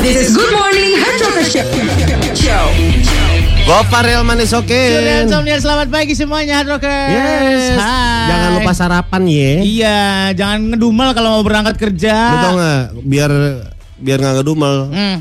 This 0.00 0.16
is 0.18 0.28
Good 0.32 0.48
Morning 0.50 0.96
Hardrocker 0.96 1.44
Show. 1.44 1.66
Show. 2.32 2.66
Gopar 3.62 4.02
Real 4.02 4.24
Manis 4.24 4.50
Oke. 4.50 4.72
Insomnia, 5.22 5.56
selamat 5.56 5.88
pagi 5.88 6.12
semuanya 6.12 6.58
Hard 6.58 6.68
Rockers. 6.70 7.12
Yes. 7.12 7.76
Hai. 7.76 8.26
Jangan 8.26 8.50
lupa 8.56 8.72
sarapan 8.72 9.22
ya. 9.24 9.50
Iya, 9.60 10.00
jangan 10.34 10.58
ngedumel 10.72 11.08
kalau 11.12 11.38
mau 11.38 11.44
berangkat 11.44 11.76
kerja. 11.76 12.14
Lu 12.16 12.36
tau 12.38 12.52
nggak? 12.56 12.82
Biar 13.04 13.30
biar 13.96 14.18
nggak 14.18 14.34
ngedumel. 14.40 14.74
Hmm. 14.90 15.16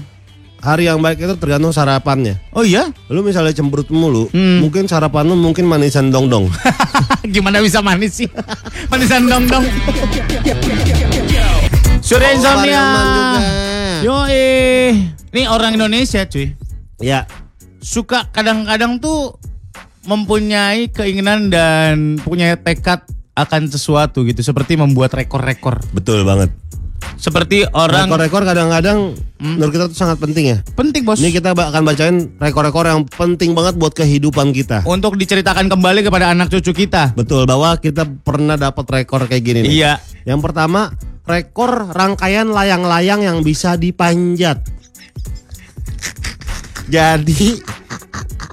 Hari 0.60 0.84
yang 0.86 1.00
baik 1.00 1.20
itu 1.20 1.36
tergantung 1.36 1.72
sarapannya. 1.72 2.40
Oh 2.52 2.64
iya? 2.64 2.88
Lu 3.08 3.20
misalnya 3.20 3.52
cemberut 3.52 3.88
mulu, 3.88 4.28
Hmm. 4.32 4.60
mungkin 4.60 4.88
sarapan 4.88 5.28
lu 5.28 5.36
mungkin 5.36 5.64
manisan 5.64 6.10
dong-dong. 6.10 6.48
Gimana 7.36 7.60
bisa 7.60 7.80
manis 7.80 8.16
sih? 8.16 8.28
Manisan 8.92 9.28
dong 9.28 9.44
dong. 9.46 9.64
Surya 12.00 12.32
Insomnia. 12.34 12.84
Yo 14.00 14.16
eh, 14.26 14.96
ini 15.32 15.44
orang 15.46 15.76
Indonesia 15.76 16.24
cuy. 16.24 16.56
Ya, 17.00 17.24
Suka 17.80 18.28
kadang-kadang 18.32 19.00
tuh 19.00 19.40
mempunyai 20.04 20.92
keinginan 20.92 21.48
dan 21.48 22.20
punya 22.20 22.60
tekad 22.60 23.04
akan 23.36 23.72
sesuatu 23.72 24.28
gitu, 24.28 24.44
seperti 24.44 24.76
membuat 24.76 25.16
rekor-rekor. 25.16 25.80
betul 25.96 26.28
banget. 26.28 26.52
Seperti 27.16 27.68
orang 27.72 28.08
Rekor-rekor 28.08 28.44
kadang-kadang 28.48 29.16
menurut 29.40 29.72
kita 29.72 29.86
tuh 29.92 29.96
sangat 29.96 30.20
penting 30.20 30.56
ya. 30.56 30.58
penting 30.76 31.04
bos. 31.04 31.20
Ini 31.20 31.32
kita 31.32 31.52
akan 31.52 31.84
bacain 31.84 32.32
rekor-rekor 32.40 32.88
yang 32.88 33.04
penting 33.08 33.52
banget 33.56 33.76
buat 33.76 33.92
kehidupan 33.92 34.52
kita. 34.56 34.84
untuk 34.88 35.16
diceritakan 35.16 35.68
kembali 35.68 36.04
kepada 36.04 36.32
anak 36.32 36.52
cucu 36.52 36.72
kita. 36.72 37.12
Betul 37.16 37.44
bahwa 37.44 37.76
kita 37.76 38.04
pernah 38.04 38.56
dapat 38.56 39.04
rekor 39.04 39.28
kayak 39.28 39.44
gini 39.44 39.60
nih. 39.68 39.72
Iya. 39.72 39.94
Yang 40.28 40.40
pertama, 40.44 40.96
rekor 41.30 41.94
rangkaian 41.94 42.50
layang-layang 42.50 43.22
yang 43.22 43.46
bisa 43.46 43.78
dipanjat. 43.78 44.66
Jadi 46.90 47.62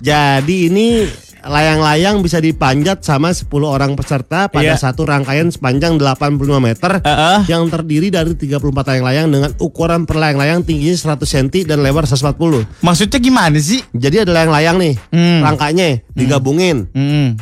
jadi 0.05 0.57
ini 0.69 1.09
layang-layang 1.41 2.21
bisa 2.21 2.37
dipanjat 2.37 3.01
sama 3.01 3.33
10 3.33 3.49
orang 3.65 3.97
peserta 3.97 4.51
pada 4.51 4.75
Iya. 4.75 4.77
satu 4.77 5.07
rangkaian 5.07 5.49
sepanjang 5.49 5.97
85 5.97 6.59
meter 6.61 7.01
Heeh. 7.01 7.39
yang 7.49 7.71
terdiri 7.71 8.13
dari 8.13 8.35
34 8.35 8.61
layang-layang 8.85 9.31
dengan 9.31 9.51
ukuran 9.57 10.05
per 10.05 10.19
layang-layang 10.19 10.67
tingginya 10.67 11.17
100 11.17 11.25
cm 11.25 11.65
dan 11.65 11.81
lebar 11.81 12.05
140. 12.05 12.67
Maksudnya 12.83 13.17
gimana 13.17 13.57
sih? 13.57 13.81
Jadi 13.95 14.27
ada 14.27 14.37
layang-layang 14.37 14.77
nih, 14.77 14.95
Hmm. 15.09 15.41
rangkanya 15.41 16.03
digabungin, 16.13 16.91
Hmm. 16.91 17.39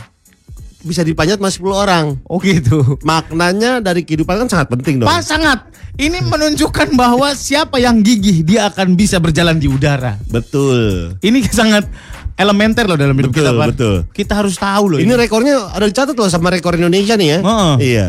Bisa 0.84 1.00
dipanjat 1.02 1.40
sama 1.40 1.50
10 1.50 1.64
orang. 1.72 2.04
Oh 2.28 2.38
gitu. 2.38 3.00
Maknanya 3.02 3.80
dari 3.80 4.04
kehidupan 4.04 4.44
kan 4.44 4.48
sangat 4.48 4.68
penting 4.70 5.00
dong. 5.00 5.08
Pas 5.08 5.24
sangat. 5.24 5.64
Ini 5.94 6.27
menunjukkan 6.27 6.92
bahwa 6.98 7.32
siapa 7.32 7.78
yang 7.78 8.02
gigih 8.04 8.44
dia 8.44 8.68
akan 8.68 8.94
bisa 8.98 9.16
berjalan 9.18 9.56
di 9.56 9.66
udara. 9.70 10.20
Betul. 10.28 11.14
Ini 11.22 11.38
sangat 11.48 11.86
elementer 12.34 12.84
loh 12.90 12.98
dalam 12.98 13.14
hidup 13.14 13.30
Betul, 13.30 13.46
kita, 13.46 13.50
Pak. 13.55 13.66
betul. 13.74 13.96
Kita 14.10 14.32
harus 14.42 14.55
tahu 14.58 14.84
loh. 14.94 14.98
Ini 14.98 15.14
rekornya 15.14 15.70
ada 15.70 15.86
dicatat 15.86 16.14
loh 16.18 16.27
sama 16.27 16.50
rekor 16.50 16.74
Indonesia 16.74 17.14
nih 17.14 17.28
ya. 17.30 17.38
Heeh. 17.40 17.74
Iya. 17.80 18.06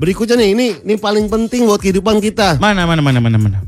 Berikutnya 0.00 0.40
nih, 0.40 0.48
ini 0.56 0.66
ini 0.80 0.94
paling 0.96 1.28
penting 1.28 1.68
buat 1.68 1.76
kehidupan 1.76 2.24
kita. 2.24 2.56
Mana 2.56 2.88
mana 2.88 3.04
mana 3.04 3.20
mana 3.20 3.36
mana. 3.36 3.58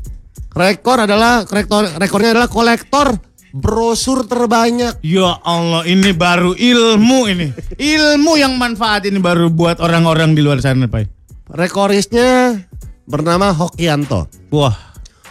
Rekor 0.53 1.05
adalah 1.05 1.45
rekor 1.45 1.85
rekornya 1.97 2.33
adalah 2.33 2.49
kolektor 2.49 3.13
brosur 3.53 4.25
terbanyak. 4.25 4.97
Ya 5.05 5.37
Allah, 5.45 5.85
ini 5.85 6.09
baru 6.11 6.57
ilmu 6.57 7.29
ini. 7.29 7.47
Ilmu 7.77 8.33
yang 8.35 8.57
manfaat 8.57 9.05
ini 9.05 9.21
baru 9.21 9.53
buat 9.53 9.77
orang-orang 9.77 10.33
di 10.33 10.41
luar 10.41 10.59
sana, 10.59 10.89
Pak. 10.89 11.05
Rekorisnya 11.53 12.57
bernama 13.05 13.53
Hokianto. 13.53 14.25
Wah, 14.49 14.73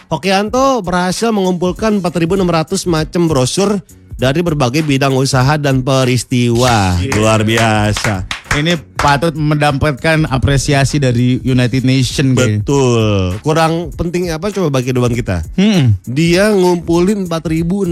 Hokianto 0.07 0.79
berhasil 0.79 1.35
mengumpulkan 1.35 1.99
4.600 1.99 2.87
macam 2.87 3.21
brosur 3.27 3.69
dari 4.15 4.39
berbagai 4.39 4.87
bidang 4.87 5.11
usaha 5.19 5.59
dan 5.59 5.83
peristiwa. 5.83 6.95
Luar 7.11 7.43
biasa. 7.43 8.32
Ini 8.53 8.73
patut 8.95 9.33
mendapatkan 9.33 10.29
apresiasi 10.29 10.95
dari 10.95 11.41
United 11.41 11.81
Nation. 11.81 12.37
Betul. 12.37 13.35
Kurang 13.41 13.89
penting 13.91 14.29
apa 14.29 14.47
coba 14.47 14.69
bagi 14.69 14.89
kehidupan 14.89 15.13
kita? 15.13 15.41
Hmm. 15.57 15.97
Dia 16.05 16.53
ngumpulin 16.53 17.25
4.600 17.25 17.89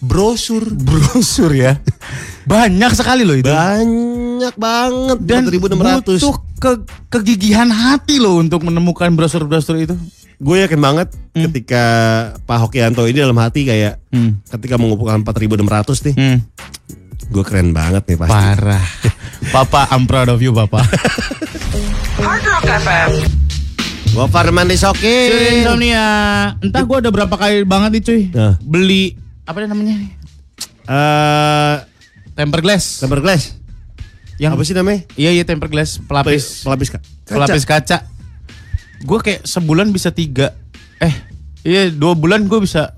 brosur. 0.00 0.66
Brosur 0.68 1.50
ya. 1.54 1.78
Banyak 2.44 2.92
sekali 2.92 3.22
loh 3.22 3.38
itu. 3.38 3.46
Banyak 3.46 4.54
banget 4.54 5.18
Dan 5.22 5.42
4.600. 5.48 6.20
butuh 6.20 6.34
ke 6.58 6.70
kegigihan 7.08 7.70
hati 7.70 8.18
loh 8.18 8.36
untuk 8.36 8.66
menemukan 8.66 9.14
brosur-brosur 9.14 9.78
itu. 9.78 9.94
Gue 10.36 10.60
yakin 10.60 10.82
banget 10.82 11.08
ketika 11.32 11.84
Pak 12.42 12.58
Hokianto 12.58 13.06
ini 13.06 13.22
dalam 13.22 13.38
hati 13.38 13.62
kayak 13.64 14.02
Hmm. 14.10 14.42
ketika 14.44 14.74
mengumpulkan 14.74 15.22
4.600 15.22 16.02
nih, 16.04 16.14
Hmm. 16.14 16.38
Gue 17.26 17.42
keren 17.42 17.70
banget 17.70 18.02
nih 18.04 18.16
pasti. 18.16 18.30
Parah. 18.30 18.84
Papa, 19.50 19.88
I'm 19.88 20.04
proud 20.04 20.28
of 20.28 20.38
you, 20.38 20.50
Papa. 20.50 20.82
Hard 22.16 22.42
Rock 22.42 22.64
FM. 22.64 23.10
Gue 24.08 24.26
Farman 24.28 24.64
Cuy, 24.64 24.72
Disokin. 24.72 25.30
insomnia. 25.60 26.06
Entah 26.58 26.80
gue 26.80 26.96
udah 26.96 27.10
berapa 27.10 27.34
kali 27.34 27.62
banget 27.62 27.90
nih 27.92 28.02
cuy. 28.02 28.22
Nah. 28.30 28.54
Beli 28.60 29.18
apa 29.42 29.58
namanya? 29.64 29.98
Eh, 30.84 31.74
Temper 32.32 32.60
glass. 32.60 32.98
temper 32.98 33.18
glass. 33.18 33.58
Yang 34.36 34.50
Apa 34.52 34.62
sih 34.64 34.74
namanya? 34.74 35.00
Iya 35.14 35.30
iya 35.32 35.42
temper 35.42 35.66
glass 35.66 35.98
pelapis 36.00 36.62
Pelapis 36.62 36.88
ka- 36.90 36.98
kaca. 37.24 37.34
pelapis 37.36 37.64
kaca. 37.64 37.98
Gue 39.00 39.18
kayak 39.20 39.42
sebulan 39.42 39.90
bisa 39.90 40.10
tiga. 40.10 40.50
Eh 40.98 41.14
iya 41.62 41.86
dua 41.88 42.14
bulan 42.14 42.42
gue 42.44 42.58
bisa 42.58 42.94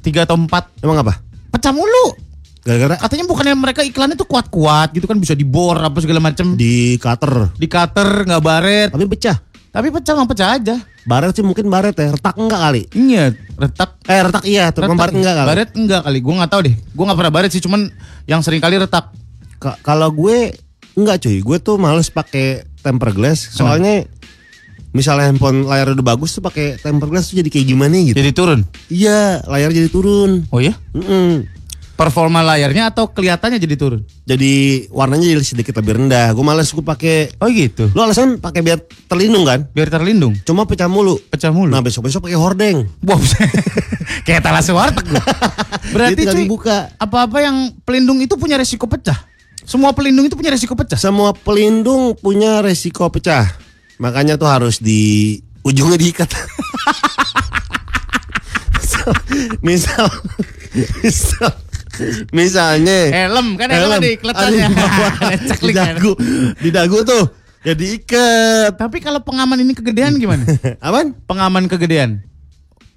tiga 0.00 0.22
atau 0.22 0.34
empat. 0.34 0.70
Emang 0.80 0.98
apa? 0.98 1.18
Pecah 1.48 1.70
mulu. 1.70 2.14
Gara-gara 2.60 3.00
Katanya 3.00 3.24
bukannya 3.24 3.56
mereka 3.56 3.80
iklannya 3.80 4.16
tuh 4.20 4.28
kuat-kuat 4.28 4.92
gitu 4.92 5.08
kan 5.08 5.16
bisa 5.16 5.32
dibor 5.32 5.80
apa 5.80 5.96
segala 6.00 6.20
macem. 6.20 6.54
Di, 6.54 6.94
di 6.94 7.00
cutter. 7.00 7.56
cutter 7.56 8.08
nggak 8.28 8.42
baret. 8.42 8.88
Tapi 8.92 9.04
pecah. 9.08 9.36
Tapi 9.70 9.88
pecah 9.94 10.12
nggak 10.18 10.30
pecah 10.34 10.48
aja. 10.60 10.76
Baret 11.08 11.32
sih 11.32 11.44
mungkin 11.46 11.72
baret 11.72 11.96
ya. 11.96 12.12
Retak 12.12 12.36
enggak 12.36 12.60
kali? 12.60 12.82
Iya 12.92 13.24
retak. 13.56 13.90
Eh 14.04 14.20
retak 14.20 14.44
iya, 14.44 14.64
tukang 14.74 14.92
retak. 14.92 15.00
baret 15.00 15.14
enggak 15.16 15.34
kali? 15.34 15.46
Baret 15.48 15.70
enggak 15.78 16.00
kali. 16.04 16.18
Gue 16.20 16.34
nggak 16.36 16.50
tahu 16.50 16.60
deh. 16.68 16.74
Gue 16.76 17.04
nggak 17.08 17.18
pernah 17.18 17.32
baret 17.32 17.50
sih 17.54 17.62
cuman 17.64 17.80
yang 18.28 18.40
sering 18.44 18.60
kali 18.60 18.76
retak. 18.76 19.14
Ka- 19.56 19.78
kalau 19.80 20.08
gue 20.12 20.52
enggak 20.98 21.22
cuy, 21.22 21.38
gue 21.40 21.56
tuh 21.62 21.76
males 21.80 22.12
pakai 22.12 22.66
temper 22.84 23.14
glass. 23.14 23.46
Soalnya 23.54 24.04
misalnya 24.90 25.30
handphone 25.30 25.62
layar 25.70 25.94
udah 25.94 26.02
bagus 26.02 26.34
tuh 26.34 26.42
pakai 26.42 26.74
temper 26.82 27.06
glass 27.06 27.30
tuh 27.30 27.38
jadi 27.38 27.48
kayak 27.48 27.66
gimana 27.70 27.94
gitu. 28.02 28.16
Jadi 28.18 28.30
turun. 28.34 28.60
Iya, 28.90 29.44
layar 29.46 29.70
jadi 29.70 29.86
turun. 29.86 30.50
Oh 30.50 30.58
ya? 30.58 30.74
Mm-mm. 30.92 31.59
Performa 32.00 32.40
layarnya 32.40 32.88
atau 32.88 33.12
kelihatannya 33.12 33.60
jadi 33.60 33.76
turun? 33.76 34.00
Jadi 34.24 34.88
warnanya 34.88 35.36
jadi 35.36 35.44
sedikit 35.44 35.84
lebih 35.84 36.00
rendah. 36.00 36.32
Gue 36.32 36.40
males 36.40 36.72
gue 36.72 36.80
pakai. 36.80 37.36
Oh 37.36 37.52
gitu. 37.52 37.92
Lo 37.92 38.08
alasan 38.08 38.40
pakai 38.40 38.64
biar 38.64 38.80
terlindung 39.04 39.44
kan? 39.44 39.68
Biar 39.76 39.92
terlindung. 39.92 40.32
Cuma 40.48 40.64
pecah 40.64 40.88
mulu. 40.88 41.20
Pecah 41.28 41.52
mulu. 41.52 41.68
Nah 41.68 41.84
besok 41.84 42.08
besok 42.08 42.24
pakai 42.24 42.40
hordeng. 42.40 42.88
Wow, 43.04 43.20
kayak 44.24 44.40
talas 44.40 44.72
warteg 44.72 45.12
gua. 45.12 45.20
Berarti 45.94 46.24
cuy, 46.24 46.48
dibuka. 46.48 46.88
apa-apa 46.96 47.44
yang 47.44 47.76
pelindung 47.84 48.16
itu 48.24 48.32
punya 48.40 48.56
resiko 48.56 48.88
pecah. 48.88 49.20
Semua 49.68 49.92
pelindung 49.92 50.24
itu 50.24 50.40
punya 50.40 50.56
resiko 50.56 50.72
pecah. 50.72 50.96
Semua 50.96 51.36
pelindung 51.36 52.16
punya 52.16 52.64
resiko 52.64 53.12
pecah. 53.12 53.44
Makanya 54.00 54.40
tuh 54.40 54.48
harus 54.48 54.80
di 54.80 55.36
ujungnya 55.60 56.00
diikat. 56.00 56.32
misal, 59.68 60.08
misal, 61.04 61.52
misalnya 62.30 62.98
Helm 63.10 63.54
kan 63.56 63.68
helm, 63.68 63.98
ada 63.98 64.08
ikletannya. 64.08 64.66
di 64.68 64.74
di 64.74 65.46
cekliknya. 65.50 65.84
dagu, 65.96 66.12
di 66.58 66.70
dagu 66.70 66.98
tuh 67.04 67.24
ya 67.60 67.72
diikat. 67.76 68.76
Tapi 68.76 68.98
kalau 69.00 69.20
pengaman 69.20 69.60
ini 69.60 69.72
kegedean 69.76 70.16
gimana? 70.16 70.44
Apaan? 70.84 71.12
pengaman 71.28 71.68
kegedean. 71.68 72.24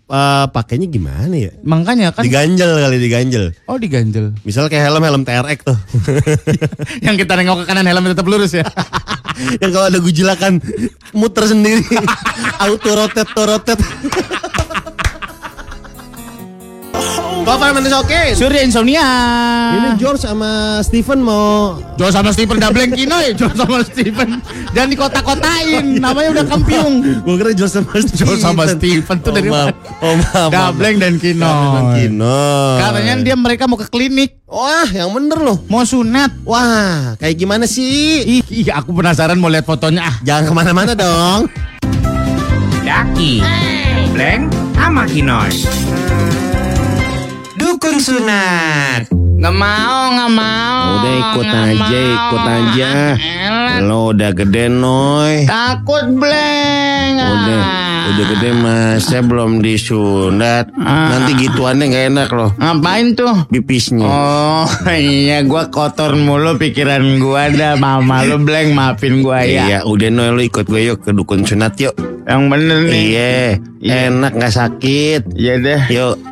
Eh, 0.03 0.46
pakainya 0.52 0.86
gimana 0.92 1.31
ya? 1.31 1.50
Makanya 1.63 2.12
kan 2.13 2.28
Diganjel 2.28 2.69
kali 2.75 3.01
diganjel. 3.01 3.56
oh 3.66 3.80
diganjel. 3.80 4.36
Misal 4.44 4.68
kayak 4.68 4.92
helm 4.92 5.01
helm 5.01 5.24
TRX 5.24 5.63
tuh. 5.63 5.78
yang 7.07 7.16
kita 7.16 7.33
nengok 7.39 7.63
ke 7.63 7.66
kanan 7.72 7.88
helm 7.88 8.12
tetap 8.12 8.28
lurus 8.28 8.54
ya. 8.54 8.68
yang 9.57 9.72
kalau 9.74 9.88
ada 9.89 9.98
gujilakan 9.98 10.60
muter 11.18 11.48
sendiri. 11.50 11.81
Auto 12.62 12.92
rotate, 12.94 13.31
to 13.31 13.42
rotate. 13.48 13.81
Bapak 17.41 17.74
Manis 17.74 17.89
Oke. 17.91 18.38
Surya 18.38 18.62
Insomnia. 18.62 19.01
Ini 19.74 19.89
George 19.97 20.21
sama 20.21 20.77
Steven 20.80 21.19
mau 21.19 21.75
Jo 21.97 22.07
sama 22.07 22.30
Steven 22.30 22.56
Dableng 22.56 22.94
Kino 22.94 23.18
ya, 23.18 23.33
Jo 23.33 23.50
sama 23.50 23.81
Steven. 23.81 24.38
Jangan 24.71 24.89
dikota-kotain, 24.89 25.97
namanya 25.97 26.30
udah 26.31 26.45
kampiung. 26.45 26.94
Gue 27.21 27.35
kira 27.35 27.51
George 27.51 27.74
sama 27.74 27.89
Steven. 27.97 28.21
Jo 28.21 28.38
sama 28.38 28.63
Steven 28.69 29.18
tuh 29.19 29.31
dari 29.33 29.50
maaf. 29.50 29.74
mana? 29.74 30.00
Oh 30.00 30.13
maaf. 30.15 30.50
Dableng 30.50 31.01
dan 31.01 31.18
Kino. 31.18 31.50
Dan 31.50 31.85
Kino. 31.97 32.41
Katanya 32.77 33.13
dia 33.19 33.35
mereka 33.35 33.65
mau 33.65 33.75
ke 33.75 33.89
klinik, 33.89 34.38
Wah, 34.45 34.85
yang 34.88 35.09
bener 35.12 35.41
loh. 35.41 35.57
mau 35.65 35.81
sunat. 35.81 36.30
Wah, 36.45 37.18
kayak 37.18 37.35
gimana 37.35 37.65
sih? 37.65 38.21
Ih, 38.21 38.44
ih, 38.45 38.69
aku 38.69 38.94
penasaran 38.94 39.35
mau 39.35 39.50
lihat 39.50 39.65
fotonya 39.65 40.06
ah. 40.06 40.15
Jangan 40.21 40.44
ke 40.45 40.53
mana-mana 40.53 40.94
dong. 40.94 41.50
Daki, 42.83 43.41
Bleng, 44.12 44.45
sama 44.75 45.03
Kinoy. 45.06 45.51
Dukun 47.83 48.00
sunat. 48.00 49.12
Nggak 49.12 49.56
mau, 49.59 50.15
nggak 50.15 50.31
mau. 50.31 50.83
Udah 50.95 51.13
ikut 51.19 51.44
nggak 51.44 51.68
aja, 51.68 51.83
mau. 52.00 52.15
ikut 52.15 52.44
aja. 52.47 52.91
Lo 53.83 54.15
udah 54.15 54.31
gede 54.31 54.71
noy. 54.71 55.44
Takut 55.44 56.07
bleng. 56.15 57.12
Udah, 57.19 57.59
udah 58.07 58.25
gede 58.31 58.50
mas, 58.56 59.03
saya 59.03 59.19
belum 59.19 59.59
disunat. 59.59 60.71
Nanti 60.80 61.35
gituannya 61.35 61.91
nggak 61.91 62.06
enak 62.07 62.30
loh, 62.31 62.56
Ngapain 62.56 63.19
tuh? 63.19 63.35
pipisnya. 63.51 64.07
Oh 64.07 64.63
iya 64.95 65.44
gua 65.44 65.68
kotor 65.68 66.15
mulu 66.15 66.56
pikiran 66.56 67.03
gua 67.19 67.51
dah 67.51 67.75
mama 67.75 68.24
lu 68.24 68.39
bleng 68.39 68.71
maafin 68.71 69.19
gua 69.19 69.44
ya. 69.44 69.68
Iya, 69.68 69.80
udah 69.83 70.07
noy 70.07 70.31
lo 70.31 70.39
ikut 70.39 70.71
gue 70.71 70.88
yuk 70.88 71.03
ke 71.03 71.12
dukun 71.12 71.44
sunat 71.44 71.75
yuk. 71.83 71.91
Yang 72.24 72.44
bener 72.47 72.80
nih. 72.88 72.95
Iya, 73.12 73.35
Iya. 73.83 73.94
enak 74.07 74.39
nggak 74.39 74.56
sakit. 74.56 75.35
Iya 75.35 75.53
deh. 75.59 75.81
Yuk. 75.91 76.31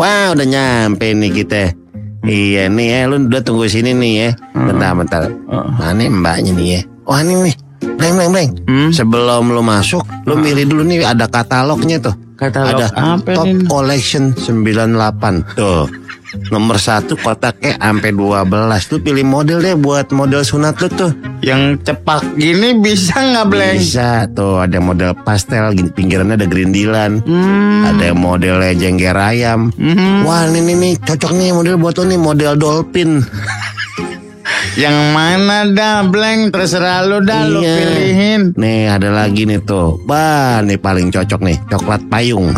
Wah, 0.00 0.32
udah 0.32 0.48
nyampe 0.48 1.12
nih 1.12 1.28
kita. 1.28 1.76
Iya 2.24 2.72
nih 2.72 2.88
ya, 2.88 3.00
lu 3.04 3.20
udah 3.28 3.44
tunggu 3.44 3.68
sini 3.68 3.92
nih 3.92 4.12
ya. 4.16 4.28
Bentar, 4.56 4.96
bentar. 4.96 5.28
Mana 5.76 6.08
mbaknya 6.08 6.56
nih 6.56 6.68
ya? 6.72 6.80
Wah 7.04 7.20
ini 7.20 7.52
nih. 7.52 7.56
Breng, 8.00 8.16
breng, 8.16 8.30
breng. 8.32 8.50
Hmm? 8.64 8.88
Sebelum 8.96 9.52
lu 9.52 9.60
masuk, 9.60 10.00
lu 10.24 10.40
milih 10.40 10.64
dulu 10.64 10.82
nih 10.88 11.04
ada 11.04 11.28
katalognya 11.28 12.00
tuh. 12.00 12.16
Katalog 12.40 12.80
ada 12.80 12.88
apa 12.96 13.36
Top 13.36 13.44
nih? 13.44 13.68
Collection 13.68 14.32
98. 14.32 15.60
Tuh. 15.60 15.84
Nomor 16.48 16.80
satu 16.80 17.18
kotaknya 17.20 17.76
sampai 17.76 18.16
12. 18.16 18.48
Lu 18.94 18.96
pilih 19.04 19.26
model 19.28 19.60
deh 19.60 19.76
buat 19.76 20.08
model 20.16 20.40
sunat 20.40 20.80
lu 20.80 20.88
tuh. 20.88 21.12
Yang 21.44 21.84
cepak 21.84 22.24
gini 22.40 22.80
bisa 22.80 23.20
nggak 23.20 23.46
bleng? 23.50 23.76
Bisa 23.76 24.24
tuh 24.32 24.64
ada 24.64 24.80
model 24.80 25.12
pastel 25.20 25.76
gini, 25.76 25.92
pinggirannya 25.92 26.40
ada 26.40 26.48
gerindilan. 26.48 27.20
Hmm. 27.20 27.92
Ada 27.92 28.16
modelnya 28.16 28.72
jengger 28.72 29.18
ayam. 29.18 29.68
Mhm. 29.76 30.24
Wah 30.24 30.48
ini 30.48 30.64
nih, 30.64 30.76
nih 30.80 30.92
cocok 31.04 31.32
nih 31.36 31.52
model 31.52 31.76
buat 31.76 31.98
lo 32.00 32.04
nih 32.08 32.20
model 32.20 32.52
dolphin. 32.56 33.20
Yang 34.78 34.96
mana 35.10 35.56
dah 35.66 36.06
bleng? 36.06 36.54
Terserah 36.54 37.02
lu 37.02 37.18
dah 37.20 37.42
lu 37.46 37.60
Iya. 37.60 37.74
pilihin. 37.74 38.42
Nih 38.54 38.86
ada 38.86 39.10
lagi 39.10 39.42
nih 39.42 39.58
tuh. 39.60 39.98
Bah 40.06 40.62
nih 40.62 40.78
paling 40.78 41.10
cocok 41.10 41.40
nih 41.42 41.56
coklat 41.66 42.02
payung. 42.06 42.54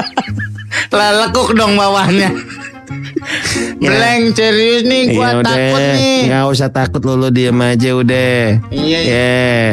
Lah 0.96 1.10
lekuk 1.22 1.54
dong 1.54 1.76
bawahnya. 1.76 2.32
Bleng 3.80 4.34
serius 4.34 4.82
nih 4.82 5.14
gua 5.14 5.38
Iya, 5.38 5.44
takut 5.44 5.82
nih. 5.94 6.18
Nggak 6.26 6.44
usah 6.50 6.68
takut 6.68 7.02
lo, 7.04 7.14
lo 7.16 7.28
diem 7.30 7.56
aja 7.56 7.90
udah. 7.94 8.40
Iya, 8.68 8.98
iya. 9.00 9.04
Yeah. 9.06 9.68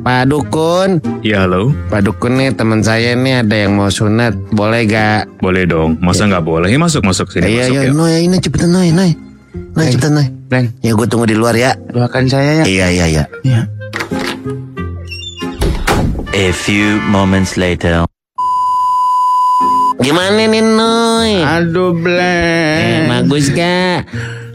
Pak 0.00 0.30
Dukun, 0.30 1.02
Ya 1.26 1.42
halo, 1.42 1.74
Pak 1.90 2.06
Dukun 2.06 2.38
nih 2.38 2.54
teman 2.54 2.78
saya 2.78 3.18
nih 3.18 3.42
ada 3.42 3.58
yang 3.58 3.74
mau 3.74 3.90
sunat, 3.90 4.38
boleh 4.54 4.86
gak? 4.86 5.26
boleh 5.42 5.66
dong. 5.66 5.98
Masa 5.98 6.30
nggak 6.30 6.46
boleh? 6.46 6.70
Ya, 6.70 6.78
masuk 6.78 7.02
masuk 7.02 7.26
sini 7.26 7.50
Iya, 7.50 7.66
masuk 7.66 7.74
iya, 7.74 7.82
ya. 7.82 7.90
Noy, 7.90 8.14
ini 8.22 8.38
cepetan 8.38 8.70
Noy, 8.70 8.94
Noy. 8.94 9.18
Noy, 9.72 9.86
cepetan 9.90 10.12
Noy. 10.14 10.26
Bleng, 10.46 10.66
Ya 10.78 10.94
gue 10.94 11.06
tunggu 11.06 11.26
di 11.26 11.34
luar 11.34 11.52
ya. 11.52 11.74
doakan 11.90 12.24
saya 12.26 12.62
ya. 12.62 12.64
Iya, 12.64 12.86
iya, 12.88 13.06
iya. 13.08 13.24
Iya. 13.42 13.60
A 16.30 16.46
few 16.52 17.00
moments 17.02 17.56
later. 17.56 18.04
Gimana 19.98 20.44
nih 20.44 20.62
Noy? 20.62 21.32
Aduh 21.40 21.90
Eh, 21.90 21.96
bleng. 21.96 23.02
bagus 23.08 23.48
gak? 23.50 24.06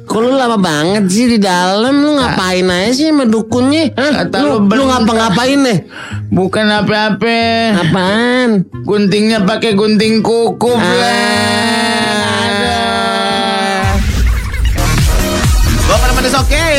Kok 0.03 0.19
lu 0.19 0.35
lama 0.35 0.55
banget 0.55 1.07
sih 1.07 1.25
di 1.25 1.39
dalam? 1.39 1.91
Lu 1.97 2.15
ngapain 2.15 2.67
aja 2.67 2.91
sih 2.91 3.07
sama 3.07 3.23
dukunnya? 3.23 3.95
Hah? 3.95 4.11
Kata 4.21 4.37
Lu, 4.43 4.59
lu 4.61 4.83
ngapa-ngapain 4.85 5.55
nih? 5.57 5.79
Bukan 6.27 6.67
apa-apa. 6.67 7.39
Apaan? 7.79 8.67
Guntingnya 8.83 9.41
pakai 9.41 9.71
gunting 9.71 10.19
kuku, 10.19 10.67
bleng. 10.67 12.00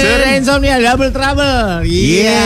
Sudah 0.02 0.30
insomnia 0.34 0.76
double 0.76 1.10
trouble. 1.10 1.86
Iya, 1.86 2.42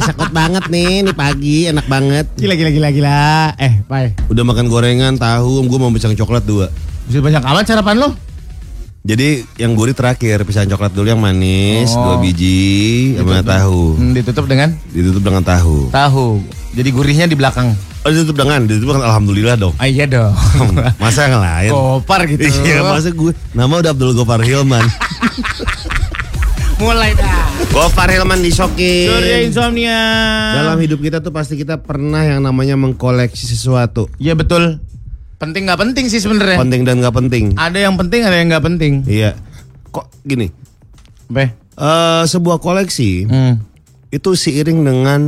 sakit 0.00 0.30
banget 0.30 0.64
nih, 0.66 1.04
nih 1.04 1.12
pagi, 1.12 1.68
enak 1.68 1.84
banget. 1.84 2.26
Gila 2.34 2.54
gila 2.54 2.70
gila 2.70 2.88
gila. 2.90 3.24
Eh, 3.56 3.84
Pai. 3.84 4.16
Udah 4.26 4.40
makan 4.42 4.66
gorengan, 4.66 5.14
tahu, 5.14 5.60
gue 5.62 5.78
mau 5.78 5.92
pisang 5.92 6.16
coklat 6.16 6.42
dua. 6.42 6.72
Bisa 7.04 7.20
banyak 7.20 7.44
amat 7.44 7.64
sarapan 7.64 7.96
lo? 7.98 8.10
Jadi 9.06 9.46
yang 9.54 9.76
gurih 9.76 9.94
terakhir, 9.94 10.42
pisang 10.42 10.66
coklat 10.66 10.90
dulu 10.90 11.06
yang 11.06 11.20
manis, 11.20 11.92
Oh. 11.92 12.02
dua 12.02 12.16
biji, 12.18 13.14
sama 13.14 13.38
tahu. 13.38 13.94
Hmm, 13.94 14.12
ditutup 14.16 14.48
dengan 14.48 14.72
Ditutup 14.90 15.22
dengan 15.22 15.44
tahu. 15.44 15.92
tahu. 15.92 16.40
Jadi 16.72 16.88
gurihnya 16.90 17.26
di 17.26 17.36
belakang. 17.36 17.70
Oh 18.02 18.10
ditutup 18.10 18.38
dengan, 18.38 18.62
ditutup 18.64 18.94
dengan 18.94 19.06
alhamdulillah 19.06 19.54
dong. 19.56 19.74
Ah, 19.76 19.86
iya 19.86 20.06
dong. 20.06 20.30
Masa 21.02 21.26
yang 21.26 21.38
lain? 21.38 21.70
Kopar 21.70 22.22
gitu. 22.24 22.46
Iya, 22.62 22.80
masa 22.80 23.10
gue 23.10 23.34
nama 23.50 23.76
udah 23.76 23.90
Abdul 23.90 24.14
Gofar 24.14 24.40
Hilman. 24.40 24.82
Mulai 26.76 27.16
dah. 27.16 27.48
Gofar 27.72 28.08
Hilman 28.08 28.44
disokin. 28.44 29.08
Surya 29.08 29.40
insomnia. 29.40 30.00
Dalam 30.54 30.76
hidup 30.76 31.00
kita 31.00 31.18
tuh 31.18 31.32
pasti 31.32 31.56
kita 31.56 31.80
pernah 31.80 32.20
yang 32.20 32.44
namanya 32.44 32.76
mengkoleksi 32.76 33.48
sesuatu. 33.48 34.12
Iya 34.16 34.36
betul. 34.36 34.76
Penting 35.36 35.64
nggak 35.64 35.80
penting 35.80 36.04
sih 36.06 36.20
sebenarnya. 36.20 36.60
Penting 36.60 36.84
dan 36.84 37.00
nggak 37.00 37.16
penting. 37.16 37.44
Ada 37.54 37.78
yang 37.80 37.96
penting, 37.96 38.20
ada 38.22 38.36
yang 38.36 38.48
nggak 38.48 38.64
penting. 38.66 38.92
Iya. 39.04 39.32
Kok 39.90 40.04
gini? 40.22 40.52
Be. 41.26 41.52
eh 41.76 42.24
sebuah 42.24 42.56
koleksi 42.56 43.24
Hmm. 43.26 43.60
itu 44.08 44.32
seiring 44.32 44.80
dengan 44.80 45.20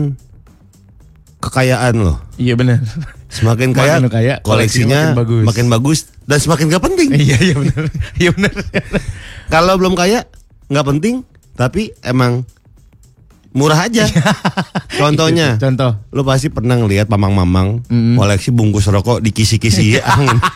kekayaan 1.39 1.97
loh. 1.99 2.17
Iya 2.37 2.57
benar. 2.57 2.81
Semakin 3.29 3.77
kaya, 3.77 4.01
Makin 4.01 4.09
kaya, 4.09 4.35
koleksinya 4.41 5.13
koleksinya 5.13 5.45
makin 5.45 5.67
bagus. 5.69 6.09
dan 6.25 6.41
semakin 6.41 6.73
gak 6.73 6.81
penting. 6.83 7.09
iya 7.15 7.37
iya 7.39 7.55
benar. 7.55 7.85
Iya 8.17 8.31
benar. 8.33 8.53
Kalau 9.49 9.77
belum 9.77 9.93
kaya 9.93 10.25
nggak 10.69 10.87
penting, 10.87 11.21
tapi 11.59 11.91
emang 12.01 12.47
murah 13.51 13.83
aja. 13.83 14.07
Contohnya, 15.01 15.59
Contoh. 15.59 15.99
lo 16.09 16.23
pasti 16.23 16.47
pernah 16.47 16.77
ngelihat 16.77 17.09
mamang-mamang 17.09 17.83
koleksi 18.15 18.49
bungkus 18.49 18.87
rokok 18.87 19.19
di 19.19 19.31
kisi-kisi 19.31 19.99
angin 19.99 20.39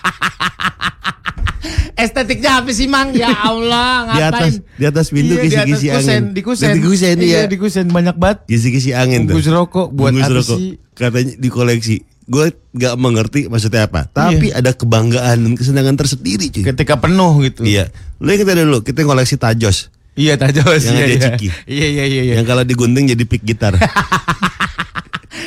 Estetiknya 1.94 2.58
apa 2.58 2.70
sih 2.72 2.86
Mang? 2.86 3.12
Ya 3.12 3.30
Allah, 3.30 4.08
di 4.08 4.18
ngapain? 4.18 4.32
atas 4.32 4.52
di 4.74 4.84
atas 4.84 5.06
pintu 5.08 5.32
Iya, 5.32 5.38
di 5.38 5.46
atas 5.46 5.54
kisi-kisi 5.60 5.86
kusen, 5.86 5.94
angin. 5.94 6.22
Di 6.32 6.40
kusen. 6.42 6.70
Di 6.72 6.80
kusen 6.80 7.16
iya. 7.16 7.26
iya. 7.28 7.40
di 7.46 7.56
kusen 7.56 7.86
banyak 7.88 8.16
banget. 8.16 8.38
Kisi-kisi 8.48 8.90
angin 8.90 9.28
Bungkus 9.28 9.46
tuh. 9.46 9.54
rokok 9.54 9.86
buat 9.92 10.10
Bungkus 10.10 10.24
apa 10.24 10.34
rokok. 10.34 10.58
sih? 10.58 10.70
Katanya 10.92 11.32
di 11.36 11.48
koleksi. 11.48 11.96
Gue 12.24 12.46
gak 12.72 12.94
mengerti 12.96 13.46
maksudnya 13.46 13.86
apa. 13.86 14.08
Tapi 14.08 14.50
Iya. 14.50 14.58
ada 14.58 14.70
kebanggaan 14.72 15.36
dan 15.38 15.52
kesenangan 15.52 15.94
tersendiri 15.94 16.50
cuy. 16.50 16.64
Ketika 16.64 16.98
penuh 16.98 17.38
gitu. 17.40 17.62
Iya. 17.62 17.92
Lu 18.18 18.30
yang 18.30 18.40
kita 18.40 18.54
dulu, 18.56 18.78
kita 18.82 18.98
ngoleksi 19.02 19.36
tajos. 19.36 19.92
Iya 20.12 20.36
tajos. 20.36 20.82
Yang 20.84 20.96
iya, 20.96 21.06
iya. 21.06 21.20
ciki. 21.24 21.48
Iya 21.64 21.86
iya 21.88 22.04
iya. 22.04 22.22
Iya 22.22 22.34
Yang 22.40 22.46
kalau 22.52 22.62
digunting 22.68 23.08
jadi 23.08 23.24
pick 23.24 23.42
gitar. 23.44 23.76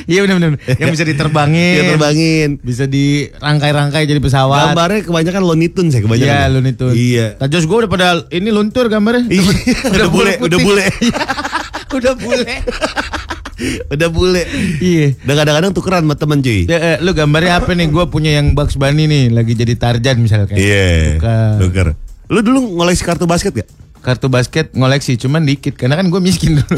Iya 0.05 0.21
benar 0.21 0.37
benar. 0.37 0.51
Yang 0.77 0.89
bisa 0.93 1.05
diterbangin. 1.05 1.73
Dia 1.81 1.83
terbangin. 1.97 2.49
Bisa 2.61 2.85
dirangkai-rangkai 2.85 4.05
jadi 4.05 4.21
pesawat. 4.21 4.77
Gambarnya 4.77 5.01
kebanyakan 5.01 5.41
Looney 5.41 5.69
Tunes 5.73 5.97
ya 5.97 6.01
kebanyakan. 6.05 6.29
Iya 6.29 6.45
ya? 6.45 6.53
lu 6.53 6.59
itu. 6.61 6.87
Iya. 6.93 7.27
Tajos 7.41 7.65
gue 7.65 7.77
udah 7.85 7.89
pada 7.89 8.07
ini 8.29 8.49
luntur 8.53 8.85
gambarnya. 8.85 9.25
Iya, 9.33 9.41
udah 9.97 10.09
bule, 10.13 10.33
udah 10.45 10.59
bule. 10.61 10.83
udah 11.97 12.13
bule. 12.21 12.55
Udah 13.89 14.09
bule. 14.13 14.43
iya. 14.77 15.17
Dan 15.25 15.33
kadang-kadang 15.41 15.71
tukeran 15.73 16.05
sama 16.05 16.15
temen 16.19 16.37
cuy. 16.45 16.69
Ya, 16.69 16.77
eh, 16.77 16.97
lu 17.01 17.17
gambarnya 17.17 17.65
apa 17.65 17.73
nih? 17.73 17.89
Gue 17.89 18.05
punya 18.05 18.29
yang 18.29 18.53
Bugs 18.53 18.77
Bunny 18.77 19.09
nih, 19.09 19.33
lagi 19.33 19.57
jadi 19.57 19.73
Tarzan 19.73 20.21
misalnya. 20.21 20.53
Iya. 20.53 21.17
Tuker. 21.17 21.53
Tuker. 21.65 21.87
Lu 22.29 22.39
dulu 22.45 22.77
ngoleksi 22.77 23.01
kartu 23.01 23.25
basket 23.25 23.57
gak? 23.57 23.84
Kartu 24.05 24.29
basket 24.29 24.69
ngoleksi 24.71 25.17
cuman 25.17 25.41
dikit 25.41 25.73
karena 25.73 25.97
kan 25.97 26.05
gue 26.05 26.21
miskin 26.21 26.61
dulu. 26.61 26.77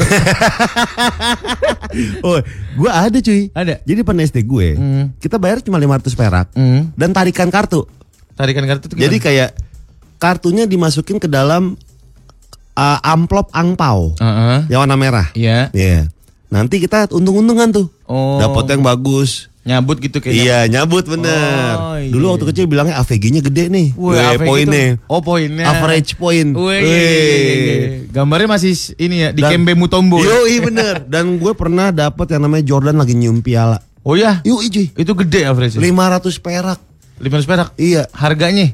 Oh, 2.20 2.38
gue 2.74 2.90
ada 2.90 3.18
cuy. 3.18 3.48
Ada? 3.50 3.80
Jadi 3.82 4.00
pen 4.00 4.20
SD 4.20 4.44
gue, 4.44 4.68
Hmm. 4.74 5.04
kita 5.16 5.36
bayar 5.36 5.60
cuma 5.60 5.76
500 5.76 6.12
perak 6.12 6.46
Hmm. 6.52 6.92
dan 6.94 7.12
tarikan 7.12 7.48
kartu. 7.48 7.84
Tarikan 8.32 8.64
kartu 8.64 8.86
tuh 8.86 8.96
Jadi 8.96 9.18
kayak 9.18 9.50
kartunya 10.16 10.64
dimasukin 10.64 11.18
ke 11.18 11.26
dalam 11.26 11.74
uh, 12.74 12.98
amplop 13.02 13.50
angpau 13.50 14.14
Heeh. 14.14 14.68
yang 14.68 14.84
warna 14.84 14.94
merah. 14.94 15.26
Iya. 15.32 15.72
Iya. 15.72 16.06
Nanti 16.48 16.78
kita 16.78 17.10
untung-untungan 17.10 17.68
tuh. 17.70 17.86
Oh. 18.06 18.38
Dapat 18.38 18.72
yang 18.72 18.82
bagus. 18.82 19.52
Nyabut 19.68 20.00
gitu 20.00 20.16
kayak. 20.18 20.32
Iya, 20.32 20.58
nyabut 20.64 21.04
bener. 21.04 21.76
Oh, 21.76 21.92
iya. 21.94 22.08
Dulu 22.08 22.24
waktu 22.32 22.44
kecil 22.48 22.64
bilangnya 22.64 22.96
AVG-nya 22.96 23.44
gede 23.44 23.68
nih. 23.68 23.92
Wih, 23.92 24.16
poinnya. 24.40 24.96
gitu? 24.96 25.04
Oh, 25.06 25.20
poinnya. 25.20 25.68
Average 25.68 26.16
point. 26.16 26.56
Wih, 26.56 26.80
iya, 26.80 26.88
iya, 26.88 27.28
iya, 27.28 27.52
iya. 27.52 27.88
Gambarnya 28.08 28.48
masih 28.48 28.72
ini 28.96 29.16
ya 29.20 29.28
di 29.30 29.44
Dan- 29.44 29.52
Kembe 29.52 29.76
Mutombo. 29.76 30.16
ya? 30.18 30.32
Yoi 30.40 30.56
bener. 30.72 31.04
Dan 31.04 31.36
gue 31.36 31.52
pernah 31.52 31.92
dapat 31.92 32.32
yang 32.32 32.48
namanya 32.48 32.64
Jordan 32.64 32.96
lagi 32.96 33.12
nyium 33.12 33.44
piala. 33.44 33.76
Oh 34.00 34.16
ya. 34.16 34.40
Yoi 34.40 34.72
cuy. 34.72 34.88
Itu 34.88 35.12
gede 35.12 35.44
average. 35.44 35.76
500 35.76 35.84
perak. 36.40 36.80
500 37.20 37.44
perak. 37.44 37.68
Iya. 37.76 38.08
Harganya 38.10 38.72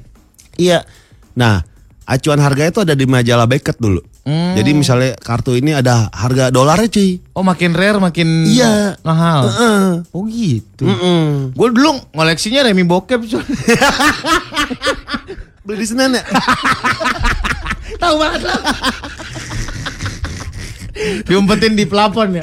Iya. 0.54 0.86
Nah, 1.34 1.66
acuan 2.04 2.38
harga 2.38 2.62
itu 2.64 2.78
ada 2.78 2.94
di 2.94 3.02
majalah 3.02 3.50
Beckett 3.50 3.74
dulu. 3.76 3.98
Hmm. 4.24 4.56
Jadi 4.56 4.70
misalnya 4.72 5.12
kartu 5.16 5.52
ini 5.52 5.70
ada 5.70 6.08
harga 6.08 6.48
dolarnya 6.48 6.88
cuy. 6.88 7.20
Oh 7.32 7.44
makin 7.44 7.76
rare 7.76 8.00
makin 8.00 8.48
Iya. 8.48 8.96
mahal. 9.00 9.52
Heeh. 9.52 9.88
Oh 10.10 10.24
gitu. 10.24 10.88
Mm-mm. 10.88 11.52
Gue 11.52 11.68
dulu 11.70 11.92
ngoleksinya 12.10 12.64
Remi 12.64 12.82
Bokep 12.82 13.20
coy. 13.20 13.44
Beli 15.64 15.76
di 15.76 15.86
Senen 15.86 16.12
ya? 16.14 16.24
Tahu 18.00 18.14
banget 18.16 18.42
lah. 18.44 18.60
Diumpetin 21.24 21.74
di 21.74 21.84
pelapon 21.84 22.38
ya. 22.38 22.42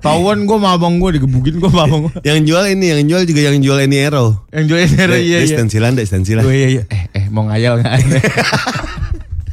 Tauan 0.00 0.46
gue 0.46 0.56
sama 0.56 0.72
abang 0.72 0.96
gue 0.96 1.14
digebukin 1.14 1.58
gue 1.58 1.68
sama 1.68 1.84
abang 1.84 2.00
gue. 2.06 2.14
yang 2.24 2.40
jual 2.42 2.64
ini, 2.66 2.90
yang 2.90 3.04
jual 3.04 3.22
juga 3.22 3.40
yang 3.44 3.60
jual 3.60 3.78
ini 3.80 3.96
Ero. 4.02 4.42
Yang 4.50 4.64
jualin 4.66 4.90
Hero 4.90 5.14
iya 5.14 5.38
iya. 5.42 5.54
Stensilan, 5.54 5.94
deh 5.94 6.02
stensilan. 6.02 6.42
Oh 6.42 6.50
iya 6.50 6.68
iya. 6.70 6.82
Eh 6.88 7.02
eh 7.12 7.24
mau 7.28 7.44
ngayal 7.44 7.78
nggak? 7.78 7.92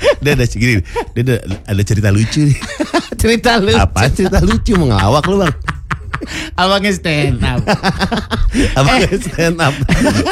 Dia 0.24 0.32
ada 0.34 0.46
gini, 0.46 0.82
dia 1.14 1.22
ada, 1.22 1.36
ada 1.66 1.82
cerita 1.82 2.10
lucu 2.10 2.46
nih. 2.46 2.58
Cerita 3.22 3.58
lu. 3.58 3.70
Apa 3.74 4.10
cerita 4.10 4.42
lucu 4.42 4.74
mau 4.76 4.90
ngelawak 4.90 5.26
lu 5.26 5.38
bang? 5.40 5.54
Abangnya 6.54 6.94
stand 6.94 7.42
up. 7.42 7.66
Apa 8.78 9.10
stand 9.18 9.58
up? 9.58 9.74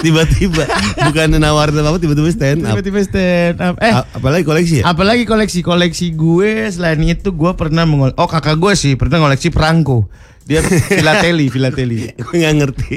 Tiba-tiba 0.01 0.69
bukan 1.01 1.37
nawarin 1.37 1.81
apa 1.81 1.97
tiba-tiba 1.97 2.29
stand 2.29 2.61
up. 2.61 2.77
Tiba-tiba 2.77 2.99
stand 3.01 3.57
up. 3.57 3.75
Eh 3.81 3.89
A- 3.89 4.05
apalagi 4.13 4.45
koleksi 4.45 4.75
ya? 4.81 4.83
Apalagi 4.85 5.25
koleksi 5.25 5.65
koleksi 5.65 6.13
gue 6.13 6.69
selain 6.69 7.01
itu 7.01 7.33
gue 7.33 7.51
pernah 7.57 7.89
mengol 7.89 8.13
oh 8.13 8.29
kakak 8.29 8.61
gue 8.61 8.73
sih 8.77 8.93
pernah 8.93 9.25
ngoleksi 9.25 9.49
perangko 9.49 10.05
dia 10.45 10.61
filateli 10.65 11.45
filateli 11.49 12.13
Gue 12.17 12.35
gak 12.41 12.53
ngerti. 12.57 12.93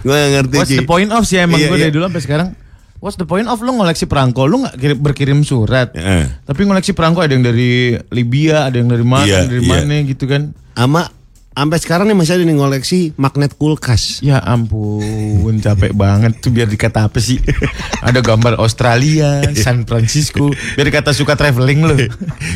Gue 0.00 0.12
gak 0.12 0.32
ngerti. 0.36 0.56
what's 0.56 0.72
the 0.72 0.84
point 0.84 1.08
of 1.12 1.24
sih 1.24 1.40
emang 1.40 1.60
Iya, 1.60 1.68
gue 1.68 1.76
iya. 1.76 1.84
dari 1.88 1.92
dulu 1.92 2.04
sampai 2.08 2.22
sekarang 2.24 2.48
what's 3.00 3.16
the 3.16 3.24
point 3.24 3.44
of 3.44 3.58
lo 3.58 3.72
ngoleksi 3.72 4.04
perangko 4.04 4.44
lu 4.44 4.62
nggak 4.62 4.76
kirim- 4.76 5.00
berkirim 5.00 5.38
surat 5.40 5.90
Heeh. 5.90 6.44
tapi 6.44 6.62
ngoleksi 6.62 6.92
perangko 6.92 7.20
ada 7.20 7.32
yang 7.32 7.42
dari 7.42 7.92
Libya 8.08 8.68
ada 8.68 8.76
yang 8.76 8.86
dari 8.86 9.02
mana 9.02 9.26
Iya, 9.26 9.40
dari 9.46 9.62
iya. 9.62 9.70
mana 9.74 9.94
gitu 10.04 10.24
kan 10.24 10.52
Ama 10.72 11.02
sampai 11.50 11.78
sekarang 11.82 12.06
nih 12.06 12.16
masih 12.16 12.38
ada 12.38 12.44
nih 12.46 12.56
ngoleksi 12.56 13.00
magnet 13.18 13.58
kulkas. 13.58 14.22
Ya 14.22 14.38
ampun, 14.40 15.58
capek 15.60 15.92
banget 15.92 16.38
tuh 16.38 16.54
biar 16.54 16.70
dikata 16.70 17.10
apa 17.10 17.18
sih? 17.18 17.42
Ada 18.00 18.22
gambar 18.24 18.56
Australia, 18.62 19.44
San 19.58 19.84
Francisco, 19.84 20.48
biar 20.78 20.86
dikata 20.88 21.10
suka 21.12 21.34
traveling 21.36 21.84
lo. 21.84 21.96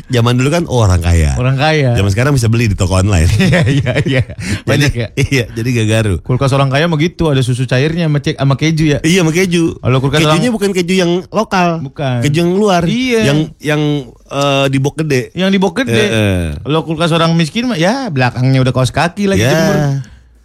Zaman 0.09 0.39
dulu 0.39 0.49
kan 0.49 0.65
oh, 0.71 0.87
orang 0.87 1.03
kaya. 1.03 1.37
Orang 1.37 1.59
kaya. 1.59 1.93
Zaman 1.99 2.11
sekarang 2.15 2.33
bisa 2.33 2.49
beli 2.49 2.71
di 2.71 2.77
toko 2.79 2.97
online. 2.97 3.29
Iya 3.45 3.61
iya 3.69 3.93
iya. 4.09 4.23
Banyak 4.65 4.93
ya. 4.97 5.09
Iya, 5.15 5.45
jadi 5.53 5.69
gak 5.69 5.89
garu. 5.91 6.15
Kulkas 6.25 6.51
orang 6.57 6.73
kaya 6.73 6.89
mah 6.89 6.97
gitu, 6.97 7.29
ada 7.29 7.45
susu 7.45 7.69
cairnya 7.69 8.09
sama 8.09 8.19
cek 8.25 8.41
sama 8.41 8.55
keju 8.57 8.85
ya. 8.89 8.99
Iya, 9.05 9.21
sama 9.21 9.33
keju. 9.37 9.79
Kalau 9.85 9.99
kulkas 10.01 10.25
Kejunya 10.25 10.49
orang- 10.49 10.57
bukan 10.57 10.71
keju 10.73 10.95
yang 10.97 11.13
lokal. 11.29 11.69
Bukan. 11.85 12.25
Keju 12.25 12.39
yang 12.41 12.53
luar. 12.57 12.83
Iya. 12.89 13.21
Yang 13.29 13.39
yang 13.61 13.83
eh, 14.33 14.67
di 14.73 14.79
bok 14.81 15.05
gede. 15.05 15.29
Yang 15.37 15.51
di 15.53 15.59
bok 15.61 15.75
gede. 15.85 15.93
Eh, 15.93 16.09
eh. 16.09 16.45
Kalau 16.65 16.81
kulkas 16.89 17.13
orang 17.13 17.37
miskin 17.37 17.69
mah 17.69 17.77
ya 17.77 18.09
belakangnya 18.09 18.65
udah 18.65 18.73
kaos 18.85 18.93
kaki 18.93 19.25
lagi 19.26 19.41
Ya. 19.41 19.50
jemur. 19.50 19.76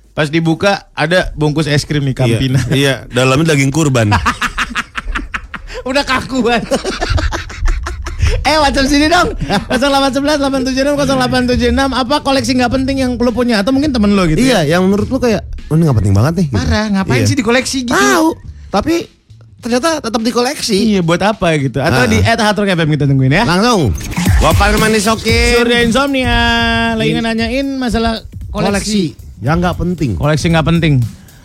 Pas 0.10 0.28
dibuka 0.28 0.72
ada 0.94 1.32
bungkus 1.34 1.64
es 1.66 1.84
krim 1.84 2.02
nih 2.02 2.12
Campina. 2.14 2.60
Iya, 2.66 2.76
iya, 2.80 2.94
dalamnya 3.06 3.52
daging 3.52 3.68
kurban. 3.70 4.16
udah 5.90 6.04
kaku 6.04 6.40
banget. 6.40 6.64
eh 8.42 8.58
WhatsApp 8.58 8.88
sini 8.88 9.06
dong 9.06 9.34
0811 9.68 10.38
876 10.40 10.96
0876 10.96 11.70
Apa 11.76 12.16
koleksi 12.20 12.52
nggak 12.56 12.72
penting 12.72 12.98
yang 13.00 13.12
lo 13.14 13.30
punya 13.30 13.58
Atau 13.58 13.70
mungkin 13.70 13.90
temen 13.90 14.14
lo 14.14 14.26
gitu 14.26 14.38
ya? 14.38 14.62
iya, 14.62 14.78
yang 14.78 14.86
menurut 14.86 15.06
lu 15.06 15.18
kayak 15.18 15.46
oh, 15.68 15.74
ini 15.74 15.84
gak 15.84 15.98
penting 15.98 16.14
banget 16.14 16.34
nih. 16.36 16.48
gitu. 16.48 16.56
Parah 16.56 16.86
ngapain 16.90 17.20
Iya. 17.20 17.28
sih 17.28 17.36
dikoleksi 17.36 17.78
gitu 17.84 17.94
Tahu, 17.94 18.28
tapi 18.70 18.96
ternyata 19.60 20.00
tetap 20.00 20.22
dikoleksi. 20.22 20.78
Iya 20.90 21.02
buat 21.02 21.20
apa 21.20 21.48
gitu 21.58 21.78
Atau 21.78 22.04
Ah. 22.04 22.08
di 22.08 22.18
at 22.20 22.38
Hard 22.38 22.56
Rock 22.56 22.70
FM 22.70 22.90
kita 22.92 23.06
tungguin 23.06 23.34
ya 23.34 23.44
Langsung. 23.44 23.92
Gopar 24.40 24.72
manis 24.78 25.04
oke. 25.06 25.38
Surya 25.54 25.84
Insomnia 25.84 26.38
Lagi 26.96 27.12
nanyain 27.14 27.68
masalah 27.76 28.24
koleksi 28.50 29.14
Koleksi 29.14 29.40
yang 29.40 29.58
nggak 29.58 29.76
penting. 29.76 30.12
Koleksi 30.16 30.46
nggak 30.50 30.68
penting 30.68 30.94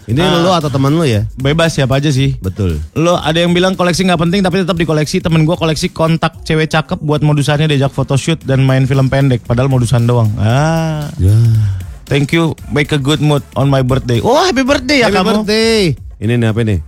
Ini 0.04 0.20
Ah. 0.20 0.36
lu 0.36 0.50
atau 0.50 0.68
teman 0.68 0.92
lu 0.92 1.00
ya? 1.02 1.24
Bebas 1.34 1.72
siapa 1.72 1.96
aja 1.96 2.08
sih 2.08 2.36
Betul. 2.36 2.76
Lo 2.92 3.16
ada 3.16 3.36
yang 3.36 3.50
bilang 3.50 3.72
koleksi 3.72 4.04
nggak 4.04 4.20
penting 4.20 4.40
tapi 4.40 4.60
tetap 4.60 4.74
dikoleksi. 4.74 5.16
Temen 5.18 5.42
gue 5.42 5.54
koleksi 5.54 5.88
kontak 5.88 6.42
cewek 6.42 6.68
cakep 6.68 7.00
buat 7.00 7.20
modusannya 7.20 7.64
diajak 7.66 7.88
photoshoot 7.88 8.42
dan 8.42 8.60
main 8.60 8.84
film 8.84 9.08
pendek. 9.08 9.40
Padahal 9.42 9.66
modusan 9.66 10.04
doang. 10.04 10.28
Ah, 10.36 11.08
Ya. 11.16 11.32
thank 12.04 12.28
you. 12.30 12.52
Make 12.68 12.90
a 12.90 12.98
good 12.98 13.18
mood 13.18 13.40
on 13.52 13.66
my 13.66 13.80
birthday. 13.80 14.20
Oh 14.20 14.36
happy 14.38 14.60
birthday 14.60 15.00
ya 15.00 15.08
Happy 15.08 15.16
kamu. 15.16 15.30
birthday. 15.40 15.80
Ini 16.18 16.32
nih 16.36 16.48
apa 16.48 16.60
nih? 16.62 16.80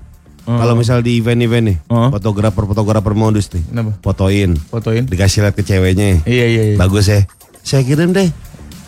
Kalau 0.45 0.75
misal 0.75 1.01
di 1.01 1.17
event-event 1.17 1.65
nih, 1.65 1.77
Oh. 1.89 2.07
fotografer-fotografer 2.13 3.11
modus 3.13 3.51
nih, 3.51 3.65
Kenapa? 3.65 3.99
fotoin, 3.99 4.55
Fotoin. 4.63 5.03
dikasih 5.03 5.43
lihat 5.43 5.55
ke 5.55 5.65
ceweknya. 5.65 6.23
Iya 6.23 6.47
iya 6.47 6.63
iya. 6.71 6.77
Bagus 6.77 7.09
ya. 7.09 7.27
Saya 7.61 7.83
kirim 7.83 8.13
deh. 8.13 8.31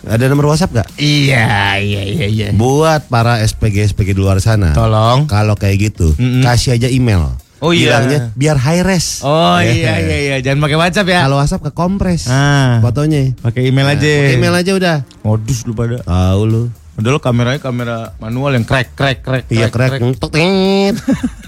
Ada 0.04 0.28
nomor 0.28 0.46
WhatsApp 0.48 0.76
gak? 0.76 0.88
Iya 0.94 1.74
iya 1.76 2.02
iya 2.04 2.26
iya. 2.26 2.46
Buat 2.50 3.06
para 3.06 3.40
SPG 3.40 3.90
SPG 3.90 4.12
di 4.12 4.20
luar 4.20 4.38
sana. 4.38 4.70
Tolong. 4.70 5.24
Kalau 5.24 5.54
kayak 5.54 5.90
gitu, 5.90 6.14
Mm-mm. 6.14 6.40
kasih 6.40 6.74
aja 6.74 6.86
email. 6.86 7.34
Oh, 7.58 7.74
iya. 7.74 7.98
Bilangnya 7.98 8.18
biar 8.32 8.54
high 8.56 8.86
res. 8.86 9.18
Oh 9.20 9.58
Eh. 9.58 9.82
iya 9.82 9.98
iya 9.98 10.16
iya. 10.20 10.36
Jangan 10.38 10.62
pakai 10.62 10.78
WhatsApp 10.78 11.08
ya. 11.08 11.20
Kalau 11.26 11.36
WhatsApp 11.36 11.62
ke 11.64 11.72
kompres. 11.72 12.30
Ah. 12.30 12.78
Fotonya. 12.78 13.34
Pakai 13.34 13.66
email 13.66 13.88
aja. 13.88 14.06
Pakai 14.06 14.36
email 14.36 14.54
aja 14.54 14.72
udah. 14.72 14.96
Modus 15.22 15.66
lu 15.66 15.74
pada. 15.74 15.98
Tahu 15.98 16.42
lu. 16.46 16.62
Padahal 16.94 17.18
kameranya 17.18 17.58
kamera 17.58 17.98
manual 18.18 18.54
yang 18.54 18.62
crack 18.62 18.94
crack 18.94 19.22
crack. 19.22 19.46
Iya 19.50 19.70
krek, 19.70 20.02
tetet, 20.18 20.98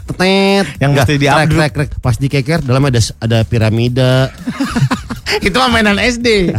tetet. 0.06 0.66
Yang 0.78 0.90
Nggak, 0.94 1.06
mesti 1.06 1.12
krek, 1.12 1.22
di-upload. 1.22 1.50
krek, 1.50 1.70
krek. 1.74 1.90
Pas 1.98 2.14
dikeker 2.14 2.58
dalamnya 2.62 2.90
ada 2.94 3.02
ada 3.18 3.38
piramida. 3.42 4.12
Itu 5.46 5.56
mah 5.56 5.70
mainan 5.70 5.96
SD. 5.96 6.50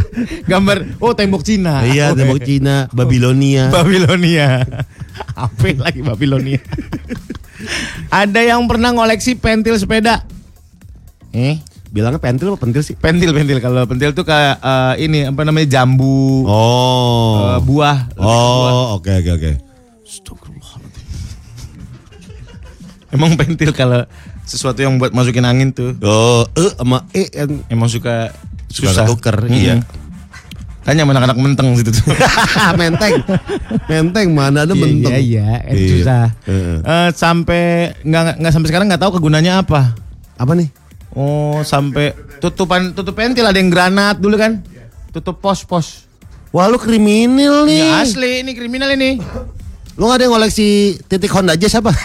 Gambar 0.44 0.96
oh 0.98 1.12
tembok 1.12 1.42
Cina. 1.42 1.84
iya, 1.84 2.10
Oh, 2.10 2.16
tembok 2.16 2.40
Cina, 2.40 2.88
Babilonia. 2.90 3.68
Babilonia. 3.68 4.64
Apa 5.36 5.72
lagi 5.74 6.00
Babilonia? 6.00 6.60
Ada 8.08 8.42
yang 8.44 8.64
pernah 8.64 8.90
ngoleksi 8.90 9.34
pentil 9.34 9.76
sepeda. 9.76 10.24
Eh, 11.30 11.60
Bilangnya 11.88 12.16
pentil 12.18 12.48
apa 12.48 12.56
pentil 12.58 12.80
sih? 12.80 12.96
pentil 12.96 13.30
pentil 13.30 13.60
kalau 13.60 13.84
pentil 13.84 14.12
tuh 14.12 14.24
kayak 14.24 14.56
eh, 14.58 14.94
ini 15.02 15.28
apa 15.28 15.44
namanya 15.44 15.68
jambu 15.70 16.48
Oh. 16.48 17.52
eh, 17.52 17.58
buah. 17.60 18.08
Oh, 18.16 18.96
oke 18.96 19.12
oke 19.12 19.30
oke. 19.34 19.52
Emang 23.12 23.36
pentil 23.36 23.70
kalau 23.70 24.08
sesuatu 24.42 24.80
yang 24.80 24.96
buat 24.96 25.12
masukin 25.12 25.44
angin 25.44 25.68
tuh 25.68 25.92
Oh, 26.00 26.48
e 26.50 26.64
sama 26.72 27.04
e 27.12 27.28
kan 27.28 27.60
emang 27.68 27.84
suka 27.86 28.32
suka 28.72 28.88
susah. 28.88 29.04
ketuker, 29.04 29.36
Mm-mm. 29.44 29.52
iya. 29.52 29.74
Tanya 30.82 31.06
sama 31.06 31.14
anak-anak 31.14 31.38
menteng 31.38 31.68
situ 31.78 31.94
tuh. 31.94 32.10
menteng. 32.80 33.22
Menteng 33.86 34.28
mana 34.34 34.66
ada 34.66 34.74
menteng. 34.74 35.14
Iya 35.14 35.20
iya, 35.20 35.48
itu 35.70 35.78
Iya. 35.78 35.94
susah. 36.00 36.24
Heeh. 36.42 36.76
Eh, 36.82 37.08
sampai 37.14 37.62
nggak 38.02 38.42
nggak 38.42 38.50
sampai 38.50 38.68
sekarang 38.68 38.86
nggak 38.90 38.98
tahu 38.98 39.22
kegunaannya 39.22 39.62
apa. 39.62 39.94
Apa 40.34 40.58
nih? 40.58 40.74
Oh, 41.14 41.62
sampai 41.62 42.10
tutupan 42.40 42.90
tutup 42.92 43.14
pentil 43.14 43.44
ada 43.44 43.54
yang 43.54 43.70
granat 43.70 44.18
dulu 44.18 44.34
kan? 44.34 44.64
Tutup 45.12 45.38
pos-pos. 45.38 46.08
Wah 46.50 46.66
lu 46.66 46.76
kriminal 46.76 47.62
nih. 47.62 47.78
Ya 47.78 48.02
asli 48.02 48.42
ini 48.42 48.52
kriminal 48.52 48.90
ini. 48.90 49.22
Lu 49.94 50.08
gak 50.08 50.18
ada 50.18 50.24
yang 50.24 50.34
koleksi 50.34 50.68
titik 51.04 51.28
Honda 51.30 51.52
aja 51.52 51.68
siapa? 51.68 51.92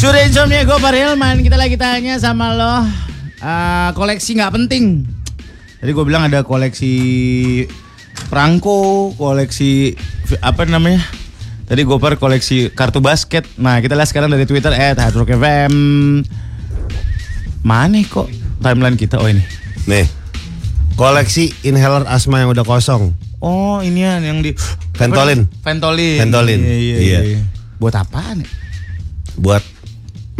Surya 0.00 0.24
Insomnia 0.24 0.64
gue 0.64 0.78
Pak 0.80 0.96
Hilman 0.96 1.44
Kita 1.44 1.60
lagi 1.60 1.76
tanya 1.76 2.16
sama 2.16 2.56
lo 2.56 2.88
eh, 3.44 3.88
Koleksi 3.92 4.32
nggak 4.40 4.52
penting 4.56 5.04
Jadi 5.84 5.90
gue 5.92 6.04
bilang 6.08 6.24
ada 6.24 6.40
koleksi 6.40 6.92
Perangko 8.32 9.12
Koleksi 9.20 9.92
Apa 10.40 10.64
namanya 10.64 11.04
Tadi 11.68 11.84
gue 11.84 11.98
per 12.00 12.16
koleksi 12.16 12.72
kartu 12.72 13.04
basket 13.04 13.44
Nah 13.60 13.84
kita 13.84 13.92
lihat 13.92 14.08
sekarang 14.08 14.32
dari 14.32 14.48
Twitter 14.48 14.72
At 14.72 14.96
Hard 14.96 15.20
Rock 15.20 15.36
FM 15.36 15.74
Mana 17.60 18.00
kok 18.08 18.32
timeline 18.64 18.96
kita 18.96 19.20
Oh 19.20 19.28
ini 19.28 19.60
nih. 19.88 20.06
Koleksi 20.96 21.50
inhaler 21.64 22.04
asma 22.04 22.44
yang 22.44 22.52
udah 22.52 22.66
kosong. 22.66 23.16
Oh 23.40 23.80
ini 23.80 24.04
yang 24.04 24.44
di 24.44 24.52
Ventolin. 24.92 25.48
Ventolin 25.64 26.20
Ventolin, 26.20 26.60
Iya, 26.60 26.76
iya, 26.76 26.96
iya. 27.00 27.20
iya. 27.24 27.40
Buat 27.80 28.04
apaan 28.04 28.44
ya? 28.44 28.48
Buat 29.40 29.64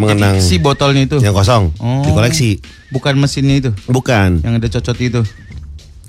mengenang 0.01 0.41
Si 0.41 0.57
botolnya 0.57 1.05
itu 1.05 1.21
yang 1.21 1.37
kosong. 1.37 1.77
Oh. 1.77 2.01
Dikoleksi. 2.03 2.59
Bukan 2.91 3.21
mesinnya 3.21 3.61
itu 3.61 3.71
Bukan. 3.87 4.41
Yang 4.41 4.55
ada 4.57 4.69
cocot 4.81 4.99
itu 4.99 5.21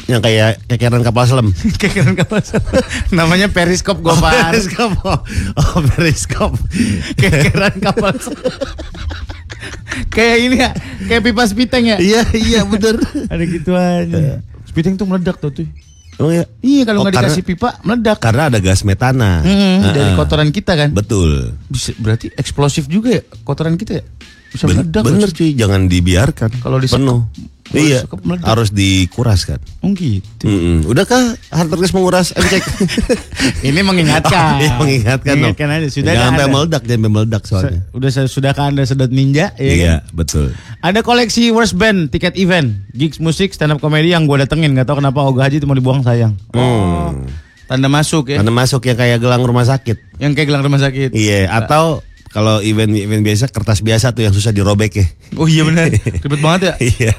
Yang 0.10 0.22
kayak 0.26 0.52
kekeran 0.66 1.04
kapal 1.06 1.28
selam. 1.30 1.48
Kekeran 1.82 2.16
kapal 2.16 2.40
selam. 2.42 2.66
Namanya 3.12 3.52
periskop 3.52 4.00
gue 4.02 4.16
periskop. 4.16 4.98
Oh, 5.60 5.80
periskop. 5.94 6.56
Kekeran 7.22 7.78
kapal 7.84 8.16
selam. 8.18 8.56
Kayak 10.10 10.38
ini 10.42 10.56
ya 10.58 10.72
Kayak 11.06 11.22
pipa 11.28 11.44
spiteng 11.46 11.84
ya 11.86 11.98
Iya, 12.02 12.24
iya 12.34 12.60
bener. 12.66 12.98
Ada 13.30 13.44
gitu 13.46 13.76
aja 13.78 14.42
Spiteng 14.66 14.96
tuh 14.96 15.06
meledak 15.06 15.38
tuh 15.38 15.52
tuh 15.52 15.68
Oh 16.22 16.30
iya. 16.30 16.46
Iya 16.62 16.82
kalau 16.86 17.02
Oh, 17.02 17.04
nggak 17.04 17.18
karena- 17.18 17.34
dikasih 17.34 17.44
pipa 17.44 17.70
meledak. 17.82 18.18
Karena 18.22 18.44
ada 18.48 18.60
gas 18.60 18.82
metana. 18.82 19.42
Hmm, 19.42 19.50
Heeh. 19.50 19.92
dari 19.92 20.12
kotoran 20.14 20.50
kita 20.50 20.78
kan. 20.78 20.90
Betul. 20.94 21.58
Bisa, 21.66 21.98
berarti 21.98 22.30
eksplosif 22.32 22.86
juga 22.86 23.10
ya 23.12 23.24
kotoran 23.42 23.74
kita 23.74 23.98
ya. 23.98 24.04
Bisa 24.48 24.68
Ben- 24.68 24.84
meledak. 24.84 25.02
bener 25.02 25.30
cuy, 25.32 25.52
jangan 25.52 25.88
dibiarkan. 25.88 26.50
Kalau 26.60 26.78
penuh. 26.78 27.20
Iya, 27.72 28.04
meledak. 28.22 28.44
harus 28.44 28.70
dikuras 28.70 29.48
kan. 29.48 29.60
Oh 29.80 29.96
gitu. 29.96 30.44
Mm-mm. 30.44 30.84
Udahkah 30.86 31.40
Hardworkers 31.50 31.96
menguras 31.96 32.36
MCek? 32.36 32.64
Ini 33.72 33.80
mengingatkan. 33.80 34.60
Iya, 34.60 34.72
mengingatkan 34.76 35.34
dong. 35.40 35.56
Mengingatkan 35.56 35.68
aja. 35.72 35.88
Sudah 35.88 36.12
jangan 36.12 36.28
sampai 36.36 36.48
meledak, 36.48 36.82
jangan 36.84 37.00
sampai 37.00 37.12
meledak 37.12 37.44
soalnya. 37.48 37.80
Udah 37.92 38.10
sudah 38.28 38.52
kan 38.52 38.76
ada 38.76 38.84
sedot 38.84 39.08
ninja 39.08 39.56
ya 39.56 39.72
Iya, 39.72 39.94
kan? 40.04 40.12
betul. 40.12 40.48
Ada 40.82 41.00
koleksi 41.00 41.50
worst 41.50 41.76
band, 41.76 42.12
tiket 42.12 42.36
event, 42.36 42.76
gigs 42.92 43.18
musik, 43.18 43.56
stand 43.56 43.72
up 43.72 43.80
comedy 43.80 44.12
yang 44.12 44.28
gue 44.28 44.36
datengin. 44.36 44.76
Gak 44.76 44.92
tau 44.92 45.00
kenapa 45.00 45.24
Oga 45.24 45.48
Haji 45.48 45.64
itu 45.64 45.68
mau 45.70 45.78
dibuang 45.78 46.04
sayang. 46.04 46.36
Oh, 46.52 47.16
tanda 47.66 47.88
masuk 47.88 48.36
ya. 48.36 48.44
Karena 48.44 48.52
masuk 48.52 48.84
yang 48.84 48.98
kayak 49.00 49.18
gelang 49.18 49.42
rumah 49.42 49.64
sakit. 49.64 50.20
Yang 50.20 50.32
kayak 50.36 50.48
gelang 50.52 50.64
rumah 50.66 50.82
sakit. 50.82 51.16
Iya, 51.16 51.48
atau 51.48 52.04
kalau 52.32 52.64
event-event 52.64 53.22
biasa 53.22 53.52
kertas 53.52 53.84
biasa 53.84 54.16
tuh 54.16 54.24
yang 54.24 54.32
susah 54.32 54.50
dirobek 54.50 54.92
ya. 54.96 55.06
Oh 55.36 55.46
iya 55.46 55.68
benar. 55.68 55.92
Ribet 56.24 56.40
banget 56.40 56.62
ya. 56.64 56.74
Iya. 56.80 57.14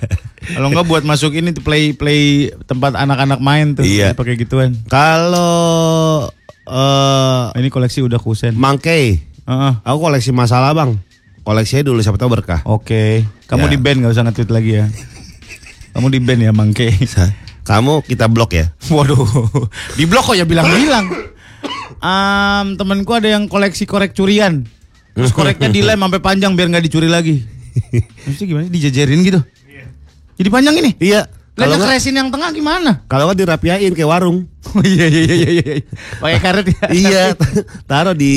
Kalau 0.56 0.72
enggak 0.72 0.88
buat 0.88 1.04
masuk 1.04 1.36
ini 1.36 1.52
play 1.54 1.92
play 1.92 2.48
tempat 2.64 2.96
anak-anak 2.96 3.38
main 3.38 3.76
tuh 3.76 3.84
Iya. 3.84 4.16
pakai 4.16 4.34
gituan. 4.34 4.72
Kalau 4.88 6.32
eh 6.64 7.44
Ini 7.54 7.68
koleksi 7.68 8.00
udah 8.00 8.16
kusen. 8.16 8.56
Mangkei, 8.56 9.20
Heeh. 9.44 9.72
aku 9.84 9.98
koleksi 10.00 10.32
masalah 10.32 10.72
bang. 10.72 10.96
Koleksinya 11.42 11.84
dulu 11.84 12.00
siapa 12.00 12.16
tahu 12.16 12.32
berkah. 12.32 12.62
Oke. 12.64 13.26
Kamu 13.46 13.66
Ya. 13.66 13.70
di 13.74 13.78
band 13.78 13.98
gak 14.00 14.12
usah 14.14 14.24
nge-tweet 14.24 14.48
lagi 14.48 14.72
ya. 14.78 14.86
Kamu 15.92 16.08
di 16.08 16.20
band 16.22 16.40
ya 16.40 16.52
Mangke. 16.54 16.88
Kamu 17.62 18.00
kita 18.02 18.30
blok 18.32 18.54
ya. 18.54 18.70
Waduh. 18.88 19.26
Di 19.92 20.06
blok 20.06 20.32
kok 20.32 20.36
ya 20.38 20.46
bilang-bilang. 20.46 21.10
Um, 21.98 22.74
temenku 22.74 23.12
ada 23.12 23.28
yang 23.28 23.46
koleksi 23.46 23.84
korek 23.84 24.14
curian. 24.14 24.66
Terus 25.12 25.32
koreknya 25.36 25.68
dilem 25.68 26.00
sampai 26.00 26.20
panjang 26.20 26.52
biar 26.56 26.68
nggak 26.72 26.84
dicuri 26.88 27.08
lagi. 27.08 27.44
Maksudnya 28.24 28.46
gimana? 28.48 28.66
Dijajarin 28.68 29.20
gitu. 29.24 29.40
Jadi 30.36 30.48
panjang 30.48 30.74
ini. 30.80 30.90
Iya. 30.98 31.28
Kalau 31.52 31.76
yang 31.76 31.84
nggak, 31.84 31.90
keresin 31.92 32.14
yang 32.16 32.28
tengah 32.32 32.48
gimana? 32.48 33.04
kalau 33.12 33.28
nggak 33.28 33.44
dirapiain 33.44 33.92
kayak 33.92 34.08
warung. 34.08 34.48
Oh 34.72 34.80
iya 34.80 35.04
iya 35.04 35.22
iya 35.28 35.36
iya. 35.36 35.50
iya. 35.52 35.84
Pakai 36.16 36.38
karet 36.40 36.66
ya. 36.72 36.84
iya. 36.96 37.24
Taruh 37.90 38.16
di 38.16 38.34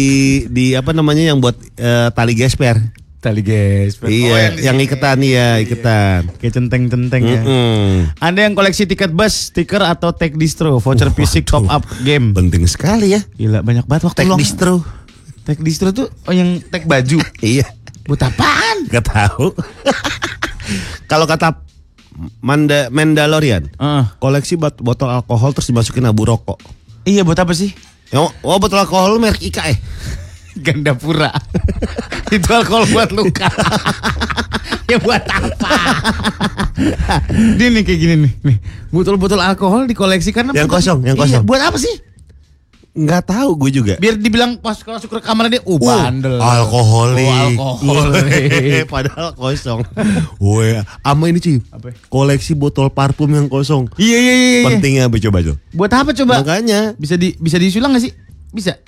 di 0.52 0.76
apa 0.76 0.92
namanya 0.92 1.32
yang 1.32 1.40
buat 1.40 1.56
eh, 1.80 2.12
tali 2.12 2.36
gesper. 2.36 2.76
Tali 3.24 3.42
guys. 3.42 3.98
iya. 4.06 4.52
yang 4.60 4.76
iketan 4.78 5.18
iya 5.24 5.58
iketan. 5.64 6.28
Kayak 6.38 6.60
centeng-centeng 6.60 7.24
ya. 7.24 7.42
Mm-mm. 7.42 8.20
Ada 8.20 8.52
yang 8.52 8.54
koleksi 8.54 8.84
tiket 8.86 9.16
bus, 9.16 9.50
stiker 9.50 9.82
atau 9.82 10.12
tag 10.12 10.36
distro, 10.36 10.78
voucher 10.78 11.10
fisik 11.16 11.48
top 11.48 11.66
up 11.72 11.88
game. 12.04 12.36
Penting 12.36 12.68
sekali 12.68 13.16
ya. 13.16 13.24
Gila 13.40 13.64
banyak 13.64 13.88
banget 13.88 14.12
waktu 14.12 14.28
Tag 14.28 14.36
distro. 14.36 14.84
Tag 15.46 15.62
distro 15.62 15.90
tuh 15.90 16.10
oh 16.26 16.34
yang 16.34 16.58
tag 16.66 16.84
baju. 16.84 17.22
Iya. 17.42 17.66
Buat 18.06 18.22
apaan? 18.24 18.86
Gak 18.88 19.06
tahu. 19.08 19.50
Kalau 21.12 21.26
kata 21.26 21.62
Manda 22.40 22.88
Mandalorian, 22.90 23.68
Heeh. 23.76 24.04
koleksi 24.18 24.56
bot- 24.56 24.80
botol 24.80 25.12
alkohol 25.12 25.52
terus 25.52 25.68
dimasukin 25.68 26.06
abu 26.06 26.24
rokok. 26.24 26.56
Iya 27.04 27.22
buat 27.22 27.36
apa 27.36 27.52
sih? 27.52 27.76
Oh, 28.12 28.32
oh 28.42 28.56
botol 28.56 28.80
alkohol 28.80 29.20
merek 29.20 29.44
Ika 29.44 29.68
eh. 29.68 29.78
Gandapura. 30.66 31.30
Itu 32.32 32.48
alkohol 32.48 32.88
buat 32.88 33.12
luka. 33.12 33.52
ya 34.88 34.98
buat 34.98 35.22
apa? 35.22 35.72
Dia 37.60 37.68
nih 37.68 37.84
kayak 37.84 38.00
gini 38.00 38.16
nih. 38.18 38.32
nih. 38.44 38.58
Botol-botol 38.90 39.38
alkohol 39.38 39.84
dikoleksi 39.84 40.32
karena 40.32 40.56
Yang 40.56 40.72
kosong, 40.72 41.04
yang 41.04 41.20
Iya, 41.20 41.24
kosong. 41.28 41.44
buat 41.44 41.60
apa 41.60 41.76
sih? 41.76 41.92
Nggak 42.96 43.28
tahu 43.28 43.50
gue 43.60 43.72
juga. 43.76 43.94
Biar 44.00 44.16
dibilang 44.16 44.56
pas 44.56 44.80
masuk 44.80 45.12
ke 45.12 45.20
kamar 45.20 45.52
dia, 45.52 45.60
uh, 45.60 45.68
Oh, 45.68 45.78
bandel. 45.78 46.40
alkoholik. 46.40 47.60
Oh, 47.60 47.76
alkoholik. 47.76 48.88
Padahal 48.94 49.36
kosong. 49.36 49.84
Woi, 50.40 50.80
ama 51.04 51.28
ini 51.28 51.44
sih. 51.44 51.60
Apa? 51.70 51.92
Koleksi 52.08 52.56
botol 52.56 52.88
parfum 52.88 53.28
yang 53.28 53.52
kosong. 53.52 53.92
Iya 54.00 54.16
iya 54.16 54.34
iya. 54.34 54.34
iya. 54.34 54.66
Pentingnya 54.66 55.04
apa 55.12 55.20
coba 55.20 55.44
tuh? 55.44 55.56
Buat 55.76 55.92
apa 55.92 56.16
coba? 56.16 56.40
Makanya 56.40 56.96
Bisa 56.96 57.20
di 57.20 57.36
bisa 57.36 57.60
disulang 57.60 57.92
gak 57.92 58.08
sih? 58.08 58.16
Bisa. 58.56 58.80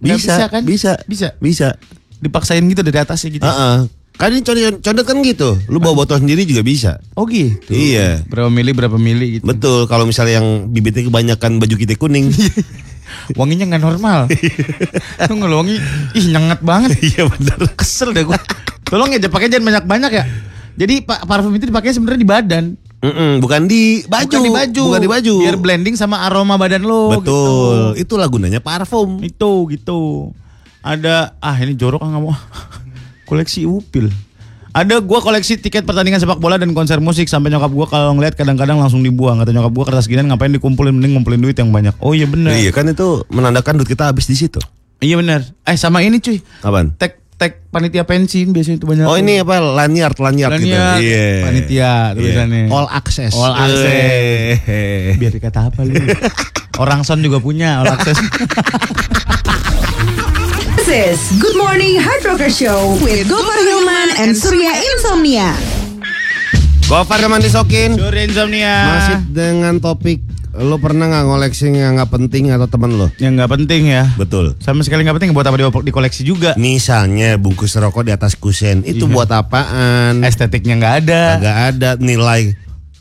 Nggak 0.00 0.16
bisa, 0.16 0.32
kan? 0.48 0.62
bisa, 0.64 0.92
Bisa. 1.04 1.28
bisa. 1.36 1.68
Dipaksain 2.16 2.64
gitu 2.64 2.80
dari 2.80 2.96
atasnya 2.96 3.28
gitu. 3.30 3.44
Heeh. 3.44 3.76
Kan 4.16 4.32
ini 4.32 4.40
condet, 4.40 4.80
condet 4.80 5.04
kan 5.04 5.16
gitu. 5.20 5.56
Lu 5.68 5.76
bawa 5.76 6.04
botol 6.04 6.20
sendiri 6.20 6.44
juga 6.44 6.60
bisa. 6.60 6.96
Oh 7.12 7.28
gitu. 7.28 7.68
Iya. 7.68 8.24
Berapa 8.24 8.48
mili 8.48 8.72
berapa 8.72 8.96
mili 8.96 9.36
gitu. 9.36 9.44
Betul, 9.44 9.84
kalau 9.84 10.04
misalnya 10.04 10.40
yang 10.40 10.68
bibitnya 10.68 11.04
kebanyakan 11.04 11.60
baju 11.60 11.76
kita 11.76 11.96
kuning. 11.96 12.32
Wanginya 13.34 13.64
nggak 13.70 13.82
normal. 13.82 14.26
Tuh 15.26 15.36
ngeluangi, 15.36 15.76
ih 16.16 16.24
nyengat 16.30 16.60
banget. 16.60 16.96
Iya 17.00 17.26
benar. 17.30 17.58
Kesel 17.74 18.14
deh 18.14 18.24
gue. 18.26 18.38
Tolong 18.86 19.14
ya 19.14 19.22
pakai 19.30 19.46
jangan 19.48 19.70
banyak-banyak 19.70 20.10
ya. 20.10 20.24
Jadi 20.80 21.04
pa- 21.04 21.22
parfum 21.28 21.52
itu 21.54 21.68
dipakai 21.68 21.92
sebenarnya 21.92 22.20
di 22.22 22.28
badan. 22.28 22.64
Mm-mm, 23.00 23.40
bukan 23.40 23.64
di 23.64 24.04
baju. 24.04 24.28
Bukan 24.28 24.44
di 24.44 24.52
baju. 24.52 24.84
Bukan 24.92 25.02
di 25.02 25.10
baju. 25.10 25.34
Biar 25.40 25.56
blending 25.56 25.96
sama 25.96 26.20
aroma 26.24 26.60
badan 26.60 26.84
lo. 26.84 27.16
Betul. 27.16 27.96
Itulah 27.96 28.28
gunanya 28.28 28.60
parfum. 28.60 29.20
Gitu. 29.24 29.32
Itu 29.32 29.52
gitu. 29.72 30.00
Ada 30.80 31.36
ah 31.40 31.56
ini 31.60 31.76
jorok 31.76 32.00
ah 32.04 32.08
nggak 32.12 32.22
mau. 32.24 32.36
koleksi 33.30 33.62
upil. 33.64 34.10
Ada 34.70 35.02
gua 35.02 35.18
koleksi 35.18 35.58
tiket 35.58 35.82
pertandingan 35.82 36.22
sepak 36.22 36.38
bola 36.38 36.54
dan 36.54 36.70
konser 36.70 37.02
musik 37.02 37.26
sampai 37.26 37.50
nyokap 37.50 37.74
gua 37.74 37.86
kalau 37.90 38.14
ngeliat 38.14 38.38
kadang-kadang 38.38 38.78
langsung 38.78 39.02
dibuang. 39.02 39.42
Kata 39.42 39.50
nyokap 39.50 39.72
gua 39.74 39.84
kertas 39.90 40.06
ginian 40.06 40.30
ngapain 40.30 40.54
dikumpulin 40.54 40.94
mending 40.94 41.18
ngumpulin 41.18 41.42
duit 41.42 41.58
yang 41.58 41.74
banyak. 41.74 41.90
Oh 41.98 42.14
iya 42.14 42.30
bener. 42.30 42.54
Iya 42.54 42.70
kan 42.70 42.86
itu 42.86 43.26
menandakan 43.34 43.82
duit 43.82 43.90
kita 43.90 44.06
habis 44.06 44.30
di 44.30 44.38
situ. 44.38 44.62
Iya 45.02 45.18
bener. 45.18 45.42
Eh 45.66 45.74
sama 45.74 46.06
ini 46.06 46.22
cuy. 46.22 46.38
Kapan? 46.62 46.94
Tag 46.94 47.18
tag 47.34 47.66
panitia 47.72 48.06
pensiun 48.06 48.54
biasanya 48.54 48.78
itu 48.78 48.86
banyak. 48.86 49.04
Oh 49.08 49.16
ini 49.16 49.40
apa 49.40 49.58
lanyard 49.58 50.14
lanyard, 50.20 50.60
gitu. 50.60 50.70
Lanyard, 50.76 51.00
Iya. 51.02 51.26
panitia 51.42 51.90
tulisannya. 52.14 52.62
All 52.70 52.86
access. 52.92 53.32
All 53.34 53.54
access. 53.56 53.90
Eh. 54.70 55.16
Biar 55.18 55.32
dikata 55.34 55.72
apa 55.72 55.82
lu? 55.82 55.98
Orang 56.82 57.02
son 57.02 57.24
juga 57.24 57.42
punya 57.42 57.82
all 57.82 57.90
access. 57.90 58.20
Is 60.90 61.22
Good 61.38 61.54
Morning 61.54 62.02
Hard 62.02 62.26
Rocker 62.26 62.50
Show 62.50 62.98
with 62.98 63.30
Gopar 63.30 63.62
Hilman 63.62 64.10
and 64.26 64.34
Surya 64.34 64.74
Insomnia. 64.74 65.54
Gofar 66.90 67.22
teman 67.22 67.38
disokin. 67.38 67.94
Surya 67.94 68.26
insomnia. 68.26 68.74
Masih 68.90 69.16
dengan 69.30 69.78
topik 69.78 70.18
lo 70.50 70.82
pernah 70.82 71.06
nggak 71.06 71.24
ngoleksi 71.30 71.70
yang 71.70 71.94
nggak 71.94 72.10
penting 72.10 72.50
atau 72.50 72.66
teman 72.66 72.90
lo? 72.98 73.06
yang 73.22 73.38
nggak 73.38 73.54
penting 73.54 73.86
ya. 73.86 74.10
Betul. 74.18 74.58
Sama 74.58 74.82
sekali 74.82 75.06
nggak 75.06 75.22
penting 75.22 75.30
buat 75.30 75.46
apa 75.46 75.54
di, 75.54 75.62
di 75.62 75.92
koleksi 75.94 76.26
juga. 76.26 76.58
Misalnya 76.58 77.38
bungkus 77.38 77.78
rokok 77.78 78.02
di 78.02 78.10
atas 78.10 78.34
kusen 78.34 78.82
itu 78.82 79.06
Iya. 79.06 79.14
buat 79.14 79.30
apaan? 79.30 80.26
Estetiknya 80.26 80.74
nggak 80.74 80.94
ada. 81.06 81.22
Agak 81.38 81.56
ada 81.70 81.90
nilai 82.02 82.58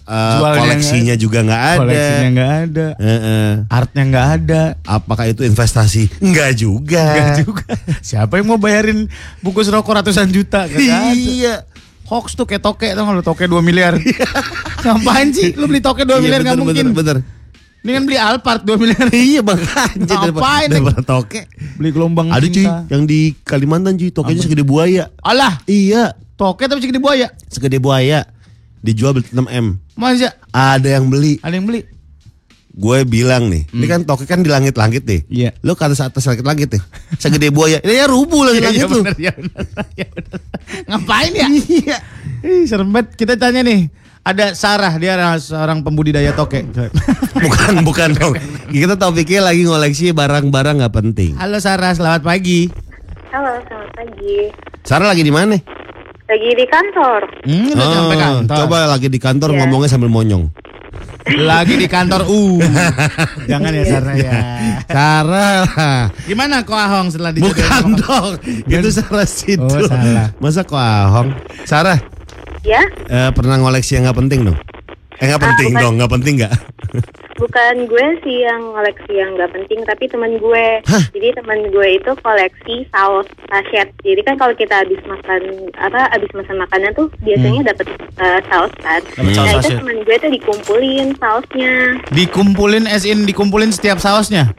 uh, 0.09 0.33
Jualnya 0.35 0.59
koleksinya 0.65 1.15
juga 1.15 1.39
nggak 1.39 1.63
ada. 1.63 1.79
Koleksinya 1.79 2.29
nggak 2.31 2.53
ada. 2.59 2.87
Heeh. 2.97 3.49
Artnya 3.69 4.03
nggak 4.03 4.27
ada. 4.33 4.61
Apakah 4.81 5.25
itu 5.25 5.41
investasi? 5.43 6.09
Enggak 6.19 6.57
juga. 6.57 7.05
Nggak 7.05 7.35
juga. 7.39 7.65
Siapa 8.09 8.33
yang 8.35 8.49
mau 8.49 8.57
bayarin 8.57 9.05
bungkus 9.39 9.69
rokok 9.69 10.01
ratusan 10.01 10.27
juta? 10.27 10.65
Gak 10.65 10.81
ada. 10.81 11.13
Iya. 11.13 11.55
Hoax 12.03 12.33
tuh 12.33 12.43
kayak 12.43 12.65
toke 12.65 12.89
tau 12.89 13.05
gak 13.05 13.13
lu 13.13 13.21
toke 13.21 13.45
2 13.45 13.53
miliar. 13.61 13.93
Ngapain 14.83 15.29
sih 15.29 15.53
lu 15.53 15.69
beli 15.69 15.77
toke 15.77 16.01
2 16.01 16.09
Iya, 16.09 16.17
miliar 16.17 16.41
nggak 16.41 16.57
mungkin. 16.57 16.85
Bener, 16.89 17.21
bener. 17.21 17.37
Ini 17.79 17.91
kan 17.93 18.03
beli 18.03 18.17
Alphard 18.17 18.61
2 18.65 18.75
miliar. 18.75 19.05
Iya 19.13 19.39
makanya 19.39 20.15
Ngapain, 20.25 20.67
daripada 20.67 20.99
toke. 20.99 21.45
beli 21.77 21.89
gelombang 21.93 22.27
Ada 22.27 22.43
cuy 22.43 22.65
cinta. 22.65 22.83
yang 22.89 23.05
di 23.05 23.37
Kalimantan 23.39 23.93
cuy 23.95 24.09
tokenya 24.09 24.41
segede 24.41 24.65
buaya. 24.65 25.13
Alah, 25.21 25.61
Iya, 25.63 26.17
toke 26.33 26.65
tapi 26.65 26.81
segede 26.81 26.97
buaya. 26.97 27.29
segede 27.45 27.77
buaya. 27.77 28.25
Dijual 28.79 29.19
6 29.19 29.35
M. 29.35 29.79
Masa 29.93 30.31
Ada 30.55 30.99
yang 30.99 31.11
beli. 31.11 31.35
ada 31.43 31.51
yang 31.51 31.67
beli? 31.67 31.83
Gue 32.69 33.03
bilang 33.03 33.51
nih, 33.51 33.67
ini 33.75 33.85
kan 33.91 34.07
toke 34.07 34.23
kan 34.23 34.39
di 34.39 34.47
langit-langit 34.47 35.03
nih. 35.03 35.27
Hmm. 35.27 35.35
Iya. 35.35 35.49
Lo 35.67 35.75
ke 35.75 35.83
atas 35.83 35.99
atas 35.99 36.23
langit-langit 36.23 36.71
nih. 36.71 36.81
Segede 37.19 37.51
buaya. 37.51 37.83
Ini 37.83 37.91
ya 37.91 38.05
rubuh 38.07 38.47
langit-langit 38.47 38.87
lu. 38.87 39.03
bener, 39.03 39.19
bener, 39.19 39.19
iya 39.19 39.31
bener. 40.07 40.39
Ngapain 40.87 41.33
ya? 41.35 41.47
Iya. 41.51 41.97
Ih, 42.39 42.63
serem 42.63 42.87
banget. 42.95 43.19
Kita 43.19 43.35
tanya 43.35 43.67
nih. 43.67 43.91
Ada 44.23 44.55
Sarah, 44.55 44.95
dia 44.95 45.19
adalah 45.19 45.41
seorang 45.41 45.83
pembudidaya 45.83 46.31
toke. 46.31 46.61
Bukan, 47.43 47.83
bukan 47.87 48.09
dong. 48.15 48.35
Kita 48.67 48.99
topiknya 48.99 49.47
lagi 49.51 49.63
ngoleksi 49.63 50.11
barang-barang 50.11 50.83
nggak 50.83 50.93
penting. 50.93 51.31
Halo 51.39 51.59
Sarah, 51.59 51.95
selamat 51.95 52.23
pagi. 52.23 52.67
Halo, 53.31 53.59
selamat 53.63 53.91
pagi. 53.95 54.51
Sarah 54.83 55.07
lagi 55.07 55.23
di 55.23 55.31
mana? 55.31 55.55
Lagi 56.29 56.49
di 56.53 56.65
kantor. 56.65 57.21
Hmm, 57.41 57.73
udah 57.73 57.87
sampai 57.89 58.13
Oh, 58.13 58.21
kantor. 58.21 58.57
Coba 58.61 58.77
lagi 58.87 59.07
di 59.09 59.17
kantor 59.17 59.49
Iya. 59.49 59.57
ngomongnya 59.59 59.89
sambil 59.89 60.07
monyong. 60.07 60.43
Lagi 61.31 61.73
di 61.75 61.85
kantor 61.85 62.21
U. 62.25 62.61
Jangan 63.49 63.71
ya 63.71 63.83
Sarah 63.83 64.13
ya. 64.15 64.31
Sarah. 64.87 65.65
Gimana 66.23 66.61
Ko 66.61 66.73
Ahong 66.73 67.09
setelah 67.09 67.33
dijodohin 67.33 67.57
Bukan 67.57 67.65
sama- 67.65 67.97
dong. 67.99 68.33
Itu 68.63 68.89
Sarah 68.89 69.25
situ. 69.27 69.57
Oh, 69.59 69.81
salah. 69.83 70.29
Masa 70.37 70.61
kok 70.63 70.77
ahong? 70.77 71.29
Sarah, 71.65 71.97
Ya? 72.61 72.81
eh, 73.05 73.29
pernah 73.31 73.57
ngoleksi 73.57 73.97
yang 73.97 74.05
nggak 74.05 74.17
penting 74.19 74.39
dong? 74.45 74.57
Eh 75.19 75.27
nggak 75.27 75.43
penting 75.43 75.75
bukan, 75.75 75.83
dong, 75.83 75.93
nggak 75.99 76.11
penting 76.15 76.33
nggak? 76.39 76.53
Bukan 77.39 77.75
gue 77.87 78.07
sih 78.23 78.43
yang 78.43 78.61
koleksi 78.71 79.13
yang 79.15 79.31
nggak 79.35 79.51
penting, 79.51 79.79
tapi 79.87 80.07
teman 80.07 80.39
gue. 80.39 80.65
Hah? 80.83 81.03
Jadi 81.11 81.27
teman 81.35 81.59
gue 81.71 81.87
itu 81.99 82.11
koleksi 82.23 82.75
saus 82.91 83.27
sachet. 83.47 83.91
Jadi 84.03 84.21
kan 84.23 84.35
kalau 84.39 84.55
kita 84.55 84.83
habis 84.83 84.99
makan 85.07 85.71
apa 85.75 86.07
habis 86.11 86.31
makan 86.35 86.63
makanan 86.63 86.91
tuh 86.95 87.07
biasanya 87.23 87.75
dapat 87.75 87.87
eh, 88.19 88.39
saus 88.47 88.73
kan. 88.79 89.01
Saus 89.15 89.35
nah 89.35 89.53
itu 89.59 89.69
teman 89.75 89.97
gue 90.07 90.15
tuh 90.19 90.31
dikumpulin 90.31 91.07
sausnya. 91.19 91.73
Dikumpulin 92.11 92.87
as 92.87 93.03
in 93.03 93.27
dikumpulin 93.27 93.71
setiap 93.75 93.99
sausnya. 93.99 94.51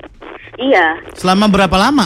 Iya, 0.60 1.00
Selama 1.16 1.48
berapa 1.48 1.72
lama? 1.80 2.04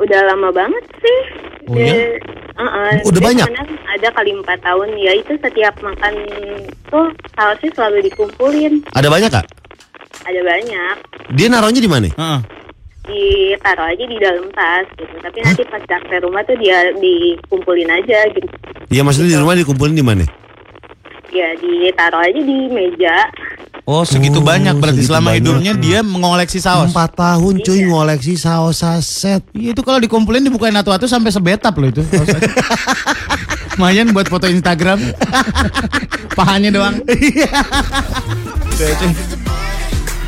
udah 0.00 0.20
lama 0.32 0.48
banget 0.48 0.84
sih. 0.96 1.20
Oh, 1.70 1.78
iya? 1.78 2.18
uh-uh. 2.58 3.06
Udah 3.06 3.20
Dia 3.22 3.28
banyak? 3.30 3.46
Ada 3.94 4.08
kali 4.10 4.34
empat 4.34 4.58
tahun 4.58 4.90
ya 4.98 5.12
itu 5.14 5.38
setiap 5.38 5.74
makan 5.78 6.14
tuh 6.90 7.14
sausnya 7.38 7.70
selalu 7.78 8.10
dikumpulin. 8.10 8.82
Ada 8.90 9.06
banyak 9.06 9.30
kak? 9.30 9.46
Ada 10.26 10.40
banyak. 10.42 10.96
Dia 11.38 11.46
naruhnya 11.46 11.78
di 11.78 11.90
mana? 11.90 12.10
Heeh. 12.10 12.40
ditaruh 13.00 13.90
aja 13.90 14.04
di 14.06 14.16
dalam 14.22 14.46
tas 14.54 14.86
gitu. 14.94 15.14
Tapi 15.18 15.38
nanti 15.42 15.62
pas 15.66 15.82
sampai 15.86 16.18
rumah 16.22 16.42
tuh 16.46 16.54
dia 16.58 16.94
dikumpulin 16.98 17.90
aja 17.90 18.18
gitu. 18.34 18.46
Iya 18.90 19.02
maksudnya 19.06 19.34
di 19.34 19.38
rumah 19.38 19.54
dikumpulin 19.58 19.94
di 19.94 20.04
mana? 20.04 20.26
Ya 21.30 21.54
ditaruh 21.54 22.20
aja 22.20 22.40
di 22.40 22.56
meja. 22.68 23.14
Oh, 23.84 24.02
segitu 24.02 24.38
Oh, 24.38 24.44
banyak 24.44 24.74
berarti 24.76 25.02
segitu 25.02 25.10
selama 25.10 25.30
banyak. 25.30 25.38
hidupnya 25.40 25.72
dia 25.74 25.98
mengoleksi 26.00 26.58
saus. 26.58 26.90
Empat 26.90 27.14
tahun 27.14 27.54
cuy 27.60 27.78
Iya. 27.80 27.86
ngoleksi 27.88 28.34
saus 28.34 28.76
saset. 28.78 29.42
Iya, 29.50 29.72
itu 29.72 29.82
kalau 29.82 29.98
dikumpulin 29.98 30.42
dibukain 30.42 30.74
atu-atu 30.74 31.06
sampai 31.06 31.30
sebetap 31.30 31.74
loh 31.74 31.88
itu. 31.88 32.02
Lumayan 33.74 34.10
buat 34.10 34.26
foto 34.26 34.44
Instagram. 34.44 35.00
Pahanya 36.38 36.70
doang. 36.70 36.98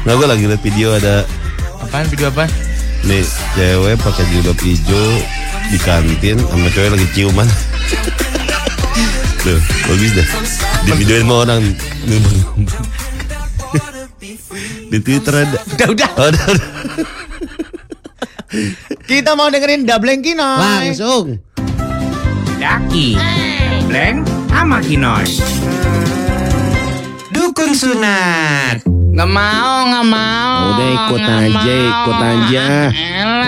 Nah 0.02 0.12
gue 0.12 0.26
lagi 0.26 0.44
liat 0.44 0.60
video 0.60 0.92
ada 0.92 1.22
Apaan 1.78 2.06
video 2.06 2.28
apa? 2.28 2.46
nih 3.02 3.26
cewek 3.52 3.98
pakai 3.98 4.24
jilbab 4.30 4.54
hijau 4.56 5.06
di 5.68 5.78
kantin 5.78 6.38
sama 6.40 6.70
cewek 6.70 6.90
lagi 6.90 7.06
ciuman. 7.12 7.48
Tuh, 9.42 9.58
bagus 9.90 10.10
dah. 10.14 10.26
Di 10.86 10.90
videoin 11.02 11.26
sama 11.26 11.34
orang. 11.42 11.62
Di 14.86 14.98
Twitter 15.02 15.34
ada. 15.34 15.58
Udah, 15.66 15.88
udah. 15.90 16.10
Oh, 16.14 16.28
udah, 16.30 16.44
udah. 16.54 16.68
Kita 19.02 19.34
mau 19.34 19.50
dengerin 19.50 19.82
Dableng 19.82 20.22
Kino. 20.22 20.46
Langsung. 20.46 21.42
Daki. 22.62 23.18
Bleng 23.90 24.22
sama 24.46 24.78
Kinos. 24.78 25.42
Dukun 27.34 27.74
sunat. 27.74 29.01
Nggak 29.12 29.28
mau, 29.28 29.74
nggak 29.84 30.06
mau. 30.08 30.56
Udah 30.72 30.88
ikut 30.88 31.20
nggak 31.20 31.40
aja, 31.44 31.74
mau. 31.76 31.90
ikut 31.92 32.16
aja. 32.16 32.66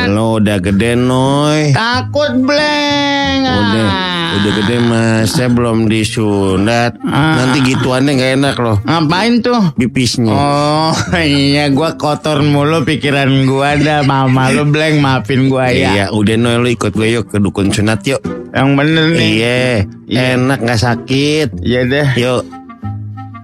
Lo 0.04 0.26
udah 0.36 0.58
gede 0.60 0.92
noy. 0.92 1.72
Takut 1.72 2.32
bleng. 2.36 3.40
Udah, 3.48 3.88
udah 4.36 4.52
gede 4.60 4.76
masa 4.78 5.48
belum 5.48 5.88
disunat. 5.88 7.00
Nanti 7.00 7.64
gituannya 7.64 8.12
nggak 8.12 8.32
enak 8.36 8.56
loh. 8.60 8.76
Ngapain 8.84 9.40
tuh? 9.40 9.72
Pipisnya. 9.74 10.36
Oh 10.36 10.92
iya 11.24 11.72
gua 11.72 11.96
kotor 11.96 12.44
mulu 12.44 12.84
pikiran 12.84 13.48
gua 13.48 13.72
ada 13.72 14.04
mama 14.04 14.52
lu 14.52 14.68
bleng 14.68 15.00
maafin 15.00 15.48
gua 15.48 15.72
ya. 15.72 15.90
Iya, 15.96 16.04
udah 16.12 16.36
noy 16.36 16.60
lo 16.60 16.68
ikut 16.68 16.92
gue 16.92 17.08
yuk 17.08 17.32
ke 17.32 17.40
dukun 17.40 17.72
sunat 17.72 18.04
yuk. 18.04 18.20
Yang 18.52 18.68
bener 18.76 19.04
nih. 19.16 19.28
Iya, 19.32 19.60
Iya. 20.04 20.20
enak 20.36 20.60
nggak 20.60 20.80
sakit. 20.82 21.48
Iya 21.64 21.80
deh. 21.88 22.08
Yuk. 22.20 22.42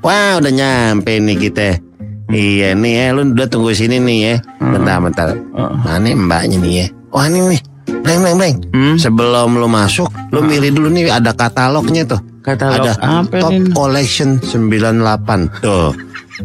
Wah, 0.00 0.36
udah 0.36 0.52
nyampe 0.52 1.16
nih 1.16 1.36
kita. 1.40 1.89
Iya 2.30 2.78
nih 2.78 2.92
ya, 2.94 3.06
lu 3.10 3.34
udah 3.34 3.46
tunggu 3.50 3.74
sini 3.74 3.98
nih 3.98 4.18
ya. 4.22 4.34
Bentar, 4.62 5.02
bentar. 5.02 5.28
Mana 5.82 6.14
mbaknya 6.14 6.56
nih 6.62 6.72
ya? 6.72 6.86
Wah 7.10 7.26
ini 7.26 7.58
nih, 7.58 7.60
Bleng, 8.00 8.20
bleng, 8.22 8.36
bleng. 8.38 8.56
Hmm? 8.70 8.96
Sebelum 8.96 9.58
lu 9.58 9.66
masuk, 9.66 10.06
lu 10.30 10.40
milih 10.46 10.70
dulu 10.70 10.88
nih 10.94 11.10
ada 11.10 11.34
katalognya 11.34 12.06
tuh. 12.06 12.20
Katalog 12.40 12.88
ada 12.88 12.92
apa 12.96 13.36
Top 13.36 13.52
ini? 13.52 13.68
Collection 13.74 14.40
98. 14.40 15.60
Tuh. 15.60 15.92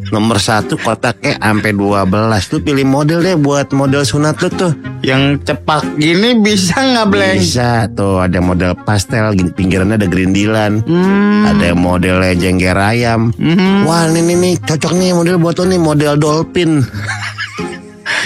Nomor 0.06 0.38
satu 0.38 0.76
kotaknya 0.76 1.40
sampai 1.40 1.72
12. 1.72 2.52
Lu 2.52 2.58
pilih 2.60 2.86
model 2.86 3.20
deh 3.20 3.36
buat 3.36 3.72
model 3.72 4.04
sunat 4.04 4.38
lu 4.38 4.50
tuh. 4.50 4.72
Yang 5.02 5.44
cepak 5.44 5.96
gini 5.96 6.38
bisa 6.38 6.76
nggak 6.76 7.08
bleng? 7.08 7.38
Bisa 7.38 7.88
tuh 7.90 8.20
ada 8.20 8.38
model 8.40 8.76
pastel 8.78 9.34
gini 9.34 9.50
pinggirannya 9.50 9.96
ada 9.96 10.08
gerindilan. 10.08 10.84
Hmm. 10.84 11.48
Ada 11.48 11.74
modelnya 11.74 12.34
jengger 12.34 12.76
ayam. 12.76 13.32
Mhm. 13.36 13.86
Wah 13.86 14.06
ini 14.06 14.22
nih, 14.22 14.36
nih 14.36 14.54
cocok 14.62 14.94
nih 14.94 15.10
model 15.14 15.36
buat 15.38 15.56
lo 15.58 15.66
nih 15.66 15.82
model 15.82 16.14
dolphin. 16.16 16.72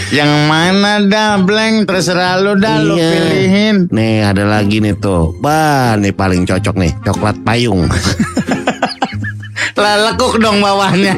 Yang 0.10 0.34
mana 0.50 1.06
dah 1.06 1.38
bleng 1.38 1.86
terserah 1.86 2.42
lu 2.42 2.58
dah 2.58 2.82
lu 2.82 2.98
Iya. 2.98 3.10
pilihin. 3.14 3.76
Nih 3.94 4.26
ada 4.26 4.42
lagi 4.42 4.82
nih 4.82 4.98
tuh. 4.98 5.38
Wah 5.38 5.94
nih 5.96 6.10
paling 6.12 6.50
cocok 6.50 6.76
nih 6.76 6.92
coklat 7.06 7.38
payung. 7.46 7.86
Lah 9.80 9.96
lekuk 10.12 10.42
dong 10.42 10.60
bawahnya. 10.60 11.16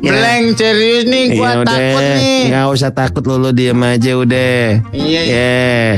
Bleng 0.00 0.44
serius 0.56 1.04
nih 1.06 1.36
gua 1.36 1.60
Iya 1.60 1.64
takut 1.64 2.02
nih. 2.02 2.40
Nggak 2.50 2.66
usah 2.72 2.90
takut 2.92 3.24
lo, 3.26 3.36
lo 3.38 3.50
diem 3.52 3.80
aja 3.82 4.12
udah. 4.16 4.62
Iya, 4.92 5.20
iya. 5.22 5.36
Yeah. 5.36 5.90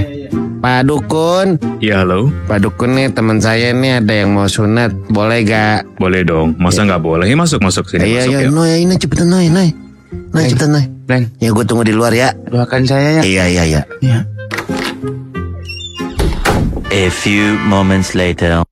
Pak 0.58 0.90
Dukun, 0.90 1.54
Ya 1.78 2.02
halo, 2.02 2.34
Pak 2.50 2.66
Dukun 2.66 2.98
nih 2.98 3.14
teman 3.14 3.38
saya 3.38 3.70
nih 3.70 4.02
ada 4.02 4.10
yang 4.10 4.34
mau 4.34 4.50
sunat, 4.50 4.90
boleh 5.06 5.46
gak? 5.46 5.86
boleh 6.02 6.26
dong. 6.26 6.58
Masa 6.58 6.82
nggak 6.82 6.98
boleh? 6.98 7.30
Ya, 7.30 7.38
masuk 7.38 7.62
masuk 7.62 7.86
sini 7.86 8.10
Iya 8.10 8.26
masuk 8.26 8.32
iya, 8.34 8.40
ya. 8.42 8.48
Noy, 8.50 8.72
ini 8.82 8.94
cepetan 8.98 9.30
Noy, 9.30 9.46
Noy. 9.46 9.70
Noy 10.34 10.50
cepetan 10.50 10.74
Noy. 10.74 10.84
Bleng 11.06 11.30
Ya 11.38 11.54
gue 11.54 11.64
tunggu 11.64 11.86
di 11.86 11.94
luar 11.94 12.10
ya. 12.10 12.34
doakan 12.50 12.82
saya 12.84 13.22
ya. 13.22 13.22
Iya 13.22 13.44
iya 13.46 13.62
iya. 13.64 13.82
Iya. 14.02 14.18
A 16.90 17.04
few 17.06 17.54
moments 17.70 18.18
later. 18.18 18.66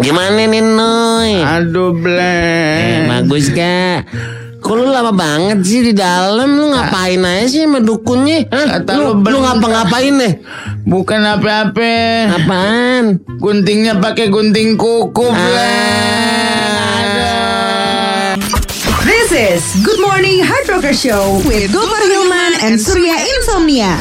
Gimana 0.00 0.40
nih 0.40 0.64
Noy? 0.64 1.30
Aduh 1.38 1.92
Eh, 1.92 1.94
bleng. 1.94 3.04
bagus 3.06 3.48
gak? 3.50 4.08
Kok 4.60 4.74
lu 4.74 4.88
lama 4.88 5.08
banget 5.10 5.60
sih 5.62 5.80
di 5.82 5.92
dalam? 5.92 6.52
Lu 6.52 6.68
ngapain 6.68 7.16
aja 7.18 7.44
sih 7.46 7.64
sama 7.64 7.80
dukunnya? 7.80 8.44
Hah? 8.48 8.66
Kata 8.78 8.92
Lu, 8.94 9.16
lu 9.18 9.38
ngapa-ngapain 9.40 10.12
deh? 10.14 10.34
Bukan 10.84 11.20
apa-apa. 11.20 11.92
Apaan? 12.34 13.24
Guntingnya 13.36 13.96
pakai 13.96 14.28
gunting 14.28 14.76
kuku, 14.76 15.26
Ah. 15.32 15.38
This 19.00 19.32
is 19.32 19.62
Good 19.80 19.96
Morning 19.98 20.44
Hard 20.44 20.68
Rocker 20.68 20.92
Show 20.92 21.40
with 21.42 21.72
Gopar 21.72 22.04
Hilman 22.04 22.60
and 22.62 22.76
Surya 22.76 23.16
Insomnia. 23.16 23.96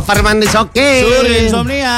Koper 0.00 0.24
mandi 0.24 0.48
oke. 0.48 0.88
Suri 1.04 1.44
insomnia. 1.44 1.92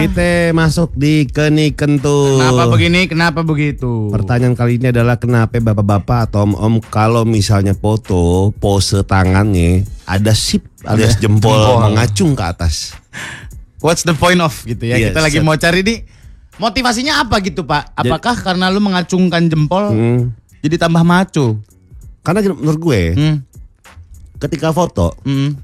Kita 0.00 0.56
masuk 0.56 0.96
di 0.96 1.28
Keni 1.28 1.76
Kentu. 1.76 2.40
Kenapa 2.40 2.72
begini? 2.72 3.04
Kenapa 3.04 3.44
begitu? 3.44 4.08
Pertanyaan 4.08 4.56
kali 4.56 4.80
ini 4.80 4.88
adalah 4.88 5.20
kenapa 5.20 5.60
bapak-bapak 5.60 6.32
atau 6.32 6.48
om-om 6.48 6.80
kalau 6.80 7.28
misalnya 7.28 7.76
foto 7.76 8.48
pose 8.56 9.04
tangannya 9.04 9.84
ada 10.08 10.32
sip 10.32 10.64
alias 10.88 11.20
jempol, 11.20 11.52
jempol. 11.52 11.84
mengacung 11.84 12.32
ke 12.32 12.44
atas. 12.48 12.96
What's 13.84 14.08
the 14.08 14.16
point 14.16 14.40
of 14.40 14.56
gitu 14.64 14.88
ya? 14.88 14.96
Iya, 14.96 15.12
Kita 15.12 15.20
lagi 15.20 15.44
mau 15.44 15.60
cari 15.60 15.84
nih 15.84 15.98
motivasinya 16.56 17.28
apa 17.28 17.44
gitu, 17.44 17.68
Pak? 17.68 17.92
Apakah 17.92 18.40
karena 18.40 18.72
lu 18.72 18.80
mengacungkan 18.80 19.52
jempol 19.52 19.92
Hmm. 19.92 20.32
jadi 20.64 20.80
tambah 20.80 21.04
maco? 21.04 21.60
Karena 22.24 22.40
menurut 22.56 22.80
gue 22.80 23.02
Hmm. 23.12 23.36
ketika 24.40 24.72
foto 24.72 25.12
Hmm. 25.28 25.60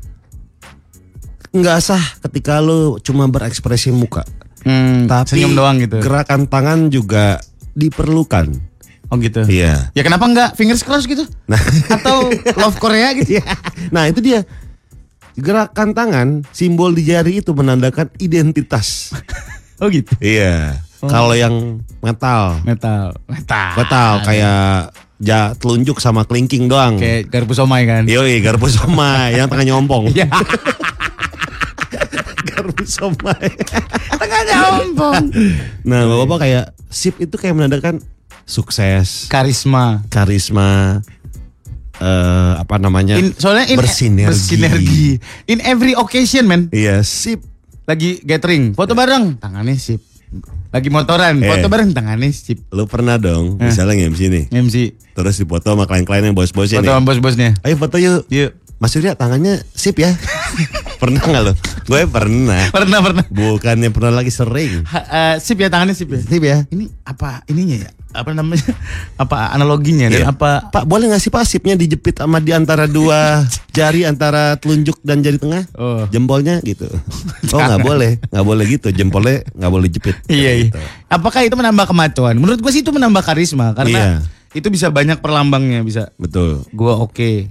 Nggak 1.51 1.79
sah 1.83 2.05
ketika 2.29 2.63
lu 2.63 2.99
cuma 3.03 3.27
berekspresi 3.27 3.91
muka. 3.91 4.23
Hmm. 4.63 5.09
Tapi 5.11 5.37
senyum 5.41 5.57
doang 5.57 5.81
gitu. 5.83 5.99
Gerakan 5.99 6.47
tangan 6.47 6.93
juga 6.93 7.41
diperlukan. 7.75 8.71
Oh 9.11 9.19
gitu. 9.19 9.43
Iya. 9.43 9.91
Ya 9.91 10.03
kenapa 10.07 10.31
enggak 10.31 10.55
fingers 10.55 10.87
crossed 10.87 11.11
gitu? 11.11 11.27
Nah, 11.51 11.59
Atau 11.99 12.31
love 12.55 12.79
Korea 12.79 13.11
gitu? 13.19 13.43
Iya. 13.43 13.47
nah 13.91 14.07
itu 14.07 14.23
dia. 14.23 14.47
Gerakan 15.35 15.97
tangan 15.97 16.29
simbol 16.55 16.95
di 16.95 17.07
jari 17.07 17.43
itu 17.43 17.51
menandakan 17.51 18.13
identitas. 18.23 19.11
Oh 19.81 19.89
gitu. 19.89 20.13
iya. 20.21 20.79
Kalau 21.01 21.33
yang 21.33 21.81
metal, 22.05 22.61
Metal. 22.61 23.17
Metal. 23.25 23.73
metal 23.73 24.13
kayak 24.21 24.93
ja, 25.17 25.57
telunjuk 25.57 25.97
sama 25.97 26.29
kelingking 26.29 26.69
doang. 26.69 27.01
Kayak 27.01 27.33
garpu 27.33 27.57
somai 27.57 27.89
kan? 27.89 28.05
Yoi, 28.05 28.45
garpu 28.45 28.69
somai 28.69 29.41
yang 29.41 29.49
tengah 29.49 29.65
nyompong. 29.65 30.13
Iya. 32.73 32.87
somai. 32.87 33.49
Tengah 34.13 34.41
nyompong. 34.45 35.25
Nah, 35.83 36.01
bapak-bapak 36.05 36.39
kayak 36.41 36.65
sip 36.87 37.19
itu 37.19 37.35
kayak 37.35 37.55
menandakan 37.55 37.99
sukses, 38.43 39.27
Karisma. 39.27 40.03
karisma. 40.09 41.01
eh, 41.97 42.53
apa 42.57 42.77
namanya? 42.77 43.15
In, 43.15 43.31
soalnya 43.33 43.67
in, 43.67 43.77
bersinergi. 43.77 44.25
bersinergi. 44.27 45.07
In 45.47 45.61
every 45.61 45.93
occasion, 45.93 46.45
man. 46.45 46.67
Iya, 46.71 47.03
sip. 47.03 47.45
Lagi 47.85 48.23
gathering, 48.23 48.73
foto 48.73 48.95
bareng, 48.95 49.37
tangannya 49.37 49.77
sip. 49.77 50.01
Lagi 50.71 50.87
motoran, 50.87 51.37
Eh. 51.37 51.51
foto 51.51 51.67
bareng, 51.67 51.91
tangannya 51.91 52.31
sip. 52.31 52.63
Lu 52.71 52.87
pernah 52.87 53.19
dong, 53.19 53.59
Eh. 53.59 53.69
misalnya 53.69 53.99
nge-MC 53.99 54.21
nih. 54.29 54.45
MC, 54.49 54.77
Terus 55.13 55.37
difoto 55.37 55.69
sama 55.69 55.85
klien-klien 55.85 56.23
yang 56.23 56.33
bos-bosnya 56.33 56.79
foto 56.79 56.87
nih. 56.87 56.95
sama 56.95 57.05
bos-bosnya. 57.05 57.51
Ayo 57.61 57.75
foto 57.77 57.97
yuk. 57.99 58.25
Yuk. 58.31 58.51
Mas 58.81 58.91
Surya 58.91 59.13
tangannya 59.13 59.61
sip 59.71 59.93
ya. 59.95 60.17
pernah 61.01 61.21
nggak 61.21 61.43
lo? 61.45 61.53
Gue 61.85 62.09
pernah. 62.09 62.65
Pernah, 62.71 62.99
pernah. 62.99 63.25
Bukannya 63.29 63.93
pernah 63.93 64.13
lagi 64.17 64.33
sering. 64.33 64.89
Ha- 64.89 65.05
eh, 65.07 65.35
sip 65.37 65.57
ya 65.57 65.69
tangannya 65.69 65.93
sip 65.93 66.09
ya. 66.09 66.17
Sip 66.19 66.41
ya. 66.41 66.65
Ini 66.67 66.89
apa 67.05 67.45
ininya 67.47 67.77
ya? 67.77 67.91
Apa 68.11 68.33
namanya? 68.33 68.65
Apa 69.15 69.53
analoginya 69.53 70.09
dan 70.09 70.25
Iya. 70.25 70.33
apa? 70.33 70.67
Pak 70.67 70.83
boleh 70.83 71.07
nggak 71.07 71.21
sih 71.21 71.29
Pak 71.29 71.45
sipnya 71.45 71.77
dijepit 71.77 72.19
sama 72.19 72.41
di 72.41 72.51
antara 72.51 72.89
dua 72.89 73.45
jari 73.77 74.03
antara 74.03 74.57
telunjuk 74.57 74.97
dan 75.01 75.21
jari 75.21 75.37
tengah? 75.37 75.69
Oh. 75.77 76.09
Jempolnya 76.09 76.65
gitu. 76.65 76.89
Oh 77.53 77.61
nggak 77.61 77.83
boleh, 77.83 78.17
nggak 78.31 78.47
boleh 78.47 78.65
gitu. 78.67 78.89
Jempolnya 78.91 79.45
nggak 79.51 79.71
boleh 79.71 79.89
jepit. 79.89 80.17
Iya, 80.25 80.51
iya. 80.57 80.67
Gitu. 80.73 80.81
Apakah 81.07 81.45
itu 81.45 81.53
menambah 81.53 81.85
kemacuan? 81.85 82.33
Menurut 82.35 82.59
gue 82.59 82.71
sih 82.71 82.81
itu 82.81 82.91
menambah 82.91 83.21
karisma 83.21 83.75
karena 83.75 83.93
Iya. 83.93 84.57
itu 84.57 84.67
bisa 84.67 84.89
banyak 84.89 85.21
perlambangnya 85.21 85.85
bisa. 85.85 86.09
Betul. 86.17 86.65
Gua 86.71 86.97
oke. 86.97 87.51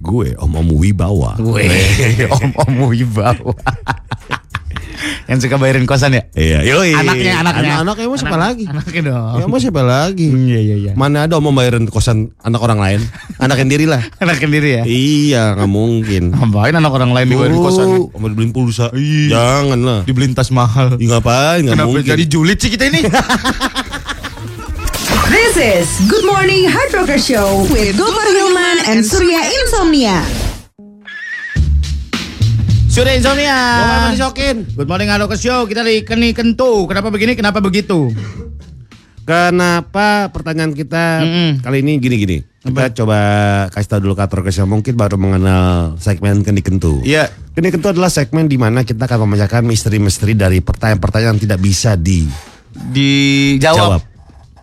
Gue 0.00 0.32
om 0.36 0.48
om 0.50 0.68
wibawa. 0.72 1.36
Gue 1.36 1.68
om-om 2.34 2.88
wibawa. 2.88 3.52
Yang 5.24 5.46
suka 5.46 5.56
bayarin 5.56 5.86
kosan 5.86 6.12
ya? 6.12 6.26
Iya. 6.34 6.58
Yoi. 6.66 6.90
Anaknya, 6.92 7.38
anaknya. 7.38 7.72
Anak, 7.80 7.94
anaknya 7.94 8.06
mau 8.08 8.18
siapa 8.18 8.34
Anak- 8.34 8.44
lagi? 8.50 8.64
Anaknya 8.66 9.02
dong. 9.06 9.36
Ya 9.38 9.44
mau 9.46 9.60
siapa 9.62 9.82
lagi? 9.82 10.26
Iya, 10.50 10.60
iya, 10.60 10.76
iya. 10.76 10.92
Mana 10.98 11.24
ada 11.24 11.38
om 11.38 11.44
mau 11.44 11.54
bayarin 11.54 11.86
kosan 11.86 12.34
anak 12.42 12.60
orang 12.60 12.80
lain? 12.82 13.00
Anak 13.38 13.56
sendiri 13.56 13.86
lah. 13.86 14.02
Anak 14.18 14.42
sendiri 14.42 14.80
ya? 14.80 14.82
Iya, 14.82 15.42
nggak 15.54 15.70
mungkin. 15.70 16.34
Ngapain 16.34 16.74
anak 16.74 16.92
orang 16.92 17.14
lain 17.14 17.26
dibayarin 17.30 17.60
kosan? 17.60 17.86
Oh, 17.86 18.10
mau 18.18 18.26
dibeliin 18.26 18.50
pulsa. 18.50 18.90
Jangan 19.30 19.78
lah. 19.78 20.00
Dibeliin 20.02 20.34
tas 20.34 20.50
mahal. 20.50 20.98
Ya, 20.98 21.06
ngapain? 21.14 21.62
Nggak 21.62 21.76
Kenapa 21.78 21.88
mungkin. 21.92 22.10
jadi 22.10 22.24
julid 22.26 22.58
sih 22.58 22.70
kita 22.72 22.90
ini? 22.90 23.00
This 25.40 25.56
is 25.56 25.88
Good 26.04 26.28
Morning 26.28 26.68
Hard 26.68 26.92
Rocker 26.92 27.16
Show 27.16 27.64
with 27.72 27.96
Gopar 27.96 28.28
Hilman 28.28 28.92
and 28.92 29.00
Surya 29.00 29.40
Insomnia. 29.40 30.20
Sudah 32.92 33.16
insomnia. 33.16 33.56
Gua 33.56 34.12
disokin. 34.12 34.68
Good 34.76 34.84
morning 34.84 35.08
halo 35.08 35.32
ke 35.32 35.40
show. 35.40 35.64
Kita 35.64 35.80
di 35.80 36.04
keni 36.04 36.36
kentu. 36.36 36.84
Kenapa 36.84 37.08
begini? 37.08 37.32
Kenapa 37.32 37.64
begitu? 37.64 38.12
Kenapa 39.24 40.28
pertanyaan 40.28 40.76
kita 40.76 41.24
Mm-mm. 41.24 41.64
kali 41.64 41.88
ini 41.88 41.96
gini-gini? 41.96 42.44
Kita 42.60 42.92
coba 43.00 43.18
kasih 43.72 43.96
tahu 43.96 44.12
dulu 44.12 44.20
kator 44.20 44.44
yang 44.44 44.68
mungkin 44.68 44.92
baru 44.92 45.16
mengenal 45.16 45.96
segmen 45.96 46.44
Kendi 46.44 46.60
Kentu. 46.60 47.00
Iya. 47.00 47.32
Kendi 47.56 47.72
Kentu 47.72 47.88
adalah 47.88 48.12
segmen 48.12 48.44
di 48.44 48.60
mana 48.60 48.84
kita 48.84 49.08
akan 49.08 49.24
memecahkan 49.24 49.64
misteri-misteri 49.64 50.36
dari 50.36 50.60
pertanyaan-pertanyaan 50.60 51.32
yang 51.32 51.40
tidak 51.40 51.64
bisa 51.64 51.96
di 51.96 52.28
Dijawab. 52.70 53.76
Jawab. 53.76 54.09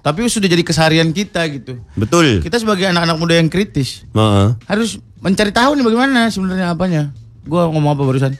Tapi 0.08 0.24
sudah 0.26 0.48
jadi 0.48 0.64
keseharian 0.64 1.12
kita 1.12 1.44
gitu. 1.52 1.84
Betul. 1.94 2.40
Kita 2.40 2.56
sebagai 2.56 2.88
anak-anak 2.88 3.18
muda 3.18 3.36
yang 3.36 3.52
kritis 3.52 4.08
Heeh. 4.08 4.56
harus 4.64 4.96
mencari 5.20 5.52
tahu 5.52 5.76
nih 5.76 5.84
bagaimana 5.84 6.32
sebenarnya 6.32 6.72
apanya. 6.72 7.12
Gua 7.44 7.68
ngomong 7.68 7.92
apa 7.92 8.04
barusan? 8.06 8.32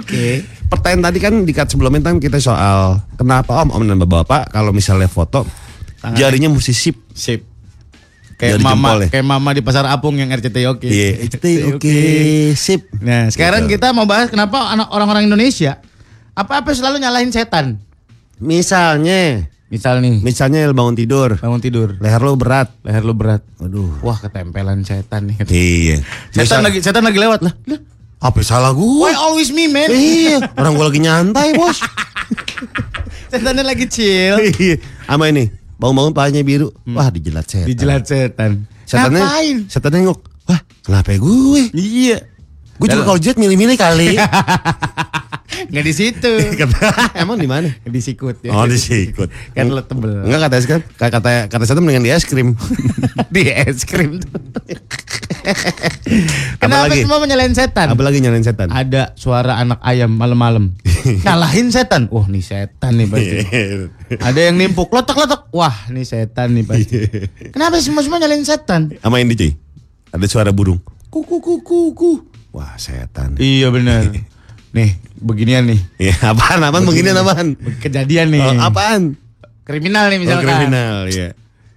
Oke. 0.00 0.46
Pertanyaan 0.70 1.02
tadi 1.04 1.18
kan 1.18 1.34
di 1.42 1.50
cut 1.50 1.66
sebelumnya 1.66 1.98
kan 2.00 2.16
kita 2.16 2.38
soal 2.38 3.02
kenapa 3.18 3.58
om 3.60 3.74
om 3.74 3.82
dan 3.82 3.98
bapak 4.00 4.48
kalau 4.48 4.70
misalnya 4.70 5.10
foto 5.10 5.42
Tangan. 5.98 6.14
jarinya 6.14 6.48
mesti 6.48 6.70
sip. 6.70 6.96
Sip. 7.10 7.42
Kayak 8.38 8.56
Dari 8.56 8.64
mama, 8.64 8.88
jempol 8.88 9.00
ya? 9.02 9.08
kayak 9.10 9.26
mama 9.26 9.50
di 9.50 9.60
pasar 9.60 9.84
apung 9.84 10.16
yang 10.16 10.30
RCTI 10.30 10.64
oke. 10.64 10.88
Iya, 10.88 11.10
itu 11.20 11.36
oke, 11.74 11.98
sip. 12.56 12.88
Nah, 12.96 13.28
sekarang 13.28 13.68
Gitu. 13.68 13.76
kita 13.76 13.92
mau 13.92 14.08
bahas 14.08 14.32
kenapa 14.32 14.72
anak 14.72 14.88
orang-orang 14.88 15.28
Indonesia 15.28 15.76
apa-apa 16.32 16.72
selalu 16.72 17.02
nyalahin 17.02 17.28
setan. 17.28 17.76
Misalnya, 18.40 19.44
Misal 19.70 20.02
nih, 20.02 20.18
misalnya 20.18 20.66
lu 20.66 20.74
bangun 20.74 20.98
tidur, 20.98 21.38
bangun 21.38 21.62
tidur, 21.62 21.94
leher 22.02 22.18
lu 22.18 22.34
berat. 22.34 22.74
leher 22.82 23.06
lu 23.06 23.14
berat. 23.14 23.38
Waduh. 23.56 24.02
Wah, 24.02 24.18
ketempelan 24.18 24.82
setan 24.82 25.30
nih. 25.30 25.46
Iya. 25.46 25.96
Setan 26.34 26.42
Misal- 26.42 26.64
lagi 26.66 26.78
setan 26.82 27.04
lagi 27.06 27.18
lewat 27.20 27.40
lah. 27.40 27.54
Lah, 27.70 27.78
Apa 28.18 28.42
salah 28.42 28.74
Why 28.74 29.14
gua? 29.14 29.30
always 29.30 29.48
me, 29.48 29.64
man? 29.64 29.86
Iya, 29.86 30.42
orang 30.52 30.74
gua 30.74 30.90
lagi 30.90 31.00
nyantai, 31.00 31.54
Bos. 31.54 31.78
Setannya 33.30 33.62
lagi 33.62 33.86
chill. 33.86 34.42
Iya. 34.42 34.82
Sama 35.06 35.30
ini, 35.30 35.46
bangun-bangun 35.78 36.12
palanya 36.12 36.42
biru. 36.42 36.74
Wah, 36.90 37.06
dijelat 37.08 37.46
setan. 37.46 37.64
Dijelat 37.64 38.02
setan. 38.04 38.50
Setannya, 38.82 39.22
Ngapain? 39.22 39.56
setannya 39.70 39.98
nengok. 40.02 40.20
Wah, 40.44 40.60
kenapa 40.82 41.14
gue? 41.14 41.62
Iya. 41.70 42.26
Gue 42.74 42.88
juga 42.88 43.06
kalau 43.06 43.16
jet 43.16 43.38
milih-milih 43.38 43.78
kali. 43.78 44.18
Nggak 45.68 45.84
di 45.84 45.92
situ. 45.92 46.32
Emang 47.20 47.36
di 47.36 47.44
mana? 47.44 47.68
di 47.84 48.00
sikut 48.00 48.40
ya. 48.40 48.56
Oh, 48.56 48.64
di 48.64 48.80
sikut. 48.80 49.28
Kan 49.52 49.68
lo 49.68 49.84
tebel. 49.84 50.24
Enggak 50.24 50.48
kata 50.48 50.56
kan 50.64 50.80
kata 50.96 51.08
kata 51.20 51.30
kata 51.52 51.64
setan 51.68 51.84
mendingan 51.84 52.06
di 52.06 52.12
es 52.14 52.24
krim. 52.24 52.56
di 53.34 53.42
es 53.52 53.84
krim. 53.84 54.16
Apa 54.16 54.60
Kenapa 56.60 56.88
lagi? 56.88 57.04
semua 57.04 57.18
menyalahin 57.20 57.52
setan? 57.52 57.92
Apalagi 57.92 58.24
nyalain 58.24 58.44
setan. 58.44 58.68
Ada 58.72 59.12
suara 59.16 59.60
anak 59.60 59.80
ayam 59.84 60.12
malam-malam. 60.12 60.72
Nyalahin 61.26 61.68
setan. 61.68 62.08
Wah, 62.08 62.24
nih 62.28 62.44
setan 62.44 62.96
nih 62.96 63.08
pasti. 63.08 63.36
Ada 64.20 64.40
yang 64.50 64.56
nimpuk 64.56 64.88
lotok-lotok. 64.88 65.52
Wah, 65.52 65.74
nih 65.92 66.04
setan 66.04 66.56
nih 66.56 66.64
pasti. 66.64 66.96
Kenapa 67.52 67.80
semua 67.80 68.04
semua 68.04 68.20
nyalahin 68.20 68.44
setan? 68.44 68.94
Sama 69.00 69.20
ini 69.20 69.36
cuy. 69.36 69.52
Ada 70.10 70.26
suara 70.26 70.50
burung. 70.52 70.80
Kuku 71.10 71.42
kuku 71.42 71.62
kuku. 71.66 72.12
Wah, 72.50 72.74
setan. 72.76 73.38
Iya 73.38 73.70
benar. 73.70 74.10
Nih, 74.70 74.90
beginian 75.16 75.64
nih. 75.66 75.80
Iya, 75.98 76.14
apaan 76.32 76.60
apaan 76.60 76.84
begini 76.84 77.10
apaan? 77.10 77.48
Kejadian 77.78 78.30
nih. 78.30 78.42
Oh, 78.42 78.54
apaan? 78.60 79.18
Kriminal 79.62 80.10
nih 80.10 80.16
Oh, 80.16 80.22
misalkan. 80.22 80.46
kriminal, 80.46 80.96
iya. 81.06 81.28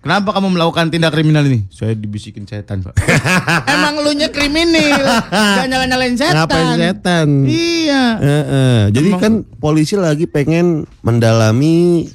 Kenapa 0.03 0.35
kamu 0.35 0.59
melakukan 0.59 0.91
tindak 0.91 1.15
kriminal 1.15 1.47
ini? 1.47 1.63
Saya 1.71 1.95
dibisikin 1.95 2.43
setan, 2.43 2.83
Pak. 2.83 2.91
Emang 3.71 4.03
lu 4.03 4.11
nya 4.11 4.27
kriminal. 4.27 4.99
Gak 5.31 5.67
nyala-nyalain 5.71 6.19
setan. 6.19 6.43
Ngapain 6.43 6.67
setan? 6.75 7.27
Iya. 7.47 8.03
Heeh. 8.19 8.79
Jadi 8.91 9.09
Emang- 9.09 9.21
kan 9.23 9.33
polisi 9.57 9.95
lagi 9.95 10.27
pengen 10.27 10.83
mendalami 10.99 12.11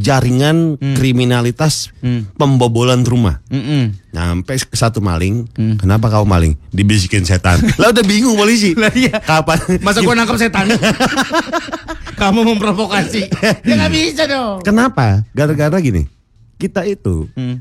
jaringan 0.00 0.56
kriminalitas 0.96 1.92
Hmm. 2.00 2.24
pembobolan 2.34 3.04
rumah. 3.04 3.44
Mm-mm. 3.46 3.92
Nyampe 4.10 4.56
ke 4.56 4.72
satu 4.72 4.98
maling, 4.98 5.44
Hmm. 5.52 5.76
kenapa 5.76 6.08
kau 6.08 6.24
maling? 6.24 6.56
Dibisikin 6.68 7.22
setan. 7.22 7.60
Lah 7.80 7.92
udah 7.92 8.02
bingung 8.02 8.34
polisi. 8.34 8.72
Lah 8.72 8.88
iya. 8.90 9.20
Kapan? 9.20 9.60
Masa 9.78 10.00
gua 10.00 10.16
nangkep 10.16 10.36
setan? 10.36 10.72
Kamu 12.20 12.44
memprovokasi. 12.44 13.28
Ya 13.62 13.74
nggak 13.76 13.92
bisa 13.92 14.24
dong. 14.24 14.60
Kenapa? 14.60 15.24
Gara-gara 15.30 15.76
gini. 15.78 16.08
Kita 16.56 16.84
itu 16.84 17.28
Hmm. 17.32 17.60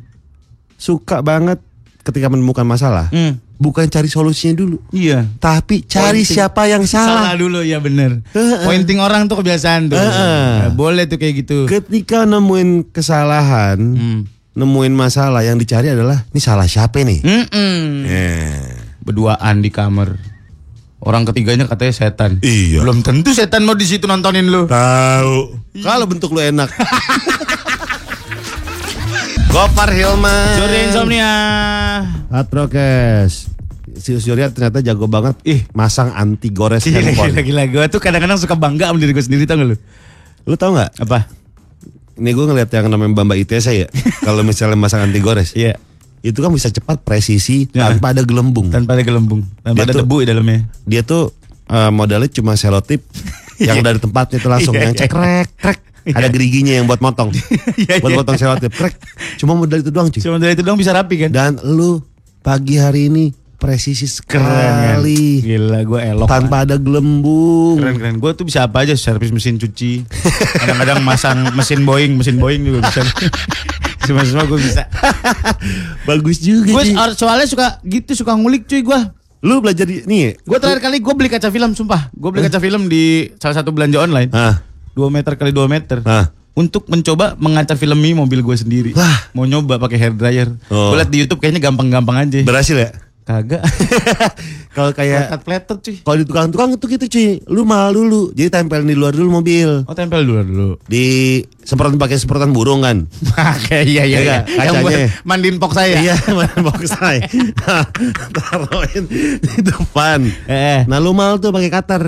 suka 0.76 1.20
banget 1.20 1.60
ketika 2.02 2.28
menemukan 2.28 2.64
masalah, 2.64 3.08
Hmm. 3.10 3.40
Bukan 3.60 3.86
cari 3.86 4.08
solusinya 4.08 4.56
dulu, 4.58 4.80
Iya. 4.90 5.28
tapi 5.36 5.84
cari 5.84 6.24
Pointing. 6.24 6.32
siapa 6.34 6.66
yang 6.66 6.84
Salah 6.84 7.28
salah. 7.28 7.36
dulu 7.36 7.60
ya 7.60 7.78
bener. 7.78 8.24
Heeh. 8.32 8.64
Pointing 8.64 8.98
orang 8.98 9.28
tuh 9.28 9.36
kebiasaan 9.38 9.92
tuh. 9.92 10.00
Nggak 10.00 10.74
boleh 10.74 11.04
tuh 11.06 11.18
kayak 11.18 11.34
gitu. 11.38 11.58
Ketika 11.66 12.24
nemuin 12.24 12.88
kesalahan, 12.90 13.76
Hmm. 13.78 14.22
nemuin 14.56 14.94
masalah 14.94 15.44
yang 15.44 15.56
dicari 15.56 15.88
adalah 15.88 16.24
ini 16.26 16.40
salah 16.40 16.66
siapa 16.66 17.00
nih? 17.00 17.20
Mm-mm. 17.20 17.80
Eh, 18.04 18.64
Berduaan 19.00 19.60
di 19.60 19.68
kamar. 19.68 20.16
Orang 21.00 21.24
ketiganya 21.24 21.64
katanya 21.64 21.92
setan. 21.92 22.40
Iya. 22.40 22.80
Belum 22.80 23.00
tentu 23.00 23.32
setan 23.32 23.64
mau 23.64 23.72
di 23.72 23.84
situ 23.84 24.04
nontonin 24.04 24.48
lu. 24.48 24.68
Tahu. 24.68 25.36
Kalau 25.80 26.06
bentuk 26.06 26.30
lu 26.30 26.40
enak. 26.40 26.68
Gopar 29.50 29.90
Hilman. 29.90 30.56
Surya 30.56 30.80
insomnia. 30.86 31.32
Hard 32.30 32.50
Rockers. 32.50 33.50
Si 33.98 34.16
Surya 34.16 34.48
ternyata 34.48 34.80
jago 34.80 35.10
banget 35.10 35.36
ih 35.44 35.66
masang 35.74 36.14
anti 36.14 36.48
gores 36.50 36.86
Gila, 36.86 37.02
handphone. 37.02 37.34
gila, 37.34 37.42
gila. 37.44 37.64
Gue 37.68 37.86
tuh 37.90 38.00
kadang-kadang 38.00 38.38
suka 38.38 38.54
bangga 38.54 38.88
sama 38.88 38.98
diri 38.98 39.12
gue 39.12 39.20
sendiri 39.20 39.44
tau 39.44 39.58
gak 39.58 39.68
lu? 39.68 39.78
Lu 40.46 40.56
tahu 40.56 40.72
nggak? 40.72 40.92
Apa? 41.02 41.26
Ini 42.16 42.30
gue 42.30 42.46
ngeliat 42.46 42.70
yang 42.70 42.88
namanya 42.88 43.12
Bamba 43.14 43.36
ITS 43.36 43.66
ya. 43.68 43.88
Kalau 44.28 44.42
misalnya 44.42 44.78
masang 44.78 45.02
anti 45.02 45.20
gores, 45.20 45.52
Iya. 45.52 45.76
itu 46.22 46.38
kan 46.38 46.52
bisa 46.52 46.70
cepat 46.70 47.02
presisi 47.02 47.66
Ya. 47.72 47.90
tanpa 47.90 48.14
ada 48.14 48.22
gelembung. 48.22 48.70
Tanpa 48.70 48.94
ada 48.94 49.04
gelembung. 49.04 49.44
Tanpa 49.60 49.76
Dia 49.76 49.84
ada 49.84 49.94
tuh- 49.94 50.02
debu 50.04 50.16
di 50.20 50.28
dalamnya. 50.28 50.60
Dia 50.86 51.02
tuh 51.02 51.34
eh, 51.66 51.90
modalnya 51.90 52.30
cuma 52.30 52.54
selotip 52.54 53.02
yang 53.60 53.82
dari 53.82 53.98
tempatnya 53.98 54.38
itu 54.38 54.48
langsung 54.48 54.74
Iya, 54.74 54.82
yang 54.86 54.94
iya. 54.94 55.00
cekrek 55.02 55.48
krek. 55.58 55.80
Ada 56.08 56.28
geriginya 56.32 56.74
yang 56.80 56.86
buat 56.88 57.02
motong. 57.04 57.32
Iya, 57.80 58.04
buat 58.04 58.12
iya. 58.12 58.20
potong 58.20 58.38
selotip 58.38 58.72
krek. 58.76 58.96
Cuma 59.40 59.56
modal 59.56 59.80
itu 59.80 59.92
doang 59.92 60.12
cuy. 60.12 60.20
Cuma 60.20 60.36
dari 60.36 60.54
itu 60.54 60.64
doang 60.64 60.76
bisa 60.76 60.92
rapi 60.92 61.16
kan? 61.28 61.32
Dan 61.32 61.52
lu 61.64 62.04
pagi 62.44 62.76
hari 62.76 63.08
ini 63.08 63.32
presisi 63.60 64.08
Keren 64.24 64.44
kan? 64.44 65.04
sekali. 65.04 65.44
Gila 65.44 65.80
gue 65.84 66.00
elok. 66.00 66.28
Tanpa 66.32 66.64
ada 66.64 66.80
gelembung. 66.80 67.84
Keren 67.84 67.96
keren. 68.00 68.16
Gue 68.18 68.32
tuh 68.34 68.48
bisa 68.48 68.64
apa 68.66 68.88
aja 68.88 68.96
servis 68.96 69.30
mesin 69.36 69.60
cuci. 69.60 70.08
Kadang-kadang 70.64 71.04
masang 71.04 71.52
mesin 71.54 71.84
Boeing, 71.84 72.16
mesin 72.16 72.40
Boeing 72.40 72.64
juga 72.64 72.88
bisa. 72.88 73.04
Cuma 74.08 74.24
semua 74.28 74.48
gue 74.48 74.60
bisa. 74.60 74.88
Bagus 76.08 76.40
juga 76.40 76.72
Gue 76.72 76.84
soalnya 77.20 77.46
suka 77.46 77.84
gitu 77.84 78.16
suka 78.16 78.34
ngulik 78.34 78.66
cuy 78.66 78.82
gue. 78.82 79.00
Lu 79.44 79.60
belajar 79.64 79.88
di 79.88 80.04
nih. 80.04 80.40
Gue 80.44 80.58
terakhir 80.60 80.84
kali 80.84 81.04
gue 81.04 81.14
beli 81.16 81.30
kaca 81.32 81.52
film 81.52 81.76
sumpah. 81.76 82.12
Gue 82.16 82.32
beli 82.32 82.48
kaca 82.48 82.60
film 82.64 82.88
di 82.88 83.28
salah 83.40 83.60
satu 83.60 83.76
belanja 83.76 84.00
online. 84.00 84.32
Ah, 84.36 84.64
2 84.92 85.10
meter 85.10 85.34
kali 85.34 85.52
2 85.52 85.66
meter. 85.66 86.00
ah. 86.04 86.30
Untuk 86.52 86.88
mencoba 86.88 87.40
mengaca 87.40 87.72
filmi 87.74 88.12
mobil 88.12 88.40
gue 88.40 88.52
sendiri. 88.54 88.92
Wah. 88.92 89.32
Mau 89.32 89.44
nyoba 89.44 89.80
pakai 89.80 89.96
hair 89.98 90.14
dryer. 90.14 90.50
Oh. 90.68 90.92
Gue 90.92 91.00
liat 91.00 91.08
di 91.08 91.24
YouTube 91.24 91.40
kayaknya 91.40 91.64
gampang-gampang 91.64 92.20
aja. 92.20 92.44
Berhasil 92.44 92.76
ya? 92.76 92.92
Kagak. 93.24 93.62
Kalau 94.76 94.90
kayak 94.92 95.30
Pletet-pletet 95.30 95.78
cuy. 95.80 95.96
kalau 96.00 96.18
di 96.18 96.26
tukang-tukang 96.26 96.70
itu 96.72 96.86
gitu 96.88 97.06
cuy, 97.08 97.28
lu 97.48 97.62
mahal 97.62 97.94
dulu. 97.94 98.30
Jadi 98.32 98.50
tempelin 98.50 98.86
di 98.86 98.94
luar 98.94 99.12
dulu 99.12 99.30
mobil. 99.36 99.86
Oh 99.86 99.94
tempel 99.94 100.22
dulu 100.22 100.42
dulu. 100.42 100.70
Di 100.84 101.38
semprotan 101.60 101.96
pakai 101.96 102.18
semprotan 102.18 102.50
burung 102.50 102.82
kan. 102.82 103.06
Pakai 103.30 103.86
iya 103.86 104.04
iya. 104.04 104.20
Iya, 104.20 104.38
iya. 104.46 104.66
Yang 104.66 104.74
buat 104.82 105.00
mandiin 105.24 105.58
pok 105.58 105.74
saya. 105.74 105.98
Iya, 106.00 106.16
mana 106.32 106.58
box 106.60 106.82
saya. 106.90 107.22
Taruhin 108.36 109.04
di 109.40 109.58
depan. 109.62 110.20
Eh. 110.46 110.86
Nah, 110.86 110.98
lu 110.98 111.12
mahal 111.12 111.38
tuh 111.38 111.50
pakai 111.50 111.70
cutter. 111.72 112.04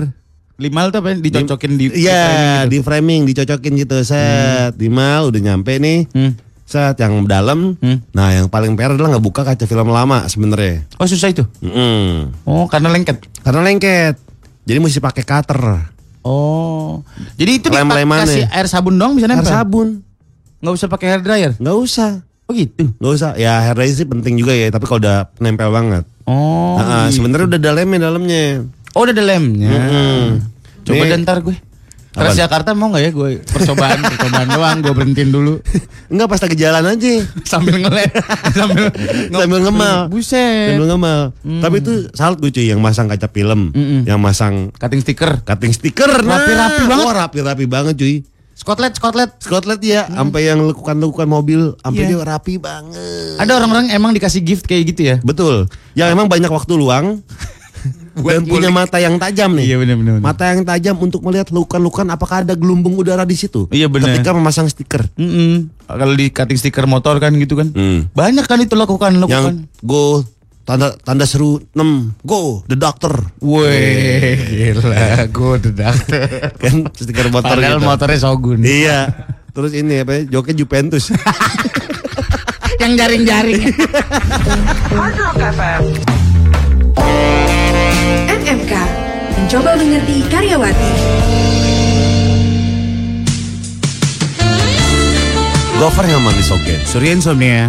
Limal 0.62 0.88
tuh 0.88 1.02
apa? 1.02 1.12
Dicocokin 1.12 1.72
di. 1.74 1.90
di 1.90 1.98
Iya, 2.00 2.22
framing 2.22 2.46
gitu. 2.62 2.70
di 2.70 2.78
framing, 2.80 3.20
dicocokin 3.26 3.72
gitu. 3.76 3.96
Set, 4.00 4.72
di 4.74 4.86
mal 4.86 5.26
udah 5.26 5.40
nyampe 5.42 5.76
nih. 5.76 6.06
Hmm. 6.08 6.32
Set 6.62 6.96
yang 6.96 7.26
dalam. 7.26 7.74
Hmm. 7.76 7.98
Nah, 8.10 8.30
yang 8.32 8.46
paling 8.46 8.72
PR 8.72 8.94
adalah 8.94 9.12
nggak 9.12 9.24
buka 9.24 9.42
kaca 9.42 9.66
film 9.66 9.88
lama 9.88 10.24
sebenarnya. 10.24 10.86
Oh 10.96 11.04
susah 11.04 11.28
itu. 11.28 11.42
Mm-mm. 11.58 12.30
Oh 12.44 12.64
karena 12.64 12.88
lengket. 12.88 13.18
Karena 13.42 13.60
lengket. 13.62 14.14
Jadi 14.62 14.78
mesti 14.78 14.98
pakai 14.98 15.20
cutter. 15.20 15.60
Oh. 16.22 17.02
Jadi 17.34 17.50
itu 17.52 17.66
Lem-lemannya. 17.66 18.24
kasih 18.24 18.44
air 18.48 18.66
sabun 18.66 18.94
dong 18.94 19.18
bisa 19.18 19.26
Air 19.26 19.36
nempel. 19.36 19.50
sabun. 19.50 19.88
Nggak 20.62 20.74
usah 20.74 20.86
pakai 20.86 21.06
hair 21.10 21.20
dryer. 21.20 21.52
Nggak 21.58 21.76
usah. 21.76 22.10
Oh 22.46 22.54
gitu. 22.54 22.94
Nggak 22.94 23.12
usah. 23.12 23.30
Ya 23.34 23.58
hair 23.60 23.74
dryer 23.74 23.90
sih 23.90 24.06
penting 24.06 24.38
juga 24.38 24.54
ya. 24.54 24.70
Tapi 24.70 24.86
kalau 24.86 25.02
udah 25.02 25.34
nempel 25.36 25.68
banget. 25.68 26.06
Oh. 26.22 26.78
Nah, 26.78 27.10
gitu. 27.10 27.18
sebenarnya 27.18 27.46
udah 27.50 27.60
dalamnya 27.60 27.98
dalamnya. 28.00 28.42
Oh 28.94 29.02
udah 29.02 29.10
ada 29.10 29.24
lemnya. 29.26 29.66
Mm-mm. 29.68 30.22
Coba 30.82 31.02
dan 31.06 31.22
ntar 31.22 31.40
gue. 31.40 31.56
Transjakarta 32.12 32.76
mau 32.76 32.92
nggak 32.92 33.02
ya 33.02 33.10
gue 33.10 33.30
percobaan 33.40 34.04
percobaan 34.12 34.44
doang 34.44 34.84
gue 34.84 34.92
berhentiin 34.92 35.32
dulu 35.32 35.64
Enggak 36.12 36.28
pas 36.28 36.40
lagi 36.44 36.56
jalan 36.56 36.84
aja. 36.86 37.12
sambil 37.48 37.80
ngelem 37.80 38.10
sambil 38.52 38.84
Sambil 39.32 39.58
ngemal. 39.64 39.98
Buset. 40.06 40.76
Sambil 40.76 40.86
ngemal. 40.86 41.20
Tapi 41.40 41.76
itu 41.80 41.92
salut 42.12 42.36
gue 42.38 42.52
cuy 42.52 42.68
yang 42.68 42.84
masang 42.84 43.08
kaca 43.08 43.26
film, 43.26 43.72
Mm-mm. 43.72 44.04
yang 44.04 44.20
masang 44.20 44.68
Cutting 44.76 45.00
stiker. 45.00 45.40
cutting 45.40 45.72
stiker. 45.72 46.04
Rapi-rapi 46.12 46.82
banget. 46.84 47.00
Wah, 47.02 47.14
rapi-rapi 47.18 47.64
banget 47.64 47.96
cuy. 47.96 48.20
Skotlet 48.52 48.92
skotlet. 48.92 49.32
Scotland 49.40 49.80
ya, 49.80 50.04
sampai 50.04 50.46
yang 50.46 50.60
lekukan-lekukan 50.62 51.24
mobil, 51.24 51.72
sampai 51.80 52.04
Iya. 52.04 52.08
dia 52.12 52.28
rapi 52.28 52.60
banget. 52.60 53.40
Ada 53.40 53.56
orang-orang 53.56 53.88
emang 53.88 54.12
dikasih 54.12 54.44
gift 54.44 54.68
kayak 54.68 54.92
gitu 54.92 55.02
ya? 55.02 55.16
Betul. 55.18 55.64
Yang 55.96 56.08
emang 56.12 56.28
banyak 56.28 56.46
waktu 56.46 56.76
luang 56.76 57.24
dan 58.12 58.44
punya 58.44 58.68
mata 58.68 58.96
yang 58.96 59.16
tajam 59.16 59.56
nih. 59.56 59.72
Iya 59.72 59.76
benar-benar. 59.80 60.20
Mata 60.20 60.44
yang 60.52 60.60
tajam 60.62 60.94
untuk 61.00 61.24
melihat 61.24 61.48
lukan-lukan 61.48 62.04
apakah 62.08 62.44
ada 62.44 62.52
gelumbung 62.52 62.94
udara 62.94 63.24
di 63.24 63.32
situ. 63.32 63.64
Iya, 63.72 63.88
benar. 63.88 64.12
Ketika 64.12 64.32
memasang 64.32 64.68
stiker. 64.68 65.08
Mm-mm. 65.16 65.72
Kalau 65.88 66.12
di 66.12 66.28
cutting 66.28 66.56
stiker 66.56 66.84
motor 66.84 67.16
kan 67.16 67.32
gitu 67.36 67.56
kan. 67.56 67.72
Hmm. 67.72 68.12
Banyak 68.12 68.44
kan 68.44 68.60
itu 68.60 68.76
lakukan 68.76 69.16
Yang 69.16 69.24
lakukan. 69.28 69.54
go 69.80 70.24
tanda 70.62 70.94
tanda 71.02 71.26
seru 71.26 71.58
6 71.74 72.22
go 72.22 72.62
the 72.70 72.78
doctor 72.78 73.10
Weh, 73.42 74.38
gila, 74.38 75.26
gue 75.26 75.54
dedak. 75.58 75.96
kan 76.62 76.86
stiker 76.94 77.34
motor 77.34 77.58
Padahal 77.58 77.80
gitu. 77.80 77.88
motornya 77.88 78.18
Shogun. 78.20 78.60
Iya. 78.62 78.98
Terus 79.52 79.72
ini 79.74 80.00
apa 80.00 80.12
ya? 80.16 80.20
Joknya 80.38 80.54
Juventus. 80.56 81.10
Yang 82.82 82.92
jaring-jaring. 82.98 83.62
mencoba 89.52 89.76
mengerti 89.76 90.16
karyawati. 90.32 90.90
Gopher 95.76 96.08
Hilman 96.08 96.32
di 96.40 96.40
Soget. 96.40 96.80
Surya 96.88 97.12
Insomnia 97.12 97.68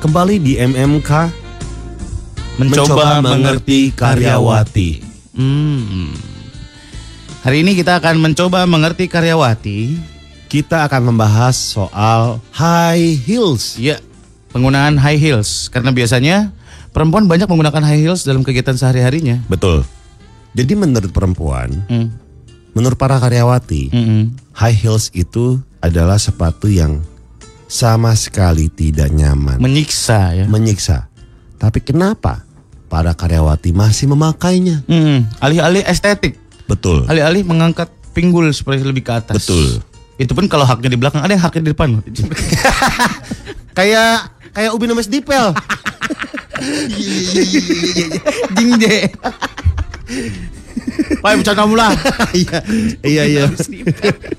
Kembali 0.00 0.40
di 0.40 0.56
MMK 0.56 1.12
mencoba, 2.56 3.20
mengerti 3.20 3.92
karyawati. 3.92 5.04
Hmm. 5.36 6.16
Hari 7.44 7.68
ini 7.68 7.76
kita 7.76 8.00
akan 8.00 8.24
mencoba 8.24 8.64
mengerti 8.64 9.04
karyawati. 9.04 10.00
Kita 10.48 10.88
akan 10.88 11.12
membahas 11.12 11.52
soal 11.52 12.40
high 12.56 13.12
heels. 13.28 13.76
Ya, 13.76 14.00
penggunaan 14.56 14.96
high 14.96 15.20
heels 15.20 15.68
karena 15.68 15.92
biasanya 15.92 16.48
perempuan 16.96 17.28
banyak 17.28 17.44
menggunakan 17.44 17.84
high 17.92 18.00
heels 18.00 18.24
dalam 18.24 18.40
kegiatan 18.40 18.72
sehari-harinya. 18.72 19.44
Betul. 19.52 19.84
Jadi 20.54 20.72
menurut 20.72 21.10
perempuan, 21.10 21.68
Hmm. 21.86 22.08
menurut 22.72 22.94
para 22.94 23.16
karyawati, 23.16 23.90
Mm-mm. 23.90 24.20
high 24.52 24.72
heels 24.72 25.08
itu 25.12 25.58
adalah 25.78 26.14
sepatu 26.14 26.66
yang 26.66 27.00
sama 27.66 28.14
sekali 28.14 28.68
tidak 28.68 29.10
nyaman, 29.10 29.58
Menyiksa 29.58 30.32
ya. 30.32 30.44
menyiksa. 30.46 31.06
Tapi 31.56 31.80
kenapa 31.80 32.42
para 32.86 33.10
karyawati 33.10 33.70
masih 33.70 34.06
memakainya? 34.06 34.82
Hmm, 34.86 35.26
Alih-alih 35.38 35.82
estetik, 35.82 36.38
Betul. 36.64 37.02
alih-alih 37.04 37.42
mengangkat 37.42 37.90
pinggul 38.12 38.46
supaya 38.50 38.78
lebih 38.78 39.02
ke 39.02 39.12
atas. 39.12 39.42
Betul. 39.42 39.82
Itu 40.14 40.30
pun 40.30 40.46
kalau 40.46 40.62
haknya 40.62 40.86
di 40.86 40.94
belakang, 40.94 41.18
ada 41.18 41.30
yang 41.30 41.42
haknya 41.42 41.60
di 41.60 41.70
depan. 41.74 41.98
Kayak 43.74 44.30
kayak 44.54 44.70
ubi 44.70 44.86
nemes 44.86 45.10
dipel. 45.10 45.50
Jingje. 48.54 49.10
Pak, 51.16 51.40
bercanda 51.40 51.56
kamu 51.56 51.74
lah. 51.74 51.92
Iya, 52.34 52.58
iya, 53.00 53.22
iya. 53.24 53.44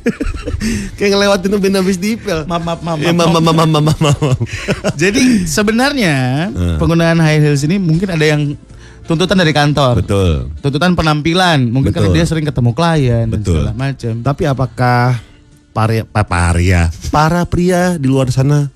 Kayak 0.98 1.10
ngelewatin 1.12 1.52
ubi 1.52 1.70
nemes 1.70 1.98
dipel. 1.98 2.44
Maaf, 2.46 2.62
maaf, 2.62 2.80
maaf. 2.82 2.98
Eh, 3.00 3.10
maaf, 3.10 3.30
maaf. 3.32 3.44
mama, 3.44 3.66
mama, 3.66 3.92
mama. 3.92 4.12
Jadi 5.02 5.46
sebenarnya 5.46 6.16
Eh. 6.48 6.78
penggunaan 6.78 7.18
high 7.18 7.40
heels 7.40 7.64
ini 7.64 7.78
mungkin 7.78 8.10
ada 8.10 8.22
yang 8.22 8.54
tuntutan 9.04 9.36
dari 9.36 9.52
kantor. 9.52 10.02
Betul. 10.02 10.54
Tuntutan 10.60 10.94
penampilan, 10.94 11.66
mungkin 11.66 11.90
Betul. 11.90 12.10
karena 12.10 12.16
dia 12.16 12.26
sering 12.26 12.46
ketemu 12.46 12.72
klien 12.72 13.26
dan 13.26 13.42
Betul. 13.42 13.64
segala 13.64 13.74
macam. 13.74 14.14
Tapi 14.22 14.44
apakah 14.46 15.06
para 15.72 15.94
pa- 16.04 16.28
paria, 16.28 16.88
para 17.10 17.42
pria 17.44 17.98
di 17.98 18.06
luar 18.06 18.30
sana 18.30 18.70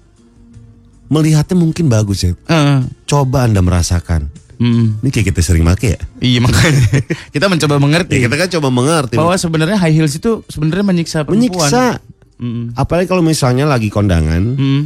melihatnya 1.05 1.53
mungkin 1.53 1.85
bagus 1.85 2.23
ya? 2.23 2.33
Heeh. 2.45 2.79
Coba 3.05 3.45
Anda 3.45 3.59
merasakan. 3.59 4.29
Mm. 4.59 4.99
Ini 4.99 5.09
kayak 5.09 5.27
kita 5.29 5.39
sering 5.39 5.63
make 5.63 5.87
ya? 5.87 5.95
Iya 6.19 6.43
makanya 6.43 6.83
kita 7.33 7.47
mencoba 7.47 7.79
mengerti 7.79 8.11
Ya 8.13 8.27
kita 8.27 8.35
kan 8.35 8.49
coba 8.51 8.67
mengerti. 8.69 9.15
bahwa 9.15 9.31
sebenarnya 9.33 9.79
high 9.79 9.95
heels 9.95 10.13
itu 10.13 10.43
sebenarnya 10.45 10.83
menyiksa 10.83 11.23
perempuan. 11.23 11.47
menyiksa. 11.63 12.03
Mm. 12.35 12.75
Apalagi 12.75 13.07
kalau 13.07 13.19
misalnya 13.19 13.63
lagi 13.63 13.87
kondangan, 13.87 14.43
Mm. 14.53 14.81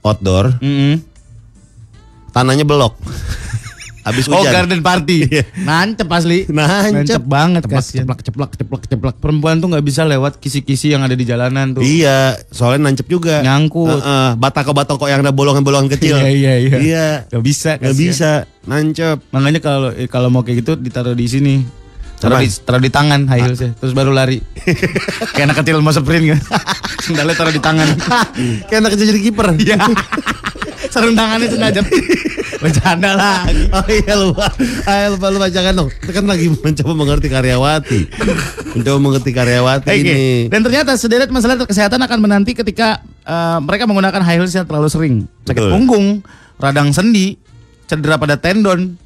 outdoor, 0.00 0.56
Mm-mm. 0.58 1.04
tanahnya 2.30 2.64
belok. 2.64 2.96
Habis 4.08 4.24
Oh 4.26 4.38
hujan. 4.38 4.52
garden 4.54 4.80
party. 4.80 5.18
Iya. 5.28 5.44
Nancep 5.58 6.08
asli. 6.08 6.48
Nancep. 6.48 7.20
banget 7.20 7.62
Ceplak, 7.62 7.78
kasihan. 7.78 8.02
ceplak, 8.02 8.20
ceplak, 8.22 8.50
ceplak, 8.54 8.82
ceplak. 8.86 9.14
Perempuan 9.16 9.58
tuh 9.58 9.68
nggak 9.68 9.82
bisa 9.82 10.02
lewat 10.02 10.36
kisi-kisi 10.36 10.90
yang 10.90 11.00
ada 11.00 11.12
di 11.12 11.22
jalanan 11.22 11.72
tuh. 11.72 11.82
Iya, 11.82 12.40
soalnya 12.48 12.88
nancep 12.88 13.04
juga. 13.04 13.40
Nyangkut. 13.40 14.00
Heeh, 14.00 14.28
batako-batako 14.34 15.04
yang 15.06 15.20
ada 15.20 15.30
bolongan-bolongan 15.30 15.92
kecil. 15.94 16.16
Iya 16.16 16.30
iya 16.30 16.54
iya. 16.56 16.76
Iya. 16.78 17.06
Gak 17.28 17.42
bisa. 17.42 17.70
Gak 17.74 17.84
kasihan. 17.86 17.98
bisa 17.98 18.30
nancep. 18.64 19.16
Makanya 19.28 19.60
kalau 19.60 19.90
eh, 19.90 20.06
kalau 20.06 20.28
mau 20.28 20.40
kayak 20.40 20.64
gitu 20.64 20.72
ditaruh 20.74 21.12
di 21.12 21.26
sini. 21.26 21.56
Taruh 22.18 22.42
di, 22.42 22.50
taruh 22.50 22.82
di 22.82 22.90
tangan 22.90 23.30
high 23.30 23.46
heelsnya, 23.46 23.78
terus 23.78 23.94
baru 23.94 24.10
lari. 24.10 24.42
Kayak 25.38 25.44
anak 25.44 25.62
kecil 25.62 25.78
mau 25.78 25.94
sprint 25.94 26.34
kan. 26.34 26.40
Sendalnya 26.98 27.30
taruh 27.32 27.54
di 27.54 27.62
tangan. 27.62 27.86
Kayak 28.66 28.78
anak 28.82 28.90
kecil 28.90 29.06
jadi 29.06 29.20
kiper. 29.22 29.46
Iya. 29.54 29.76
Sarung 30.90 31.14
tangannya 31.14 31.46
sengaja. 31.46 31.78
Bercanda 32.58 33.14
lagi. 33.14 33.70
Oh 33.70 33.86
iya 33.86 34.14
lupa. 34.14 34.46
Ayo 34.84 35.14
lupa 35.14 35.26
lupa 35.28 35.46
jangan 35.46 35.72
dong. 35.76 35.88
Kita 35.90 36.10
kan 36.12 36.24
lagi 36.26 36.46
mencoba 36.50 36.92
mengerti 36.92 37.28
karyawati. 37.28 38.00
mencoba 38.74 38.98
mengerti 38.98 39.30
karyawati 39.30 39.86
Oke. 39.86 40.00
ini. 40.00 40.14
Dan 40.50 40.60
ternyata 40.60 40.94
sederet 40.94 41.30
masalah 41.30 41.54
kesehatan 41.56 41.98
akan 41.98 42.18
menanti 42.18 42.52
ketika 42.52 42.98
eh, 43.22 43.58
mereka 43.58 43.86
menggunakan 43.86 44.20
high 44.20 44.38
heels 44.38 44.52
yang 44.52 44.66
terlalu 44.66 44.88
sering. 44.88 45.14
Sakit 45.42 45.54
Betul. 45.56 45.70
punggung, 45.70 46.06
radang 46.56 46.90
sendi, 46.90 47.38
cedera 47.86 48.16
pada 48.16 48.34
tendon. 48.34 48.98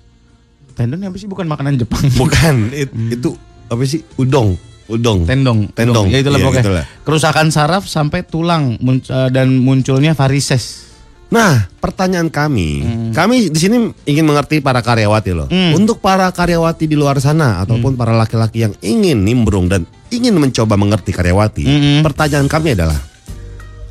Tendon 0.72 1.05
apa 1.05 1.16
sih 1.16 1.29
bukan 1.29 1.45
makanan 1.45 1.76
Jepang. 1.76 2.01
Bukan 2.16 2.55
it- 2.81 2.97
itu 3.12 3.37
apa 3.68 3.83
sih? 3.85 4.01
Udong. 4.16 4.57
Udong. 4.89 5.24
Tendong, 5.24 5.72
Tendong. 5.72 6.09
Ya 6.09 6.20
itulah 6.20 6.37
Iya, 6.37 6.45
pokoknya. 6.45 6.64
itulah. 6.64 6.85
Kerusakan 7.05 7.49
saraf 7.49 7.85
sampai 7.85 8.24
tulang 8.24 8.76
mun- 8.79 9.01
eh, 9.01 9.29
dan 9.29 9.53
munculnya 9.57 10.12
varises. 10.12 10.91
Nah, 11.33 11.64
pertanyaan 11.80 12.28
kami, 12.28 12.85
kami 13.16 13.49
di 13.49 13.57
sini 13.59 13.89
ingin 14.05 14.28
mengerti 14.28 14.61
para 14.61 14.85
karyawati 14.85 15.33
loh. 15.33 15.49
Hmm. 15.49 15.72
Untuk 15.72 16.05
para 16.05 16.28
karyawati 16.28 16.85
di 16.85 16.93
luar 16.93 17.16
sana 17.24 17.64
ataupun 17.64 17.97
para 17.97 18.12
laki-laki 18.12 18.68
yang 18.68 18.76
ingin 18.85 19.24
nimbrung 19.24 19.64
dan 19.64 19.89
ingin 20.12 20.37
mencoba 20.37 20.76
mengerti 20.76 21.16
karyawati, 21.16 21.64
Hmm. 21.64 22.01
pertanyaan 22.05 22.53
kami 22.53 22.76
adalah 22.76 23.01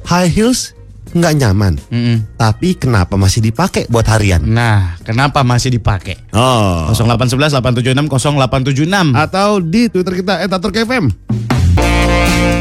high 0.06 0.30
heels 0.30 0.78
nggak 1.12 1.34
nyaman. 1.44 1.76
Mm-mm. 1.92 2.40
Tapi 2.40 2.78
kenapa 2.80 3.20
masih 3.20 3.44
dipakai 3.44 3.84
buat 3.92 4.08
harian? 4.08 4.40
Nah, 4.48 4.96
kenapa 5.04 5.44
masih 5.44 5.68
dipakai? 5.74 6.16
Oh. 6.32 6.88
0811 6.94 7.52
876 7.52 8.08
0876. 8.08 9.12
Atau 9.18 9.60
di 9.60 9.92
Twitter 9.92 10.24
kita 10.24 10.40
@aturkfm. 10.48 11.12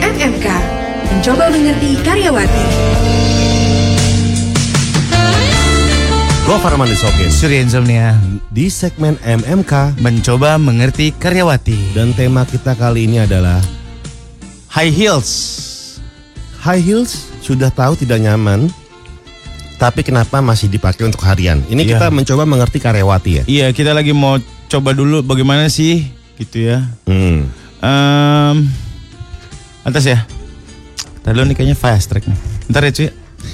MMK 0.03 0.47
Mencoba 1.11 1.47
mengerti 1.53 1.91
karyawati 2.03 2.65
Gue 6.51 6.59
Farman 6.59 6.91
Disokin. 6.91 7.31
Surya 7.31 7.63
Insomnia 7.63 8.19
Di 8.51 8.67
segmen 8.67 9.15
MMK 9.23 10.03
mencoba 10.03 10.59
mengerti 10.59 11.15
karyawati. 11.15 11.95
dan 11.95 12.11
tema 12.11 12.43
kita 12.43 12.75
kali 12.75 13.07
ini 13.07 13.23
adalah 13.23 13.63
High 14.75 14.91
heels. 14.91 15.31
high 16.59 16.83
heels 16.83 17.31
sudah 17.39 17.71
tahu 17.71 17.95
tidak 17.95 18.19
nyaman 18.19 18.67
tapi 19.79 20.03
kenapa 20.03 20.43
masih 20.43 20.67
dipakai 20.67 21.07
untuk 21.07 21.23
harian? 21.23 21.63
Ini 21.71 21.87
Iya. 21.87 21.91
kita 22.03 22.07
mencoba 22.11 22.43
mengerti 22.43 22.83
karyawati 22.83 23.31
ya. 23.31 23.43
Iya, 23.47 23.67
kita 23.71 23.95
lagi 23.95 24.11
mau 24.11 24.35
coba 24.67 24.91
dulu 24.91 25.23
bagaimana 25.23 25.71
sih 25.71 26.11
gitu 26.35 26.67
ya. 26.67 26.83
Hmm. 27.07 27.47
Em, 27.79 28.57
atas 29.87 30.03
ya. 30.03 30.27
Ntar 31.23 31.31
dulu 31.31 31.47
nih 31.47 31.55
kayaknya 31.55 31.79
fast 31.79 32.11
track 32.11 32.27
nih. 32.27 32.39
Bentar 32.67 32.83
ya 32.83 32.91
cuy. 32.91 33.09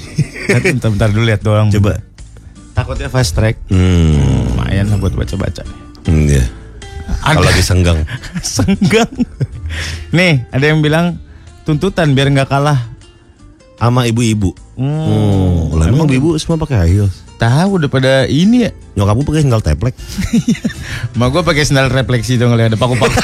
Nanti 0.49 0.67
bentar, 0.73 0.89
bentar 0.89 1.09
dulu 1.13 1.23
lihat 1.29 1.45
doang. 1.45 1.69
Coba. 1.69 2.06
Takutnya 2.87 3.11
fast 3.11 3.35
track. 3.35 3.59
Hmm. 3.67 4.47
Lumayan 4.47 4.87
lah 4.87 4.95
buat 4.95 5.11
baca-baca. 5.11 5.59
Hmm, 6.07 6.23
iya. 6.23 6.47
Kalau 7.19 7.43
lagi 7.43 7.59
senggang. 7.59 7.99
senggang. 8.55 9.11
Nih, 10.15 10.47
ada 10.55 10.71
yang 10.71 10.79
bilang 10.79 11.19
tuntutan 11.67 12.15
biar 12.15 12.31
nggak 12.31 12.47
kalah. 12.47 12.79
Sama 13.75 14.07
ibu-ibu. 14.07 14.55
Hmm. 14.79 15.03
Oh, 15.03 15.75
lah 15.75 15.91
emang 15.91 16.07
ibu 16.07 16.39
semua 16.39 16.55
pakai 16.63 16.79
high 16.79 16.93
heels. 16.95 17.27
Tahu 17.35 17.75
udah 17.75 17.91
pada 17.91 18.23
ini 18.23 18.63
ya. 18.63 18.71
Nyokapmu 18.95 19.27
pakai 19.27 19.43
sandal 19.43 19.59
teplek. 19.59 19.95
Ma 21.19 21.27
gue 21.27 21.43
pakai 21.43 21.67
sandal 21.67 21.91
refleksi 21.91 22.39
dong 22.39 22.55
ngeliat 22.55 22.71
ada 22.71 22.79
paku-paku. 22.79 23.19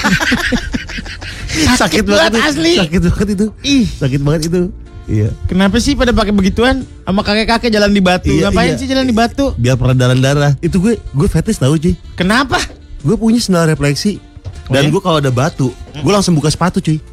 sakit 1.79 2.03
banget 2.03 2.35
itu. 2.35 2.43
asli. 2.51 2.73
Sakit 2.83 2.99
banget 2.99 3.27
itu. 3.31 3.47
Ih, 3.63 3.87
Sakit 3.87 4.19
banget 4.19 4.41
itu. 4.51 4.75
Iya. 5.03 5.35
kenapa 5.45 5.83
sih 5.83 5.99
pada 5.99 6.15
pakai 6.15 6.31
begituan? 6.31 6.87
Sama 7.03 7.21
kakek-kakek 7.21 7.69
jalan 7.69 7.91
di 7.91 7.99
batu. 7.99 8.31
Iya, 8.31 8.47
Ngapain 8.47 8.71
iya. 8.71 8.79
sih 8.79 8.87
jalan 8.87 9.03
di 9.03 9.11
batu? 9.11 9.51
Biar 9.59 9.75
peredaran 9.75 10.15
darah. 10.17 10.55
Itu 10.63 10.79
gue 10.79 10.95
gue 10.95 11.27
fetish 11.27 11.59
tahu 11.59 11.75
cuy. 11.75 11.93
Kenapa? 12.15 12.55
Gue 13.03 13.19
punya 13.19 13.43
sandal 13.43 13.67
refleksi. 13.67 14.23
Oh, 14.71 14.79
Dan 14.79 14.87
iya? 14.87 14.91
gue 14.95 15.01
kalau 15.03 15.19
ada 15.19 15.27
batu, 15.27 15.75
gue 15.91 16.11
langsung 16.11 16.39
buka 16.39 16.47
sepatu 16.47 16.79
cuy. 16.79 17.03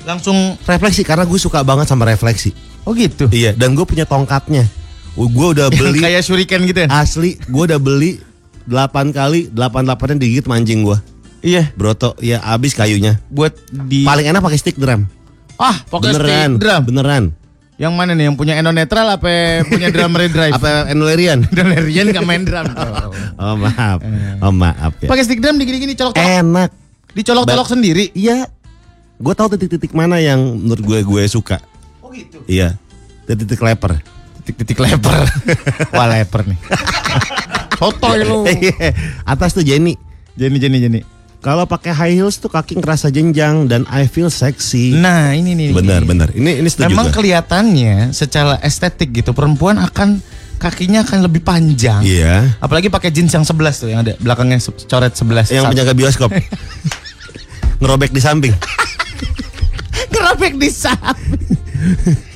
Langsung 0.00 0.56
Refleksi 0.64 1.04
karena 1.04 1.24
gue 1.24 1.36
suka 1.36 1.60
banget 1.60 1.88
sama 1.88 2.08
refleksi. 2.08 2.52
Oh 2.84 2.96
gitu. 2.96 3.28
Iya, 3.28 3.52
dan 3.52 3.76
gue 3.76 3.84
punya 3.84 4.04
tongkatnya. 4.04 4.64
Gue 5.12 5.46
udah 5.52 5.68
beli 5.76 6.00
kayak 6.00 6.20
shuriken 6.20 6.64
gitu 6.64 6.84
ya? 6.84 6.88
asli, 6.92 7.36
gue 7.36 7.62
udah 7.68 7.76
beli 7.76 8.16
8 8.64 9.12
kali, 9.12 9.48
8 9.52 9.84
8 9.84 10.16
digigit 10.16 10.44
mancing 10.44 10.84
gue. 10.84 10.96
Iya, 11.40 11.72
Broto, 11.72 12.16
ya 12.20 12.40
abis 12.44 12.76
kayunya. 12.76 13.16
buat 13.32 13.56
di 13.88 14.04
Paling 14.04 14.28
enak 14.28 14.44
pakai 14.44 14.60
stick 14.60 14.76
drum. 14.76 15.08
Ah, 15.60 15.76
pakai 15.84 16.16
beneran, 16.16 16.50
stick 16.56 16.60
drum. 16.64 16.82
beneran. 16.88 17.24
Yang 17.76 17.92
mana 17.92 18.12
nih? 18.12 18.24
Yang 18.28 18.36
punya 18.36 18.54
endo 18.56 18.72
netral 18.72 19.08
apa 19.08 19.60
punya 19.64 19.88
drummer 19.88 20.24
drive? 20.26 20.52
Apa 20.60 20.88
enolerian? 20.88 21.44
Dolerian 21.48 22.08
nggak 22.12 22.24
main 22.24 22.44
drum. 22.44 22.64
tuh. 22.66 22.92
Oh 23.40 23.56
maaf, 23.56 24.04
oh 24.44 24.52
maaf 24.52 24.92
ya. 25.00 25.08
Pakai 25.08 25.24
stick 25.24 25.40
drum 25.40 25.56
digini-gini 25.56 25.96
colok-colok. 25.96 26.28
Enak. 26.40 26.70
Dicolok-colok 27.10 27.68
sendiri. 27.68 28.12
Iya, 28.12 28.44
gue 29.16 29.34
tahu 29.34 29.56
titik-titik 29.56 29.92
mana 29.92 30.20
yang 30.20 30.36
menurut 30.60 30.84
gue 30.84 30.98
gue 31.00 31.22
suka. 31.24 31.56
Oh 32.04 32.12
gitu. 32.12 32.44
Iya, 32.44 32.76
titik-titik 33.24 33.64
leper. 33.64 33.96
Titik-titik 34.40 34.76
leper. 34.76 35.24
Wah, 35.92 36.04
leper 36.04 36.52
nih. 36.52 36.58
Sotoy 37.80 38.28
lu. 38.28 38.44
Iya, 38.44 38.92
Atas 39.24 39.56
tuh 39.56 39.64
Jenny. 39.64 39.96
Jenny 40.36 40.60
Jenny 40.60 40.78
Jenny. 40.80 41.00
Kalau 41.40 41.64
pakai 41.64 41.96
high 41.96 42.14
heels 42.20 42.36
tuh 42.36 42.52
kaki 42.52 42.84
ngerasa 42.84 43.08
jenjang 43.08 43.64
dan 43.64 43.88
I 43.88 44.04
feel 44.04 44.28
sexy. 44.28 44.92
Nah, 44.92 45.32
ini 45.32 45.56
nih. 45.56 45.72
benar, 45.72 46.04
ini. 46.04 46.08
benar. 46.08 46.28
Ini 46.36 46.60
ini 46.60 46.68
setuju 46.68 46.92
Memang 46.92 47.08
kelihatannya 47.08 48.12
secara 48.12 48.60
estetik 48.60 49.08
gitu 49.08 49.32
perempuan 49.32 49.80
akan 49.80 50.20
kakinya 50.60 51.00
akan 51.00 51.24
lebih 51.24 51.40
panjang. 51.40 52.04
Iya. 52.04 52.60
Apalagi 52.60 52.92
pakai 52.92 53.08
jeans 53.08 53.32
yang 53.32 53.48
11 53.48 53.56
tuh 53.72 53.88
yang 53.88 54.04
ada 54.04 54.20
belakangnya 54.20 54.60
coret 54.84 55.16
11. 55.16 55.48
Yang 55.48 55.64
Satu. 55.64 55.72
penjaga 55.72 55.92
bioskop. 55.96 56.30
Ngerobek 57.80 58.12
di 58.12 58.20
samping. 58.20 58.52
Kerobek 60.12 60.60
di 60.60 60.68
samping. 60.68 61.56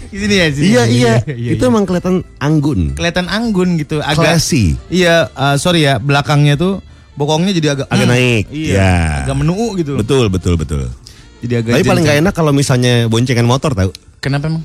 Di 0.08 0.16
sini 0.16 0.34
ya, 0.38 0.46
sini. 0.48 0.66
iya, 0.70 0.82
iya. 1.28 1.52
Itu 1.52 1.68
emang 1.68 1.84
kelihatan 1.84 2.24
anggun. 2.38 2.96
kelihatan 2.96 3.28
anggun 3.28 3.76
gitu, 3.76 4.00
agak 4.00 4.38
Classy. 4.38 4.78
Iya, 4.86 5.28
uh, 5.34 5.58
sorry 5.60 5.84
ya, 5.84 6.00
belakangnya 6.00 6.56
tuh 6.56 6.80
bokongnya 7.14 7.52
jadi 7.52 7.68
agak 7.72 7.86
Agak 7.86 8.04
hmm, 8.04 8.12
naik. 8.12 8.44
Iya. 8.48 8.74
Ya. 8.74 8.94
Agak 9.22 9.36
menuu 9.36 9.66
gitu. 9.74 9.92
Betul, 9.96 10.26
betul, 10.28 10.54
betul. 10.54 10.90
Jadi 11.40 11.54
agak 11.56 11.72
Tapi 11.72 11.84
paling 11.84 12.02
jencang. 12.02 12.16
gak 12.16 12.22
enak 12.22 12.34
kalau 12.34 12.52
misalnya 12.52 12.92
boncengan 13.06 13.44
motor 13.44 13.70
tahu. 13.72 13.90
Kenapa 14.18 14.48
emang? 14.48 14.64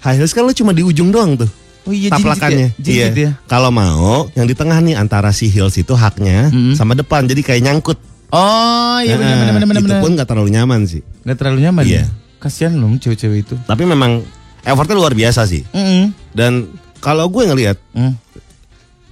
High 0.00 0.16
heels 0.16 0.30
kan 0.30 0.42
lu 0.42 0.52
cuma 0.52 0.70
di 0.70 0.80
ujung 0.80 1.10
doang 1.10 1.36
tuh. 1.36 1.50
Oh 1.82 1.92
iya, 1.92 2.08
taplakannya. 2.08 2.72
jinjit 2.74 2.92
ya. 2.94 3.06
Jinjit 3.08 3.16
ya. 3.18 3.30
Kalau 3.44 3.68
mau 3.68 4.28
yang 4.32 4.44
di 4.44 4.52
tengah 4.52 4.78
nih 4.78 4.94
antara 4.94 5.28
si 5.30 5.48
heels 5.48 5.74
itu 5.74 5.92
haknya 5.92 6.48
Mm-mm. 6.48 6.72
sama 6.72 6.92
depan 6.92 7.24
jadi 7.24 7.40
kayak 7.42 7.62
nyangkut. 7.62 7.98
Oh 8.30 9.00
iya 9.00 9.16
benar 9.16 9.34
Nah, 9.34 9.44
benar 9.50 9.66
benar 9.66 9.82
Itu 9.82 9.88
benar. 9.88 10.00
pun 10.00 10.10
gak 10.14 10.28
terlalu 10.30 10.50
nyaman 10.50 10.80
sih. 10.84 11.02
Nggak 11.20 11.36
terlalu 11.36 11.58
nyaman. 11.60 11.82
Iya. 11.82 12.00
ya? 12.00 12.04
Kasihan 12.38 12.72
loh 12.72 12.94
cewek-cewek 12.94 13.38
itu. 13.42 13.54
Tapi 13.60 13.82
memang 13.82 14.22
effortnya 14.62 14.94
luar 14.94 15.12
biasa 15.12 15.44
sih. 15.44 15.66
Mm 15.68 16.14
Dan 16.30 16.70
kalau 16.98 17.26
gue 17.26 17.42
ngelihat 17.42 17.76
Mm. 17.90 18.14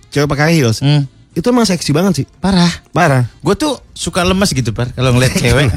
cewek 0.08 0.28
pakai 0.28 0.54
heels 0.54 0.78
Mm. 0.78 1.04
Itu 1.38 1.46
emang 1.46 1.62
seksi 1.62 1.90
banget 1.90 2.12
sih. 2.16 2.26
Parah. 2.36 2.66
Parah. 2.90 3.30
Gue 3.38 3.54
tuh 3.54 3.78
suka 3.92 4.20
lemes 4.20 4.50
gitu 4.50 4.70
par 4.70 4.90
kalau 4.90 5.14
ngeliat 5.14 5.38
cewek, 5.38 5.70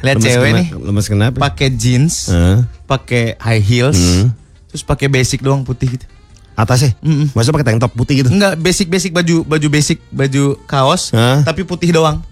lihat 0.00 0.16
cewek 0.18 0.50
kena- 0.50 0.58
nih 0.60 0.66
Lemes 0.74 1.06
kenapa? 1.06 1.36
pakai 1.40 1.70
jeans, 1.70 2.28
Hah? 2.28 2.66
pakai 2.84 3.38
high 3.38 3.58
heels, 3.60 3.94
Hmm. 3.94 4.34
terus 4.66 4.82
pakai 4.82 5.06
basic 5.06 5.38
doang 5.38 5.62
putih 5.62 5.94
gitu. 5.94 6.06
Atasnya? 6.54 6.94
Mm-mm. 7.00 7.30
Masa 7.30 7.50
pakai 7.50 7.66
tank 7.66 7.78
top 7.78 7.92
putih 7.92 8.20
gitu? 8.20 8.30
Enggak 8.30 8.54
basic 8.56 8.86
basic 8.86 9.10
baju 9.10 9.42
baju 9.44 9.66
basic 9.68 10.02
baju 10.08 10.58
kaos, 10.64 11.10
Hah? 11.10 11.42
tapi 11.42 11.62
putih 11.62 11.90
doang. 11.90 12.22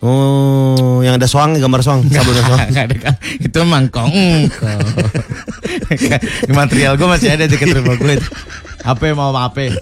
Oh, 0.00 1.00
yang 1.00 1.16
ada 1.16 1.24
soang, 1.24 1.56
gambar 1.56 1.80
soang, 1.80 2.04
sabun 2.06 2.32
soang. 2.34 2.60
Nggak 2.68 2.84
ada 2.84 2.96
kan? 3.02 3.14
Itu 3.38 3.64
mangkong. 3.64 4.12
Di 6.44 6.52
material 6.52 6.94
gue 6.94 7.08
masih 7.08 7.28
ada 7.30 7.44
dekat 7.44 7.72
rumah 7.72 7.96
gue. 7.96 8.20
Apa 8.84 9.16
mau 9.16 9.32
apa? 9.32 9.72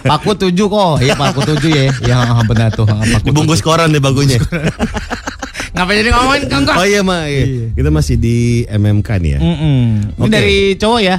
Paku 0.00 0.38
tujuh 0.38 0.66
kok. 0.70 1.02
Iya 1.02 1.14
paku 1.14 1.42
tujuh 1.42 1.70
ya. 1.70 1.84
Ya 2.00 2.18
benar 2.46 2.70
tuh. 2.70 2.86
Paku 2.86 3.26
Dibungkus 3.26 3.58
tujuh. 3.58 3.66
koran 3.68 3.90
deh 3.90 3.98
bagunya. 3.98 4.38
Ngapain 5.74 6.00
jadi 6.00 6.10
ngomongin 6.10 6.42
kongkong? 6.48 6.76
oh 6.80 6.86
iya, 6.86 7.00
Ma. 7.04 7.28
Iya. 7.28 7.70
Kita 7.76 7.90
masih 7.92 8.16
di 8.16 8.64
MMK 8.66 9.08
nih 9.20 9.30
ya. 9.36 9.40
Mm-mm. 9.42 9.78
Ini 10.16 10.22
Oke. 10.22 10.32
dari 10.32 10.58
cowok 10.74 11.00
ya? 11.02 11.16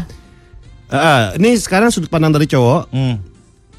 Ah, 0.89 1.37
ini 1.37 1.53
sekarang 1.53 1.93
sudut 1.93 2.09
pandang 2.09 2.33
dari 2.33 2.49
cowok. 2.49 2.89
Mm. 2.89 3.15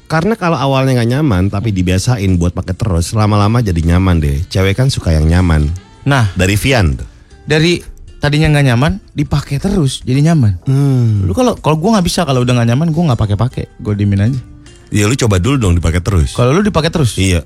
Karena 0.07 0.33
kalau 0.35 0.55
awalnya 0.55 0.99
nggak 0.99 1.11
nyaman, 1.11 1.43
tapi 1.47 1.71
dibiasain 1.71 2.35
buat 2.35 2.51
pakai 2.51 2.73
terus, 2.73 3.11
lama-lama 3.11 3.59
jadi 3.59 3.79
nyaman 3.83 4.19
deh. 4.19 4.43
Cewek 4.47 4.75
kan 4.75 4.87
suka 4.87 5.11
yang 5.11 5.27
nyaman. 5.27 5.71
Nah, 6.01 6.31
Dari 6.33 6.55
Vian. 6.55 6.97
dari 7.41 7.77
tadinya 8.21 8.53
nggak 8.53 8.65
nyaman, 8.71 9.01
dipakai 9.17 9.57
terus 9.57 10.05
jadi 10.05 10.31
nyaman. 10.31 10.61
Hmm. 10.69 11.25
Lu 11.25 11.33
kalau 11.33 11.57
kalau 11.57 11.75
gue 11.81 11.89
nggak 11.89 12.05
bisa 12.05 12.21
kalau 12.21 12.45
udah 12.45 12.53
nggak 12.53 12.69
nyaman 12.69 12.93
gue 12.93 13.03
nggak 13.09 13.19
pakai 13.19 13.37
pakai, 13.37 13.65
gue 13.81 13.93
dimin 13.97 14.29
aja. 14.29 14.39
Ya 14.93 15.09
lu 15.09 15.17
coba 15.17 15.41
dulu 15.41 15.57
dong 15.57 15.73
dipakai 15.73 15.99
terus. 16.05 16.37
Kalau 16.37 16.53
lu 16.53 16.61
dipakai 16.61 16.93
terus? 16.93 17.17
Iya. 17.17 17.41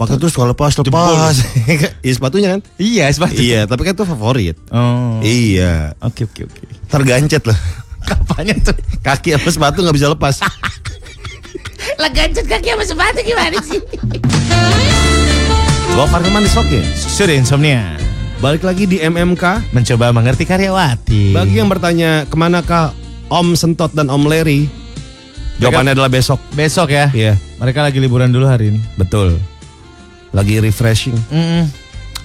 Pakai 0.00 0.16
terus 0.16 0.32
kalau 0.32 0.56
lepas 0.56 0.72
lepas. 0.72 1.36
Iya 2.06 2.12
sepatunya 2.16 2.48
kan? 2.56 2.60
Iya, 2.80 3.04
sepatu. 3.12 3.36
Iya, 3.36 3.68
tapi 3.68 3.84
kan 3.84 3.92
itu 3.92 4.08
favorit. 4.08 4.56
Oh. 4.72 5.20
Iya. 5.20 5.92
Oke 6.00 6.24
oke 6.24 6.48
oke. 6.48 6.64
Tergancet 6.88 7.44
loh. 7.44 7.58
Kapannya 8.08 8.56
tuh? 8.64 8.72
Kaki 9.04 9.36
apa 9.36 9.48
sepatu 9.52 9.84
nggak 9.84 9.96
bisa 10.00 10.08
lepas. 10.08 10.40
Lah 12.00 12.08
gancet 12.08 12.48
kaki 12.48 12.72
sama 12.72 12.84
sepatu 12.88 13.20
gimana 13.20 13.60
sih? 13.60 13.80
Gua 15.92 16.08
Farman 16.08 16.48
Disoke. 16.48 16.80
Sudah 16.96 17.36
insomnia. 17.36 18.09
Balik 18.40 18.64
lagi 18.64 18.88
di 18.88 18.96
MMK. 18.98 19.72
Mencoba 19.76 20.16
mengerti 20.16 20.48
karyawati. 20.48 21.36
Bagi 21.36 21.60
yang 21.60 21.68
bertanya 21.68 22.24
ke 22.24 22.36
manakah 22.36 22.96
Om 23.28 23.52
Sentot 23.52 23.92
dan 23.92 24.08
Om 24.08 24.24
Larry? 24.24 24.64
Jawabannya 25.60 25.92
adalah 25.92 26.08
besok. 26.08 26.40
besok 26.56 26.88
ya. 26.88 27.12
Iya, 27.12 27.36
Mereka 27.60 27.84
lagi 27.84 28.00
liburan 28.00 28.32
dulu 28.32 28.48
hari 28.48 28.72
ini. 28.72 28.80
betul. 28.96 29.36
Lagi 30.32 30.56
refreshing. 30.56 31.12
Mm-mm. 31.28 31.68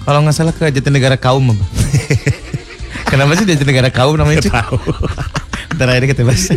Kalau 0.06 0.24
nggak 0.24 0.32
salah 0.32 0.54
ke 0.56 0.72
Jatinegara 0.72 1.20
Kaum 1.20 1.52
apa? 1.52 1.64
Kenapa 3.12 3.36
sih 3.36 3.44
Jatinegara 3.44 3.92
Kaum 3.92 4.16
namanya 4.16 4.40
cuy? 4.40 4.52
Tahu. 4.54 4.78
Ntar 5.76 5.86
akhirnya 5.92 6.08
kita 6.16 6.22
bahas. 6.24 6.48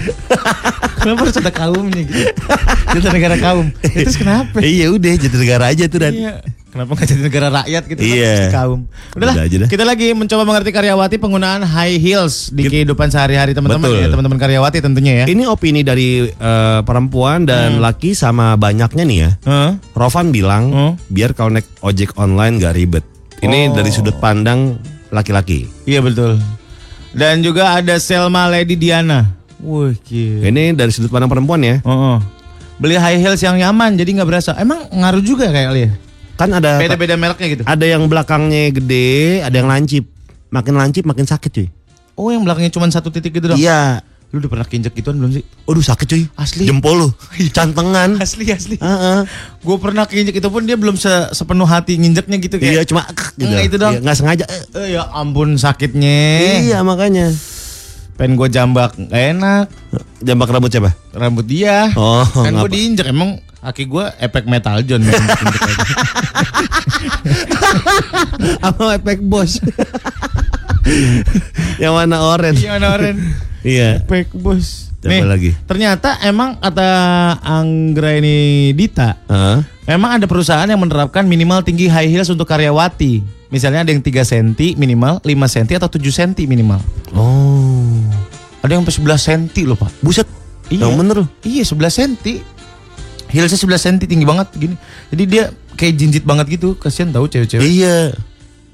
kenapa 1.00 1.28
harus 1.28 1.36
ada 1.36 1.52
kaumnya 1.52 2.02
gitu? 2.08 2.32
Jatinegara 2.96 3.36
Kaum. 3.36 3.68
Itu 3.84 4.14
kenapa? 4.16 4.64
Iya 4.64 4.88
udah 4.96 5.12
jadi 5.20 5.36
negara 5.36 5.68
aja 5.68 5.84
tuh 5.92 6.00
dan. 6.00 6.14
Iya. 6.16 6.34
Kenapa 6.70 6.94
nggak 6.94 7.08
jadi 7.08 7.22
negara 7.24 7.48
rakyat 7.52 7.84
gitu? 7.88 8.00
Iya. 8.00 8.34
Kan? 8.46 8.54
Kaum. 8.54 8.80
Udahlah, 9.12 9.34
Udah 9.34 9.46
aja 9.46 9.56
dah. 9.58 9.68
kita 9.68 9.84
lagi 9.84 10.14
mencoba 10.14 10.44
mengerti 10.46 10.70
karyawati 10.70 11.16
penggunaan 11.18 11.62
high 11.62 11.98
heels 11.98 12.50
di 12.50 12.64
kehidupan 12.64 13.10
sehari-hari 13.10 13.52
teman-teman 13.52 13.90
ya, 13.90 14.06
teman-teman 14.08 14.38
karyawati 14.38 14.78
tentunya 14.78 15.14
ya. 15.22 15.26
Ini 15.26 15.50
opini 15.50 15.82
dari 15.82 16.30
eh, 16.30 16.80
perempuan 16.82 17.44
dan 17.44 17.82
laki 17.82 18.14
sama 18.14 18.54
banyaknya 18.54 19.04
nih 19.04 19.18
ya. 19.18 19.30
Hah? 19.44 19.72
Rovan 19.92 20.30
bilang 20.30 20.64
Hmm. 20.70 20.94
biar 21.10 21.34
kalau 21.34 21.50
naik 21.52 21.66
ojek 21.82 22.14
online 22.16 22.62
gak 22.62 22.78
ribet. 22.78 23.02
Ini 23.40 23.72
Oh. 23.72 23.74
dari 23.74 23.90
sudut 23.90 24.14
pandang 24.18 24.78
laki-laki. 25.10 25.66
Iya 25.84 26.06
betul. 26.06 26.38
Dan 27.10 27.42
juga 27.42 27.74
ada 27.74 27.98
Selma 27.98 28.46
Lady 28.46 28.78
Diana. 28.78 29.26
Wih. 29.58 29.98
Ini 30.46 30.78
dari 30.78 30.94
sudut 30.94 31.10
pandang 31.10 31.28
perempuan 31.28 31.60
ya. 31.60 31.82
Oh, 31.82 32.16
oh. 32.16 32.18
Beli 32.78 32.96
high 32.96 33.18
heels 33.18 33.42
yang 33.42 33.58
nyaman 33.58 33.98
jadi 33.98 34.22
nggak 34.22 34.30
berasa. 34.30 34.54
Emang 34.56 34.86
ngaruh 34.88 35.20
juga 35.20 35.50
kayak 35.50 35.74
ya? 35.74 35.92
Kan 36.40 36.50
ada 36.50 36.80
Beda-beda 36.80 37.14
mereknya 37.14 37.48
gitu. 37.52 37.64
ada 37.68 37.84
yang 37.84 38.08
belakangnya 38.08 38.72
gede, 38.72 39.44
ada 39.44 39.52
yang 39.54 39.68
lancip. 39.68 40.08
Makin 40.50 40.74
lancip 40.74 41.04
makin 41.04 41.28
sakit 41.28 41.52
cuy. 41.52 41.68
Oh, 42.16 42.32
yang 42.32 42.42
belakangnya 42.42 42.72
cuma 42.72 42.88
satu 42.88 43.12
titik 43.12 43.32
gitu 43.32 43.46
dong. 43.46 43.60
Iya. 43.60 44.00
Lu 44.30 44.38
udah 44.38 44.48
pernah 44.48 44.64
keinjek 44.64 44.94
gituan 44.94 45.18
belum 45.18 45.32
sih? 45.32 45.44
Aduh 45.66 45.82
sakit 45.82 46.06
cuy. 46.06 46.24
Asli. 46.34 46.64
Jempol 46.64 46.96
lu. 46.96 47.08
Cantengan. 47.52 48.16
Asli 48.18 48.46
asli. 48.48 48.78
Heeh. 48.78 49.20
Gue 49.60 49.78
pernah 49.78 50.06
keinjek 50.06 50.32
itu 50.34 50.48
pun 50.48 50.64
dia 50.64 50.74
belum 50.74 50.96
se- 50.96 51.34
sepenuh 51.34 51.66
hati 51.66 51.98
nginjeknya 51.98 52.38
gitu 52.38 52.56
Iya 52.56 52.80
kayak. 52.80 52.86
cuma 52.88 53.02
ek, 53.04 53.20
gitu. 53.36 53.46
Enggak, 53.46 53.64
itu 53.66 53.76
doang. 53.76 53.94
Iya, 53.94 54.02
nggak 54.02 54.16
sengaja. 54.16 54.46
eh. 54.46 54.64
Ya 54.92 55.04
ampun 55.12 55.50
sakitnya. 55.54 56.20
Iya 56.64 56.80
makanya. 56.82 57.34
Pengen 58.16 58.36
gue 58.36 58.48
jambak 58.48 58.96
nggak 58.96 59.24
enak. 59.34 59.66
Jambak 60.20 60.48
rambut 60.48 60.70
siapa? 60.70 60.92
Rambut 61.12 61.44
dia. 61.44 61.90
Oh, 61.94 62.22
kan 62.24 62.54
gue 62.54 62.70
diinjek 62.70 63.08
emang 63.08 63.40
kaki 63.60 63.84
gue 63.86 64.06
efek 64.20 64.48
metal 64.48 64.80
John. 64.84 65.04
Apa 68.64 68.96
efek 68.98 69.20
bos? 69.24 69.60
yang 71.78 71.94
mana 72.00 72.24
orange? 72.24 72.64
Gimana 72.64 72.96
Oren? 72.98 73.18
Iya. 73.62 74.04
Efek 74.04 74.32
bos. 74.34 74.90
Siapa 75.00 75.28
lagi? 75.32 75.56
Ternyata 75.64 76.20
emang 76.28 76.60
kata 76.60 76.84
Anggra 77.40 78.20
ini 78.20 78.70
Dita, 78.76 79.16
Heeh. 79.32 79.64
memang 79.88 80.20
ada 80.20 80.28
perusahaan 80.28 80.68
yang 80.68 80.80
menerapkan 80.80 81.24
minimal 81.24 81.64
tinggi 81.64 81.88
high 81.88 82.12
heels 82.12 82.28
untuk 82.28 82.44
karyawati. 82.44 83.24
Misalnya 83.48 83.88
ada 83.88 83.96
yang 83.96 84.04
3 84.04 84.12
cm 84.28 84.76
minimal, 84.76 85.24
5 85.24 85.32
cm 85.56 85.80
atau 85.80 85.88
7 85.88 86.04
cm 86.04 86.32
minimal. 86.46 86.84
Oh. 87.16 87.96
Ada 88.60 88.76
yang 88.76 88.84
sampai 88.84 89.16
11 89.16 89.56
cm 89.56 89.72
loh, 89.72 89.78
Pak. 89.80 89.92
Buset. 90.04 90.28
Iya. 90.68 90.84
Yang 90.86 90.94
bener 91.00 91.16
loh. 91.24 91.30
Iya 91.48 91.64
11 91.64 91.96
cm. 91.96 92.44
Heelsnya 93.30 93.62
11 93.62 93.78
cm 93.78 93.96
tinggi 94.10 94.26
banget 94.26 94.48
gini. 94.58 94.76
Jadi 95.14 95.24
dia 95.30 95.44
kayak 95.78 95.94
jinjit 95.96 96.24
banget 96.26 96.58
gitu. 96.58 96.74
Kasian 96.74 97.14
tahu 97.14 97.30
cewek-cewek. 97.30 97.62
Iya. 97.62 98.14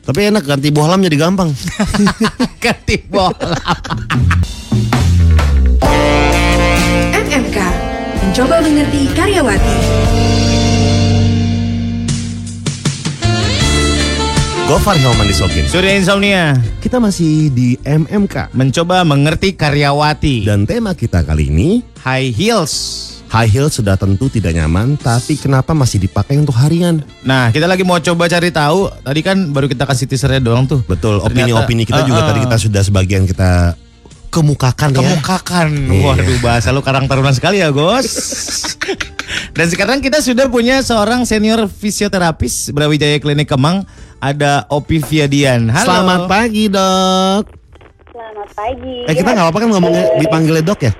Tapi 0.06 0.30
enak 0.30 0.46
ganti 0.46 0.70
bohlam 0.70 1.02
jadi 1.02 1.18
gampang. 1.18 1.50
Ganti 2.64 3.02
bola. 3.10 3.58
MMK 7.10 7.58
Mencoba 8.22 8.62
mengerti 8.62 9.02
karyawati 9.18 9.78
Gofar 14.66 14.98
Hilman 14.98 15.30
disokin. 15.30 15.66
Surya 15.70 15.94
Insomnia 15.94 16.58
Kita 16.82 16.98
masih 17.02 17.50
di 17.54 17.78
MMK. 17.82 18.54
mencoba 18.54 19.06
mengerti 19.06 19.54
karyawati. 19.58 20.46
Dan 20.46 20.66
tema 20.70 20.94
kita 20.98 21.22
kali 21.22 21.50
ini 21.54 21.82
high 22.02 22.30
heels. 22.34 23.15
High 23.36 23.52
heel 23.52 23.68
sudah 23.68 24.00
tentu 24.00 24.32
tidak 24.32 24.56
nyaman, 24.56 24.96
tapi 24.96 25.36
kenapa 25.36 25.76
masih 25.76 26.00
dipakai 26.00 26.40
untuk 26.40 26.56
harian? 26.56 27.04
Nah, 27.20 27.52
kita 27.52 27.68
lagi 27.68 27.84
mau 27.84 28.00
coba 28.00 28.32
cari 28.32 28.48
tahu. 28.48 28.88
Tadi 29.04 29.20
kan 29.20 29.52
baru 29.52 29.68
kita 29.68 29.84
kasih 29.84 30.08
teasernya 30.08 30.40
doang 30.40 30.64
tuh. 30.64 30.80
Betul, 30.88 31.20
opini-opini 31.20 31.84
kita 31.84 32.08
juga 32.08 32.24
Uh-uh. 32.24 32.30
tadi 32.32 32.40
kita 32.48 32.56
sudah 32.56 32.80
sebagian 32.88 33.28
kita 33.28 33.76
kemukakan 34.32 34.96
ya. 34.96 35.00
kemukakan. 35.04 35.68
Iya. 35.68 36.16
Waduh, 36.16 36.40
bahasa 36.40 36.72
lu 36.72 36.80
karang 36.80 37.12
taruna 37.12 37.36
sekali 37.36 37.60
ya, 37.60 37.76
Gos. 37.76 38.08
Dan 39.60 39.68
sekarang 39.68 40.00
kita 40.00 40.24
sudah 40.24 40.48
punya 40.48 40.80
seorang 40.80 41.28
senior 41.28 41.68
fisioterapis 41.68 42.72
Brawijaya 42.72 43.20
Klinik 43.20 43.52
Kemang, 43.52 43.84
ada 44.24 44.64
Opi 44.72 45.04
Viadian. 45.04 45.68
Halo. 45.76 45.84
Selamat 45.84 46.32
pagi, 46.32 46.72
Dok. 46.72 47.44
Selamat 48.16 48.50
pagi. 48.56 49.12
Eh, 49.12 49.16
kita 49.20 49.28
nggak 49.36 49.44
apa-apa 49.44 49.60
kan 49.60 49.70
ngomongnya 49.76 50.24
dipanggilnya 50.24 50.64
Dok 50.64 50.82
ya? 50.88 50.96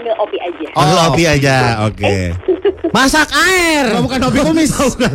Panggil 0.00 0.16
Opi 0.16 0.36
aja. 0.40 0.66
Panggil 0.72 0.98
Opi 1.04 1.22
aja. 1.28 1.56
Oke. 1.84 2.14
Masak 2.96 3.28
air. 3.30 3.84
Oh, 3.94 4.02
bukan 4.02 4.18
Opi 4.24 4.38
Kumis. 4.40 4.70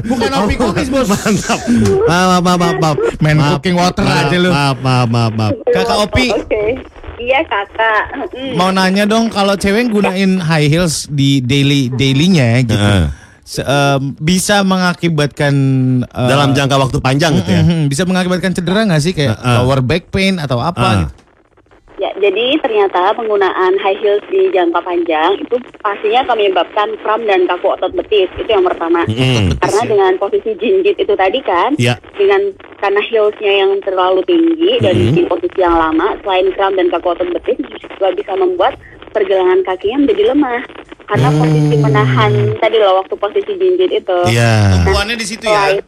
bukan 0.05 0.31
Opi 0.37 0.53
Kumis, 0.55 0.87
Bos. 0.87 1.09
Mantap. 1.09 1.59
Maaf, 2.05 2.39
maaf, 2.39 2.55
maaf, 2.55 2.75
maaf. 2.77 2.95
Main 3.17 3.35
Maaf, 3.35 3.57
cooking 3.57 3.75
water 3.75 4.05
maaf, 4.05 4.29
aja 4.29 4.37
lu. 4.37 4.53
Maaf, 4.53 4.77
maaf, 4.79 5.07
maaf, 5.09 5.31
maaf. 5.33 5.53
Kakak 5.65 5.97
Opi, 5.99 6.25
Oke. 6.31 6.63
Iya 7.15 7.41
kakak. 7.41 8.03
Mm. 8.29 8.53
mau 8.53 8.69
nanya 8.69 9.03
dong 9.03 9.27
kalau 9.27 9.55
cewek 9.55 9.87
gunain 9.87 10.37
high 10.37 10.67
heels 10.67 11.07
di 11.09 11.41
daily 11.41 11.87
dailynya 11.89 12.61
gitu. 12.61 12.77
Heeh. 12.77 13.07
se- 13.41 13.61
em, 13.61 14.13
bisa 14.15 14.61
mengakibatkan 14.61 15.53
eh, 16.03 16.27
Dalam 16.27 16.51
jangka 16.51 16.75
waktu 16.75 16.97
panjang 16.99 17.39
gitu 17.39 17.49
ya. 17.49 17.61
bisa 17.87 18.03
mengakibatkan 18.03 18.51
cedera 18.51 18.83
nggak 18.83 18.99
sih 18.99 19.13
kayak 19.13 19.31
Heeh. 19.33 19.57
lower 19.57 19.79
back 19.79 20.09
pain 20.09 20.37
atau 20.37 20.59
apa 20.59 20.75
Ah. 20.77 20.93
gitu? 20.99 21.24
Ya, 21.95 22.11
jadi 22.19 22.59
ternyata 22.59 23.15
penggunaan 23.15 23.79
high 23.79 23.95
heels 24.03 24.19
di 24.27 24.51
jangka 24.51 24.83
panjang 24.83 25.39
itu 25.39 25.55
pastinya 25.79 26.27
akan 26.27 26.35
menyebabkan 26.35 26.87
kram 26.99 27.23
dan 27.23 27.47
kaku 27.47 27.71
otot 27.71 27.91
betis. 27.95 28.27
Itu 28.35 28.51
yang 28.51 28.67
pertama. 28.67 29.07
Mm-mm. 29.07 29.55
Karena 29.63 29.81
dengan 29.87 30.11
posisi 30.19 30.51
jinjit 30.59 30.99
itu 30.99 31.13
tadi 31.15 31.39
kan, 31.39 31.71
Ya. 31.79 31.95
dengan 32.19 32.51
karena 32.83 32.99
heelsnya 32.99 33.53
yang 33.63 33.71
terlalu 33.79 34.19
tinggi 34.27 34.75
dan 34.83 34.91
Mhm. 34.91 35.13
di 35.15 35.21
posisi 35.23 35.59
yang 35.63 35.79
lama, 35.79 36.19
selain 36.19 36.51
kram 36.51 36.75
dan 36.75 36.91
kaku 36.91 37.15
otot 37.15 37.31
betis 37.31 37.57
juga 37.63 38.11
bisa 38.11 38.35
membuat 38.35 38.75
pergelangan 39.15 39.63
kakinya 39.63 40.03
menjadi 40.03 40.23
lemah. 40.35 40.61
Karena 41.05 41.29
posisi 41.31 41.75
menahan 41.79 42.31
tadi 42.59 42.75
loh 42.81 42.99
waktu 42.99 43.15
posisi 43.15 43.51
jinjit 43.55 43.91
itu. 44.03 44.19
Iya. 44.35 44.83
Tumpuannya 44.83 45.15
di 45.15 45.25
situ 45.25 45.45
ya. 45.47 45.79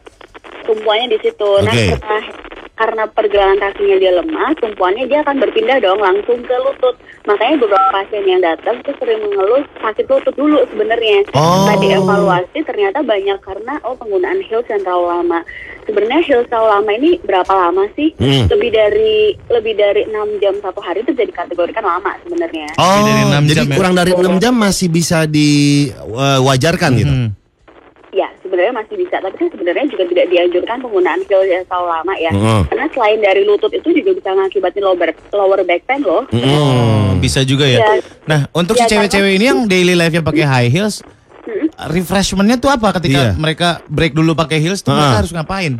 Tumpuannya 0.64 1.06
di 1.12 1.18
situ. 1.20 1.50
Nah, 1.60 1.74
Oke. 1.74 1.86
Karena, 2.78 3.04
pergelangan 3.10 3.58
kakinya 3.58 3.96
dia 3.98 4.12
lemah, 4.14 4.54
tumpuannya 4.62 5.04
dia 5.10 5.26
akan 5.26 5.36
berpindah 5.42 5.82
dong 5.82 5.98
langsung 5.98 6.38
ke 6.46 6.56
lutut. 6.62 6.94
Makanya 7.26 7.60
beberapa 7.60 7.88
pasien 7.92 8.24
yang 8.24 8.40
datang 8.40 8.80
tuh 8.86 8.94
sering 9.02 9.20
mengeluh 9.20 9.66
sakit 9.82 10.06
lutut 10.06 10.34
dulu 10.38 10.62
sebenarnya. 10.70 11.26
Oh. 11.34 11.66
Setelah 11.66 11.76
dievaluasi 11.82 12.58
ternyata 12.64 13.02
banyak 13.02 13.38
karena 13.42 13.74
oh 13.82 13.98
penggunaan 13.98 14.40
heels 14.46 14.64
yang 14.70 14.80
terlalu 14.86 15.06
lama. 15.10 15.40
Sebenarnya 15.84 16.20
heels 16.24 16.48
terlalu 16.48 16.68
lama 16.72 16.90
ini 16.96 17.10
berapa 17.26 17.52
lama 17.52 17.84
sih? 17.98 18.14
Hmm. 18.16 18.48
Lebih 18.48 18.70
dari 18.72 19.36
lebih 19.50 19.74
dari 19.76 20.02
6 20.08 20.40
jam 20.40 20.54
satu 20.62 20.80
hari 20.80 21.04
itu 21.04 21.12
jadi 21.12 21.32
kategorikan 21.34 21.84
lama 21.84 22.14
sebenarnya. 22.24 22.72
Oh, 22.78 23.02
dari 23.04 23.22
enam 23.26 23.42
jadi 23.44 23.56
jam 23.60 23.66
ya? 23.68 23.76
kurang 23.76 23.94
dari 23.98 24.12
6 24.14 24.38
jam 24.40 24.54
masih 24.56 24.88
bisa 24.88 25.26
diwajarkan 25.26 26.90
gitu. 26.96 27.12
Mhm. 27.12 27.37
Ya, 28.48 28.56
sebenarnya 28.56 28.74
masih 28.74 28.96
bisa, 28.96 29.16
tapi 29.20 29.36
kan 29.36 29.48
sebenarnya 29.52 29.84
juga 29.92 30.04
tidak 30.08 30.26
dianjurkan 30.32 30.76
penggunaan 30.80 31.20
heels 31.20 31.48
yang 31.52 31.64
terlalu 31.68 31.88
lama 31.92 32.14
ya. 32.16 32.30
Heeh. 32.32 32.60
Karena 32.64 32.86
selain 32.88 33.18
dari 33.20 33.42
lutut 33.44 33.68
itu 33.68 33.88
juga 33.92 34.10
bisa 34.16 34.28
mengakibatkan 34.32 34.80
lower 34.80 35.10
lower 35.34 35.60
back 35.62 35.84
pain 35.84 36.00
loh. 36.00 36.24
Oh, 36.24 37.12
bisa 37.20 37.44
juga 37.44 37.68
ya. 37.68 37.76
Ya. 37.76 37.92
Nah, 38.24 38.40
untuk 38.50 38.80
Ya, 38.80 38.88
si 38.88 38.96
cewek-cewek 38.96 39.36
ini 39.36 39.44
yang 39.44 39.60
daily 39.68 39.92
life-nya 39.92 40.24
pakai 40.24 40.48
high 40.48 40.70
heels, 40.72 41.04
refreshmentnya 41.76 42.56
tuh 42.56 42.72
apa 42.72 42.96
ketika 42.96 43.20
Iya. 43.20 43.36
mereka 43.36 43.84
break 43.84 44.16
dulu 44.16 44.32
pakai 44.32 44.64
heels 44.64 44.80
tuh 44.80 44.90
Ah. 44.90 44.96
mereka 44.96 45.16
harus 45.20 45.32
ngapain? 45.36 45.72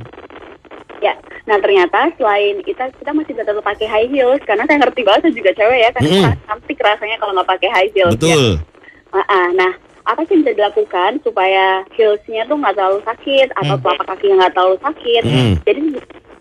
Ya, 1.00 1.16
nah 1.46 1.56
ternyata 1.56 2.12
selain 2.20 2.60
kita 2.60 2.92
kita 2.92 3.16
masih 3.16 3.32
tetap 3.32 3.56
pakai 3.64 3.88
high 3.88 4.10
heels 4.12 4.44
karena 4.44 4.68
saya 4.68 4.76
ngerti 4.76 5.08
banget 5.08 5.24
saya 5.24 5.32
juga 5.32 5.50
cewek 5.56 5.78
ya, 5.80 5.90
kan 5.96 6.02
Mm-mm. 6.04 6.24
cantik 6.44 6.78
rasanya 6.84 7.16
kalau 7.16 7.32
nggak 7.32 7.48
pakai 7.48 7.68
high 7.72 7.90
heels. 7.96 8.12
ya. 8.12 8.18
Betul. 8.20 8.60
Ah. 9.08 9.48
nah, 9.56 9.72
apa 10.08 10.24
sih 10.24 10.34
yang 10.34 10.42
bisa 10.42 10.56
dilakukan 10.56 11.20
supaya 11.20 11.84
heelsnya 11.92 12.48
tuh 12.48 12.56
nggak 12.56 12.74
terlalu 12.74 13.00
sakit 13.04 13.48
atau 13.52 13.76
Hmm. 13.76 13.82
telapak 13.84 14.06
kakinya 14.08 14.34
nggak 14.40 14.54
terlalu 14.56 14.76
sakit? 14.80 15.22
Hmm. 15.22 15.52
Jadi 15.62 15.80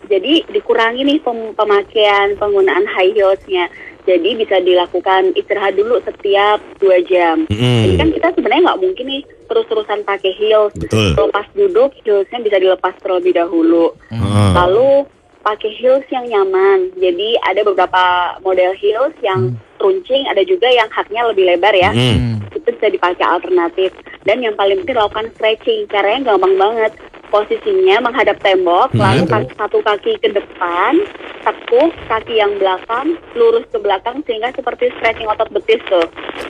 jadi 0.08 0.32
dikurangi 0.48 1.04
nih 1.04 1.18
pem- 1.20 1.52
pemakaian 1.52 2.32
penggunaan 2.40 2.88
high 2.88 3.12
heelsnya. 3.12 3.68
Jadi 4.08 4.40
bisa 4.40 4.56
dilakukan 4.64 5.36
istirahat 5.36 5.76
dulu 5.76 6.00
setiap 6.00 6.64
dua 6.80 6.96
jam. 7.04 7.44
Mm-mm. 7.44 7.84
Jadi 7.84 7.94
kan 8.00 8.08
kita 8.08 8.28
sebenarnya 8.32 8.72
nggak 8.72 8.80
mungkin 8.80 9.04
nih 9.04 9.22
terus-terusan 9.52 10.00
pakai 10.08 10.32
heels. 10.32 10.72
Betul. 10.80 11.12
Lepas 11.12 11.44
duduk, 11.52 11.92
heelsnya 12.00 12.40
bisa 12.40 12.56
dilepas 12.56 12.96
terlebih 13.04 13.36
dahulu. 13.36 13.92
Heeh. 14.08 14.50
Lalu 14.56 15.04
pakai 15.44 15.76
heels 15.76 16.08
yang 16.08 16.24
nyaman. 16.24 16.88
Jadi 16.96 17.36
ada 17.44 17.60
beberapa 17.68 18.02
model 18.40 18.72
heels 18.80 19.12
yang 19.20 19.52
runcing, 19.76 20.24
ada 20.24 20.40
juga 20.40 20.72
yang 20.72 20.88
haknya 20.88 21.28
lebih 21.28 21.44
lebar 21.44 21.76
ya. 21.76 21.92
Mm. 21.92 22.47
Bisa 22.78 22.94
dipakai 22.94 23.26
alternatif. 23.26 23.90
Dan 24.22 24.38
yang 24.38 24.54
paling 24.54 24.86
penting 24.86 24.94
lakukan 24.94 25.34
stretching. 25.34 25.90
Caranya 25.90 26.30
gampang 26.30 26.54
banget. 26.54 26.94
Posisinya 27.28 28.08
menghadap 28.08 28.40
tembok, 28.40 28.88
Hmm. 28.94 29.02
lalu 29.04 29.22
kaki- 29.28 29.52
satu 29.58 29.78
kaki 29.84 30.12
ke 30.16 30.32
depan, 30.32 30.96
tekuk 31.44 31.92
kaki 32.08 32.40
yang 32.40 32.56
belakang, 32.56 33.20
lurus 33.36 33.68
ke 33.68 33.76
belakang 33.82 34.24
sehingga 34.24 34.48
seperti 34.54 34.88
stretching 34.96 35.28
otot 35.28 35.50
betis 35.52 35.82
tuh. 35.90 36.06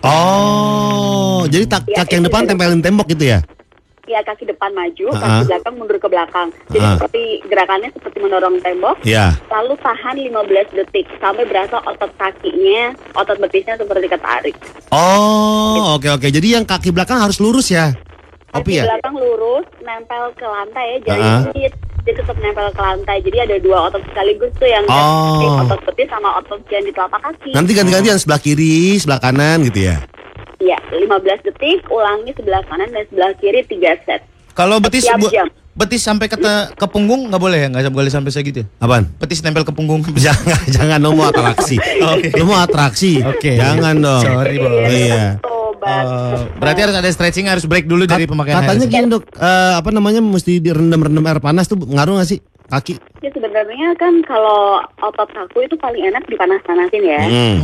Oh, 0.07 1.43
jadi 1.51 1.66
tak, 1.66 1.83
Ya, 1.91 2.05
kaki 2.05 2.22
yang 2.22 2.31
depan 2.31 2.47
tempelin 2.47 2.79
tembok 2.79 3.11
gitu 3.11 3.26
ya? 3.26 3.43
Ya 4.09 4.25
kaki 4.25 4.45
depan 4.45 4.73
maju, 4.73 5.07
Ah. 5.13 5.21
kaki 5.21 5.41
belakang 5.47 5.75
mundur 5.77 5.97
ke 5.97 6.09
belakang. 6.09 6.49
Jadi 6.73 6.83
Ah. 6.83 6.97
seperti 6.97 7.23
gerakannya 7.45 7.91
seperti 7.93 8.17
mendorong 8.19 8.57
tembok. 8.59 8.97
Ya. 9.05 9.37
Lalu 9.47 9.77
tahan 9.79 10.17
15 10.17 10.67
detik 10.73 11.07
sampai 11.17 11.45
berasa 11.45 11.77
otot 11.85 12.11
kakinya, 12.17 12.97
otot 13.15 13.37
betisnya 13.37 13.77
seperti 13.77 14.09
ketarik. 14.09 14.57
Oh, 14.89 15.95
oke 15.95 16.09
oke. 16.09 16.27
Jadi 16.27 16.57
yang 16.57 16.65
kaki 16.65 16.91
belakang 16.91 17.21
harus 17.21 17.39
lurus 17.39 17.69
ya. 17.69 17.93
Kaki 18.49 18.65
Opi 18.65 18.73
ya? 18.81 18.85
belakang 18.89 19.15
lurus, 19.15 19.69
nempel 19.85 20.33
ke 20.33 20.47
lantai 20.49 21.05
ya, 21.05 21.15
Ah. 21.15 21.43
dikit. 21.47 21.73
Dia 22.03 22.17
tetap 22.17 22.41
nempel 22.41 22.73
ke 22.73 22.81
lantai. 22.81 23.21
Jadi 23.21 23.37
ada 23.37 23.57
dua 23.61 23.93
otot 23.93 24.01
sekaligus 24.09 24.49
tuh 24.57 24.65
yang 24.65 24.89
Oh. 24.89 25.61
otot 25.61 25.77
betis 25.85 26.09
sama 26.09 26.41
otot 26.41 26.57
yang 26.73 26.81
di 26.81 26.89
telapak 26.89 27.21
kaki. 27.21 27.53
Nanti 27.53 27.77
ganti-gantian 27.77 28.17
sebelah 28.17 28.41
kiri, 28.41 28.97
sebelah 28.97 29.21
kanan 29.21 29.61
gitu 29.69 29.93
ya. 29.93 30.01
Iya, 30.89 31.05
15 31.05 31.45
detik, 31.45 31.84
ulangi 31.89 32.32
sebelah 32.32 32.64
kanan 32.64 32.89
dan 32.89 33.05
sebelah 33.07 33.32
kiri 33.36 33.61
3 33.62 34.05
set. 34.05 34.20
Kalau 34.53 34.80
betis 34.80 35.07
bu- 35.07 35.30
betis 35.78 36.03
sampai 36.03 36.26
ke, 36.26 36.34
te- 36.34 36.68
ke 36.74 36.86
punggung 36.91 37.30
nggak 37.30 37.39
boleh 37.39 37.59
ya? 37.62 37.68
Nggak 37.70 37.95
boleh 37.95 38.11
sampai 38.11 38.32
segitu 38.32 38.64
ya? 38.64 38.66
Apaan? 38.78 39.07
Betis 39.16 39.39
nempel 39.41 39.62
ke 39.62 39.70
punggung. 39.70 40.03
Jangan, 40.18 40.59
jangan 40.66 40.99
mau 41.05 41.22
atraksi. 41.22 41.78
Lo 42.34 42.43
mau 42.45 42.59
atraksi. 42.59 43.22
Oke. 43.22 43.55
Jangan 43.55 43.95
dong. 43.97 44.22
Sorry, 44.24 44.57
Bos. 44.59 44.91
Iya. 44.91 45.24
Oh, 45.78 46.45
berarti 46.59 46.80
harus 46.82 46.97
ada 46.99 47.07
stretching, 47.07 47.47
harus 47.47 47.64
break 47.64 47.86
dulu 47.86 48.05
dari 48.05 48.26
pemakaian 48.26 48.61
Katanya 48.61 48.86
gini 48.91 49.07
dok, 49.09 49.24
eh, 49.30 49.72
apa 49.78 49.89
namanya 49.89 50.18
mesti 50.18 50.59
direndam-rendam 50.59 51.22
air 51.22 51.39
panas 51.39 51.64
tuh 51.64 51.78
ngaruh 51.78 52.18
gak 52.18 52.28
sih 52.28 52.39
kaki? 52.69 52.95
Ya 53.19 53.31
sebenarnya 53.31 53.97
kan 53.97 54.21
kalau 54.23 54.79
otot 55.01 55.29
kaku 55.29 55.64
itu 55.64 55.75
paling 55.75 56.05
enak 56.05 56.25
dipanas-panasin 56.27 57.03
ya. 57.03 57.21
Hmm. 57.21 57.57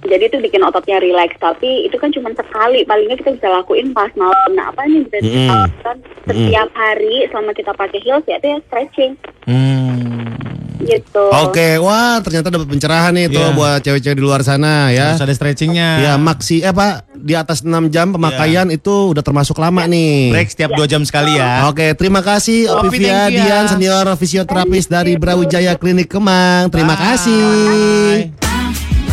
Jadi 0.00 0.24
itu 0.24 0.38
bikin 0.38 0.62
ototnya 0.62 0.96
relax. 0.98 1.34
Tapi 1.36 1.84
itu 1.84 1.94
kan 1.94 2.08
cuma 2.08 2.30
sekali. 2.30 2.82
Palingnya 2.82 3.18
kita 3.18 3.34
bisa 3.34 3.50
lakuin 3.50 3.90
pas 3.90 4.08
malam. 4.14 4.50
Nah 4.54 4.70
apa 4.70 4.86
nih 4.86 5.04
bisa 5.04 5.18
kita 5.18 5.36
Mm. 5.42 5.50
lakukan 5.50 5.96
setiap 6.24 6.68
hari 6.72 7.16
selama 7.28 7.50
kita 7.52 7.72
pakai 7.74 7.98
heels 8.00 8.24
ya 8.24 8.38
itu 8.38 8.46
ya 8.46 8.58
stretching 8.64 9.12
Hmm. 9.44 10.38
gitu. 10.80 11.24
Oke, 11.42 11.76
wah 11.76 12.22
ternyata 12.22 12.48
dapat 12.48 12.68
pencerahan 12.68 13.12
nih 13.12 13.26
tuh 13.26 13.42
Iya. 13.42 13.52
buat 13.52 13.78
cewek-cewek 13.82 14.16
di 14.16 14.22
luar 14.22 14.40
sana 14.40 14.88
ya. 14.88 15.12
Harus 15.12 15.20
ada 15.20 15.34
stretchingnya. 15.34 15.88
Ya 16.00 16.12
maksi 16.14 16.62
eh 16.62 16.70
Pak 16.70 17.07
di 17.20 17.34
atas 17.34 17.66
6 17.66 17.90
jam 17.90 18.14
pemakaian 18.14 18.66
itu 18.70 19.12
udah 19.12 19.22
termasuk 19.22 19.58
lama 19.58 19.84
nih. 19.84 20.32
Break 20.32 20.48
setiap 20.54 20.70
dua 20.74 20.86
jam 20.86 21.02
sekali 21.02 21.36
ya. 21.36 21.66
Oke, 21.68 21.92
terima 21.98 22.22
kasih 22.22 22.70
Opi, 22.70 22.88
Opivia 22.88 23.26
ya. 23.26 23.30
Dian 23.30 23.66
senior 23.68 24.06
fisioterapis 24.14 24.86
dari 24.86 25.18
Brawijaya 25.18 25.74
Klinik 25.76 26.08
Kemang. 26.08 26.70
Terima 26.70 26.94
Bye. 26.94 27.02
kasih. 27.04 28.32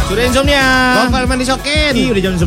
Sudah 0.05 0.23
insomnia. 0.29 0.65
Gofal 1.09 1.25
Mandisokin. 1.25 1.93
Ih, 1.97 2.13
udah 2.13 2.21
jam 2.21 2.35
10. 2.37 2.45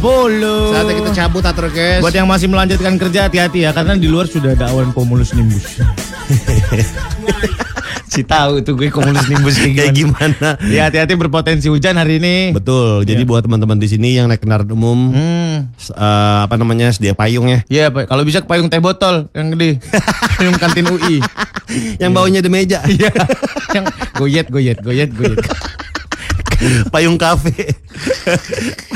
Saatnya 0.70 0.94
kita 0.94 1.10
cabut 1.24 1.42
atau 1.42 1.66
guys. 1.66 2.00
Buat 2.02 2.14
yang 2.14 2.30
masih 2.30 2.46
melanjutkan 2.46 2.94
kerja 2.94 3.26
hati-hati 3.26 3.66
ya 3.66 3.74
karena 3.74 3.98
di 3.98 4.06
luar 4.06 4.30
sudah 4.30 4.54
ada 4.54 4.70
awan 4.70 4.94
cumulus 4.94 5.34
nimbus. 5.34 5.82
si 8.08 8.24
tahu 8.24 8.60
tuh 8.60 8.74
gue 8.74 8.88
cumulus 8.88 9.28
nimbus 9.28 9.60
kayak 9.60 9.92
gimana. 9.92 10.32
gimana? 10.32 10.48
Ya 10.66 10.88
hati-hati 10.88 11.14
berpotensi 11.14 11.68
hujan 11.68 11.94
hari 11.94 12.16
ini. 12.16 12.50
Betul. 12.50 13.04
Jadi 13.04 13.22
buat 13.22 13.40
teman-teman 13.40 13.76
di 13.76 13.86
sini 13.86 14.16
yang 14.16 14.26
naik 14.26 14.40
kendaraan 14.40 14.66
umum 14.66 15.12
Hmm. 15.12 15.56
eh, 15.74 16.38
apa 16.42 16.56
namanya 16.56 16.88
sedia 16.88 17.12
payung 17.12 17.46
ya. 17.46 17.60
Iya. 17.68 17.86
Kalau 17.92 18.24
bisa 18.24 18.40
payung 18.42 18.66
teh 18.66 18.80
botol 18.80 19.28
yang 19.32 19.52
gede. 19.52 19.78
payung 20.34 20.56
kantin 20.56 20.88
UI. 20.88 21.20
Yang 22.00 22.12
baunya 22.16 22.40
di 22.40 22.48
meja. 22.48 22.80
Iya. 22.82 23.12
yang 23.76 23.84
goyet, 24.16 24.48
goyet, 24.48 24.80
goyet, 24.80 25.12
goyet. 25.12 25.36
Payung 26.88 27.16
kafe. 27.16 27.54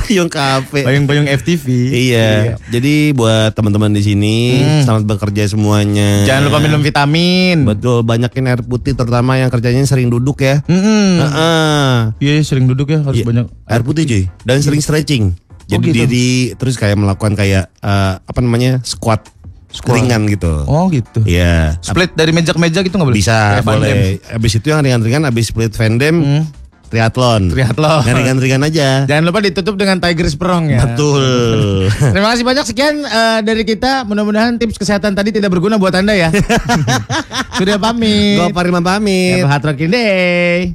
payung 0.03 0.29
kafe. 0.29 0.83
Payung-payung 0.83 1.27
FTV. 1.27 1.67
Iya. 1.89 2.59
Jadi 2.69 3.13
buat 3.13 3.53
teman-teman 3.53 3.91
di 3.91 4.03
sini 4.03 4.37
Hmm. 4.59 4.83
selamat 4.83 5.05
bekerja 5.07 5.49
semuanya. 5.49 6.25
Jangan 6.25 6.43
lupa 6.45 6.59
minum 6.59 6.81
vitamin. 6.81 7.65
Betul, 7.65 8.03
banyakin 8.03 8.45
air 8.47 8.61
putih 8.61 8.93
terutama 8.93 9.35
yang 9.35 9.49
kerjanya 9.49 9.83
sering 9.83 10.09
duduk 10.09 10.39
ya. 10.39 10.61
Mm-mm. 10.65 11.07
Heeh. 11.19 11.91
Iya, 12.19 12.33
sering 12.43 12.67
duduk 12.67 12.89
ya, 12.89 13.01
harus 13.01 13.17
Iya, 13.17 13.27
banyak. 13.27 13.47
air 13.65 13.83
putih 13.83 14.03
cuy 14.05 14.25
dan 14.43 14.59
sering 14.59 14.81
stretching. 14.81 15.25
Oh, 15.33 15.79
Jadi 15.79 15.87
gitu. 15.89 15.97
diri 16.05 16.29
terus 16.55 16.75
kayak 16.75 16.97
melakukan 16.97 17.33
kayak 17.33 17.71
eh, 17.79 18.15
apa 18.19 18.41
namanya 18.41 18.83
squat, 18.83 19.25
ringan 19.87 20.29
gitu. 20.29 20.67
Oh, 20.67 20.91
gitu. 20.91 21.25
Iya. 21.25 21.81
Split 21.81 22.13
dari 22.13 22.29
meja 22.29 22.53
ke 22.53 22.61
meja 22.61 22.83
gitu 22.83 22.93
nggak 22.93 23.09
boleh? 23.09 23.17
Bisa 23.17 23.57
Kayak 23.57 23.65
boleh. 23.65 23.93
Abis 24.29 24.53
itu 24.55 24.67
yang 24.69 24.83
ringan-ringan 24.83 25.25
abis 25.25 25.49
split 25.49 25.73
Van 25.73 25.97
Damme, 25.97 26.21
Hmm. 26.21 26.43
Triathlon. 26.93 27.49
Triathlon. 27.49 28.05
Yang 28.05 28.17
ringan-ringan 28.21 28.63
aja. 28.69 28.89
Jangan 29.09 29.25
lupa 29.25 29.41
ditutup 29.41 29.81
dengan 29.81 29.97
Tiger 29.97 30.29
Sprong 30.29 30.69
ya. 30.69 30.85
Betul. 30.85 31.89
Terima 32.13 32.29
kasih 32.37 32.45
banyak 32.45 32.65
sekian 32.69 33.01
eh, 33.01 33.41
dari 33.41 33.65
kita. 33.65 34.05
Mudah-mudahan 34.05 34.61
tips 34.61 34.77
kesehatan 34.77 35.17
tadi 35.17 35.33
tidak 35.33 35.49
berguna 35.49 35.81
buat 35.81 35.97
Anda 35.97 36.13
ya. 36.13 36.29
Sudah 37.59 37.81
pamit. 37.81 38.37
Go 38.37 38.53
Parima 38.53 38.85
pamit. 38.85 39.41
Have 39.41 39.49
a 39.49 39.51
hard 39.51 39.65
rocking 39.65 39.89
day. 39.89 40.69